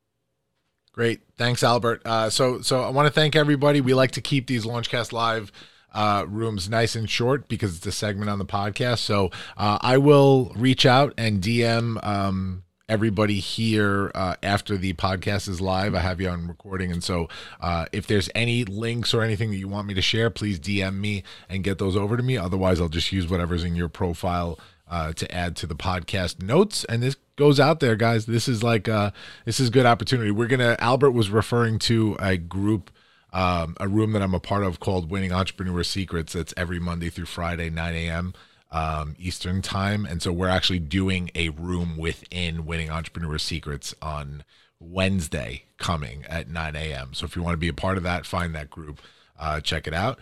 Great, 0.93 1.21
thanks, 1.37 1.63
Albert. 1.63 2.03
Uh, 2.05 2.29
so 2.29 2.61
so 2.61 2.83
I 2.83 2.91
want 2.91 3.07
to 3.07 3.13
thank 3.13 3.35
everybody. 3.35 3.81
We 3.81 3.95
like 3.95 4.11
to 4.13 4.21
keep 4.21 4.47
these 4.47 4.67
Launchcast 4.67 5.13
live 5.13 5.53
uh, 5.95 6.25
rooms 6.29 6.69
nice 6.69 6.95
and 6.95 7.09
short 7.09 7.49
because 7.49 7.77
it's 7.77 7.87
a 7.87 7.93
segment 7.93 8.31
on 8.31 8.39
the 8.39 8.47
podcast. 8.47 8.99
So 8.99 9.31
uh, 9.57 9.79
I 9.81 9.99
will 9.99 10.53
reach 10.57 10.87
out 10.87 11.15
and 11.17 11.43
DM 11.43 12.05
um, 12.07 12.63
everybody 12.89 13.39
here 13.39 14.11
uh, 14.15 14.37
after 14.43 14.77
the 14.77 14.95
podcast 14.95 15.49
is 15.49 15.61
live. 15.61 15.95
I 15.95 16.01
have 16.01 16.21
you 16.21 16.29
on 16.29 16.49
recording. 16.49 16.91
And 16.91 17.05
so 17.05 17.29
uh, 17.61 17.87
if 17.93 18.07
there's 18.07 18.31
any 18.35 18.65
links 18.65 19.13
or 19.13 19.23
anything 19.23 19.51
that 19.51 19.57
you 19.57 19.69
want 19.69 19.87
me 19.87 19.95
to 19.95 20.03
share, 20.03 20.31
please 20.31 20.59
DM 20.59 20.97
me 20.97 21.23
and 21.49 21.63
get 21.63 21.79
those 21.79 21.97
over 21.97 22.17
to 22.17 22.23
me. 22.23 22.37
Otherwise, 22.37 22.81
I'll 22.81 22.89
just 22.89 23.13
use 23.13 23.29
whatever's 23.29 23.65
in 23.65 23.77
your 23.77 23.89
profile. 23.89 24.59
Uh, 24.91 25.13
to 25.13 25.31
add 25.31 25.55
to 25.55 25.67
the 25.67 25.77
podcast 25.77 26.43
notes, 26.43 26.83
and 26.85 27.03
this 27.03 27.15
goes 27.37 27.61
out 27.61 27.81
there, 27.81 27.95
guys. 27.95 28.25
This 28.25 28.49
is 28.49 28.63
like 28.63 28.89
uh, 28.89 29.11
this 29.45 29.61
is 29.61 29.69
good 29.69 29.85
opportunity. 29.85 30.31
We're 30.31 30.47
gonna. 30.47 30.77
Albert 30.79 31.11
was 31.11 31.29
referring 31.29 31.79
to 31.81 32.17
a 32.19 32.39
group 32.39 32.91
um, 33.33 33.77
a 33.79 33.89
room 33.89 34.13
that 34.13 34.23
I'm 34.23 34.35
a 34.35 34.41
part 34.41 34.65
of 34.65 34.81
called 34.81 35.11
Winning 35.11 35.33
Entrepreneur 35.33 35.83
Secrets. 35.83 36.33
That's 36.33 36.55
every 36.57 36.79
Monday 36.79 37.11
through 37.11 37.27
Friday, 37.27 37.71
9 37.71 37.95
a.m. 37.95 38.35
um, 38.71 39.17
Eastern 39.19 39.63
time. 39.63 40.07
And 40.07 40.23
so 40.23 40.33
we're 40.33 40.49
actually 40.49 40.79
doing 40.79 41.31
a 41.35 41.51
room 41.51 41.97
within 41.97 42.65
Winning 42.67 42.91
Entrepreneur 42.91 43.39
Secrets 43.39 43.95
on 44.01 44.45
Wednesday 44.81 45.65
coming 45.79 46.25
at 46.29 46.49
9 46.49 46.77
a.m. 46.77 47.15
So 47.15 47.25
if 47.27 47.37
you 47.37 47.43
want 47.43 47.55
to 47.55 47.59
be 47.59 47.69
a 47.69 47.75
part 47.75 47.97
of 47.97 48.03
that, 48.05 48.27
find 48.27 48.55
that 48.55 48.71
group. 48.71 49.01
Uh, 49.39 49.61
check 49.61 49.87
it 49.87 49.95
out. 49.95 50.19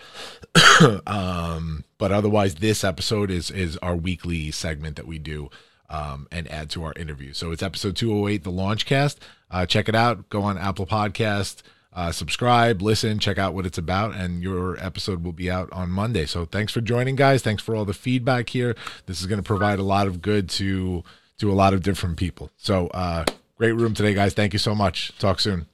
um, 1.07 1.85
but 1.97 2.13
otherwise, 2.13 2.57
this 2.57 2.85
episode 2.85 3.31
is 3.31 3.51
is 3.51 3.79
our 3.79 3.97
weekly 3.97 4.51
segment 4.51 4.97
that 4.97 5.07
we 5.07 5.19
do 5.19 5.49
um, 5.89 6.27
and 6.31 6.51
add 6.51 6.71
to 6.71 6.85
our 6.85 6.93
interview. 6.97 7.33
So 7.33 7.51
it's 7.51 7.63
episode 7.63 7.97
208, 7.97 8.45
the 8.45 8.53
Launchcast. 8.53 9.17
Uh, 9.51 9.65
check 9.65 9.89
it 9.89 9.95
out. 9.95 10.29
Go 10.29 10.43
on 10.43 10.59
Apple 10.59 10.87
Podcast, 10.87 11.63
uh, 11.97 12.13
subscribe, 12.13 12.83
listen, 12.83 13.19
check 13.19 13.39
out 13.39 13.55
what 13.55 13.65
it's 13.65 13.79
about, 13.79 14.15
and 14.15 14.43
your 14.43 14.79
episode 14.85 15.25
will 15.25 15.33
be 15.33 15.51
out 15.51 15.73
on 15.73 15.89
Monday. 15.89 16.27
So 16.27 16.45
thanks 16.45 16.71
for 16.71 16.83
joining, 16.83 17.17
guys. 17.17 17.41
Thanks 17.41 17.63
for 17.63 17.75
all 17.75 17.87
the 17.87 17.95
feedback 17.95 18.51
here. 18.51 18.77
This 19.07 19.23
is 19.23 19.27
going 19.27 19.41
to 19.41 19.47
provide 19.47 19.79
a 19.79 19.83
lot 19.83 20.07
of 20.07 20.21
good 20.21 20.51
to 20.51 21.03
to 21.39 21.51
a 21.51 21.55
lot 21.55 21.73
of 21.73 21.83
different 21.83 22.19
people. 22.19 22.51
So 22.59 22.89
uh, 22.89 23.25
great 23.57 23.73
room 23.73 23.95
today, 23.95 24.13
guys. 24.13 24.35
Thank 24.35 24.53
you 24.53 24.59
so 24.59 24.75
much. 24.75 25.17
Talk 25.19 25.41
soon. 25.41 25.67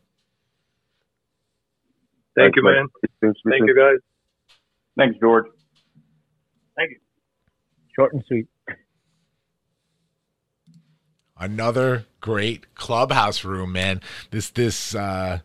Thank 2.37 2.55
you, 2.55 2.63
man. 2.63 2.87
Thank 3.21 3.37
you, 3.67 3.75
guys. 3.77 3.99
Thanks, 4.97 5.19
George. 5.21 5.47
Thank 6.77 6.93
you. 6.93 6.97
Short 7.97 8.13
and 8.13 8.23
sweet. 8.29 8.47
Another 11.37 12.05
great 12.21 12.77
clubhouse 12.77 13.45
room, 13.45 13.73
man. 13.73 14.01
This 14.31 14.51
this 14.51 14.95
uh 14.95 15.41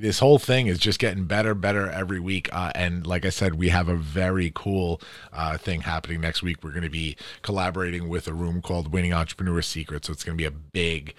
this 0.00 0.18
whole 0.18 0.38
thing 0.38 0.66
is 0.66 0.78
just 0.78 0.98
getting 0.98 1.24
better 1.24 1.54
better 1.54 1.90
every 1.90 2.20
week 2.20 2.48
uh, 2.52 2.72
and 2.74 3.06
like 3.06 3.24
i 3.24 3.30
said 3.30 3.54
we 3.54 3.68
have 3.68 3.88
a 3.88 3.96
very 3.96 4.50
cool 4.54 5.00
uh, 5.32 5.56
thing 5.58 5.82
happening 5.82 6.20
next 6.20 6.42
week. 6.42 6.62
We're 6.62 6.70
going 6.70 6.82
to 6.82 6.90
be 6.90 7.16
collaborating 7.42 8.08
with 8.08 8.26
a 8.28 8.32
room 8.32 8.62
called 8.62 8.92
winning 8.92 9.12
entrepreneur 9.12 9.62
secrets. 9.62 10.06
So 10.06 10.12
it's 10.12 10.24
going 10.24 10.36
to 10.36 10.42
be 10.42 10.46
a 10.46 10.50
big 10.50 11.14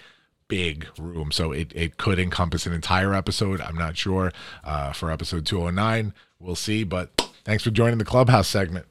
big 0.48 0.86
room. 0.98 1.32
So 1.32 1.52
it, 1.52 1.72
it 1.74 1.96
could 1.96 2.18
encompass 2.18 2.66
an 2.66 2.74
entire 2.74 3.14
episode. 3.14 3.60
I'm 3.62 3.76
not 3.76 3.96
sure 3.96 4.32
uh, 4.64 4.92
for 4.92 5.10
episode 5.10 5.46
209 5.46 6.12
we'll 6.38 6.56
see 6.56 6.82
but 6.82 7.30
thanks 7.44 7.62
for 7.62 7.70
joining 7.70 7.98
the 7.98 8.04
clubhouse 8.04 8.48
segment 8.48 8.84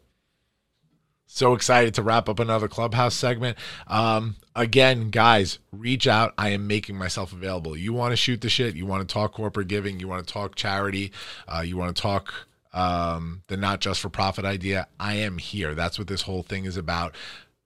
so 1.33 1.53
excited 1.53 1.93
to 1.93 2.03
wrap 2.03 2.27
up 2.27 2.39
another 2.39 2.67
clubhouse 2.67 3.15
segment. 3.15 3.57
Um, 3.87 4.35
again, 4.53 5.11
guys, 5.11 5.59
reach 5.71 6.05
out. 6.05 6.33
I 6.37 6.49
am 6.49 6.67
making 6.67 6.97
myself 6.97 7.31
available. 7.31 7.77
You 7.77 7.93
want 7.93 8.11
to 8.11 8.17
shoot 8.17 8.41
the 8.41 8.49
shit? 8.49 8.75
You 8.75 8.85
want 8.85 9.07
to 9.07 9.11
talk 9.11 9.33
corporate 9.33 9.69
giving? 9.69 9.97
You 9.99 10.09
want 10.09 10.27
to 10.27 10.33
talk 10.33 10.55
charity? 10.55 11.13
Uh, 11.47 11.61
you 11.61 11.77
want 11.77 11.95
to 11.95 12.01
talk 12.01 12.33
um, 12.73 13.43
the 13.47 13.55
not 13.55 13.79
just 13.79 14.01
for 14.01 14.09
profit 14.09 14.43
idea? 14.43 14.87
I 14.99 15.15
am 15.15 15.37
here. 15.37 15.73
That's 15.73 15.97
what 15.97 16.09
this 16.09 16.23
whole 16.23 16.43
thing 16.43 16.65
is 16.65 16.75
about. 16.75 17.15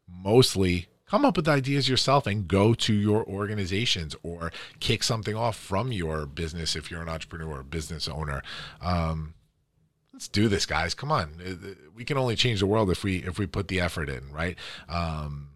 Mostly 0.08 0.86
come 1.08 1.26
up 1.26 1.36
with 1.36 1.48
ideas 1.48 1.90
yourself 1.90 2.28
and 2.28 2.48
go 2.48 2.76
to 2.76 2.94
your 2.94 3.26
organizations 3.26 4.16
or 4.22 4.52
kick 4.80 5.02
something 5.02 5.36
off 5.36 5.56
from 5.56 5.92
your 5.92 6.28
business 6.28 6.76
if 6.76 6.92
you're 6.92 7.02
an 7.02 7.10
entrepreneur 7.10 7.60
or 7.60 7.64
business 7.64 8.08
owner. 8.08 8.44
Um, 8.80 9.34
let's 10.16 10.30
do 10.30 10.48
this 10.48 10.66
guys. 10.66 10.94
Come 10.94 11.12
on. 11.12 11.82
We 11.94 12.06
can 12.06 12.18
only 12.18 12.38
change 12.38 12.62
the 12.62 12.66
world 12.66 12.90
if 12.90 13.04
we 13.04 13.18
if 13.18 13.38
we 13.38 13.46
put 13.46 13.68
the 13.68 13.82
effort 13.82 14.10
in 14.10 14.32
right? 14.32 14.58
Um 14.90 15.50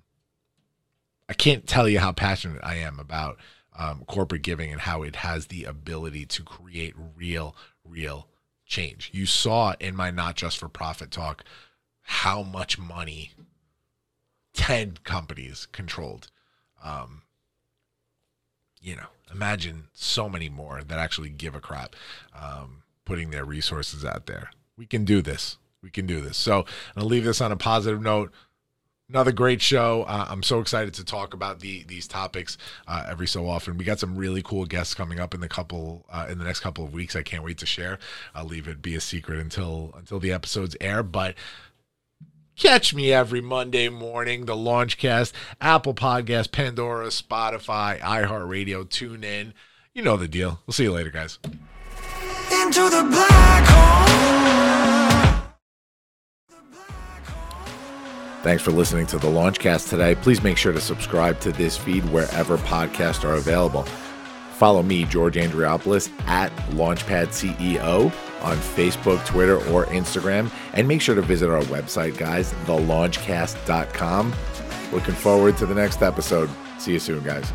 i 1.30 1.34
can't 1.34 1.68
tell 1.68 1.88
you 1.88 1.99
how 1.99 2.12
passionate 2.12 2.60
i 2.64 2.74
am 2.74 2.99
about 2.99 3.38
um, 3.78 4.03
corporate 4.07 4.41
giving 4.41 4.72
and 4.72 4.82
how 4.82 5.03
it 5.03 5.18
has 5.18 5.45
the 5.47 5.64
ability 5.64 6.26
to 6.26 6.43
create 6.43 6.95
real 7.16 7.55
real 7.86 8.28
change. 8.66 9.12
You 9.14 9.26
saw 9.26 9.76
in 9.80 9.95
my 9.95 10.12
not 10.12 10.36
just 10.36 10.57
for 10.57 10.68
profit 10.68 11.12
talk 11.12 11.43
how 12.01 12.43
much 12.43 12.78
money 12.80 13.32
10 14.53 14.97
companies 15.03 15.68
controlled. 15.72 16.30
Um 16.84 17.22
you 18.82 18.95
know 18.97 19.07
imagine 19.32 19.88
so 19.93 20.28
many 20.28 20.49
more 20.49 20.82
that 20.84 20.99
actually 20.99 21.30
give 21.30 21.55
a 21.55 21.62
crap. 21.62 21.95
Um 22.38 22.84
putting 23.10 23.32
their 23.32 23.43
resources 23.43 24.05
out 24.05 24.28
there. 24.28 24.51
We 24.78 24.86
can 24.86 25.03
do 25.03 25.24
this. 25.24 25.57
We 25.82 25.89
can 25.89 26.05
do 26.05 26.22
this. 26.22 26.38
So 26.38 26.66
I'll 26.95 27.05
leave 27.05 27.24
this 27.24 27.41
on 27.41 27.51
a 27.51 27.57
positive 27.57 28.01
note. 28.01 28.32
Another 29.10 29.32
great 29.32 29.64
show. 29.64 30.03
Uh, 30.03 30.28
I'm 30.30 30.43
so 30.43 30.60
excited 30.60 30.93
to 30.93 31.03
talk 31.03 31.34
about 31.34 31.60
the 31.60 31.84
these 31.86 32.07
topics 32.07 32.60
uh, 32.88 33.07
every 33.10 33.26
so 33.26 33.49
often. 33.49 33.80
We 33.80 33.84
got 33.84 33.99
some 33.99 34.16
really 34.16 34.43
cool 34.43 34.66
guests 34.66 34.93
coming 34.93 35.20
up 35.20 35.34
in 35.34 35.41
the 35.41 35.47
couple 35.49 36.05
uh, 36.12 36.28
in 36.30 36.38
the 36.38 36.43
next 36.43 36.60
couple 36.60 36.84
of 36.84 36.93
weeks. 36.93 37.16
I 37.16 37.24
can't 37.24 37.43
wait 37.43 37.57
to 37.57 37.66
share. 37.66 37.97
I'll 38.36 38.45
leave 38.45 38.68
it 38.68 38.84
be 38.84 38.93
a 38.93 39.01
secret 39.01 39.39
until 39.39 39.95
until 39.97 40.20
the 40.20 40.32
episodes 40.32 40.78
air, 40.80 41.03
but. 41.03 41.36
Catch 42.55 42.93
me 42.93 43.14
every 43.14 43.39
Monday 43.39 43.88
morning, 43.88 44.43
the 44.43 44.53
Launchcast, 44.53 45.32
Apple 45.62 45.93
Podcast, 45.93 46.51
Pandora, 46.51 47.07
Spotify, 47.07 47.97
iHeartRadio, 48.01 48.89
tune 48.89 49.24
in. 49.24 49.53
You 49.93 50.01
know 50.01 50.18
the 50.18 50.28
deal. 50.28 50.60
We'll 50.68 50.74
see 50.74 50.84
you 50.84 50.91
later, 50.91 51.10
guys 51.10 51.39
into 51.39 51.97
the 51.99 52.18
black 52.20 52.34
hole. 52.34 52.39
Thanks 58.41 58.64
for 58.64 58.72
listening 58.72 59.06
to 59.08 59.18
the 59.18 59.28
Launchcast 59.28 59.89
today. 59.89 60.16
Please 60.16 60.41
make 60.41 60.58
sure 60.58 60.72
to 60.72 60.80
subscribe 60.80 61.39
to 61.41 61.52
this 61.52 61.78
feed 61.78 62.06
wherever 62.06 62.58
podcasts 62.58 63.24
are 63.24 63.34
available. 63.34 63.84
Follow 64.54 64.82
me, 64.82 65.06
George 65.06 65.36
Andriopoulos, 65.36 66.10
at 66.28 66.52
Launchpad 66.72 67.28
CEO 67.28 68.06
on 68.41 68.58
Facebook, 68.58 69.26
Twitter, 69.26 69.58
or 69.72 69.86
Instagram. 69.88 70.52
And 70.74 70.88
make 70.88 71.02
sure 71.02 71.16
to 71.16 71.22
visit 71.22 71.50
our 71.50 71.62
website, 71.64 72.18
guys, 72.18 72.54
thelaunchcast.com. 72.66 74.34
Looking 74.91 75.16
forward 75.16 75.58
to 75.58 75.66
the 75.66 75.76
next 75.76 76.02
episode. 76.02 76.50
See 76.78 76.93
you 76.93 77.00
soon, 77.00 77.24
guys. 77.24 77.52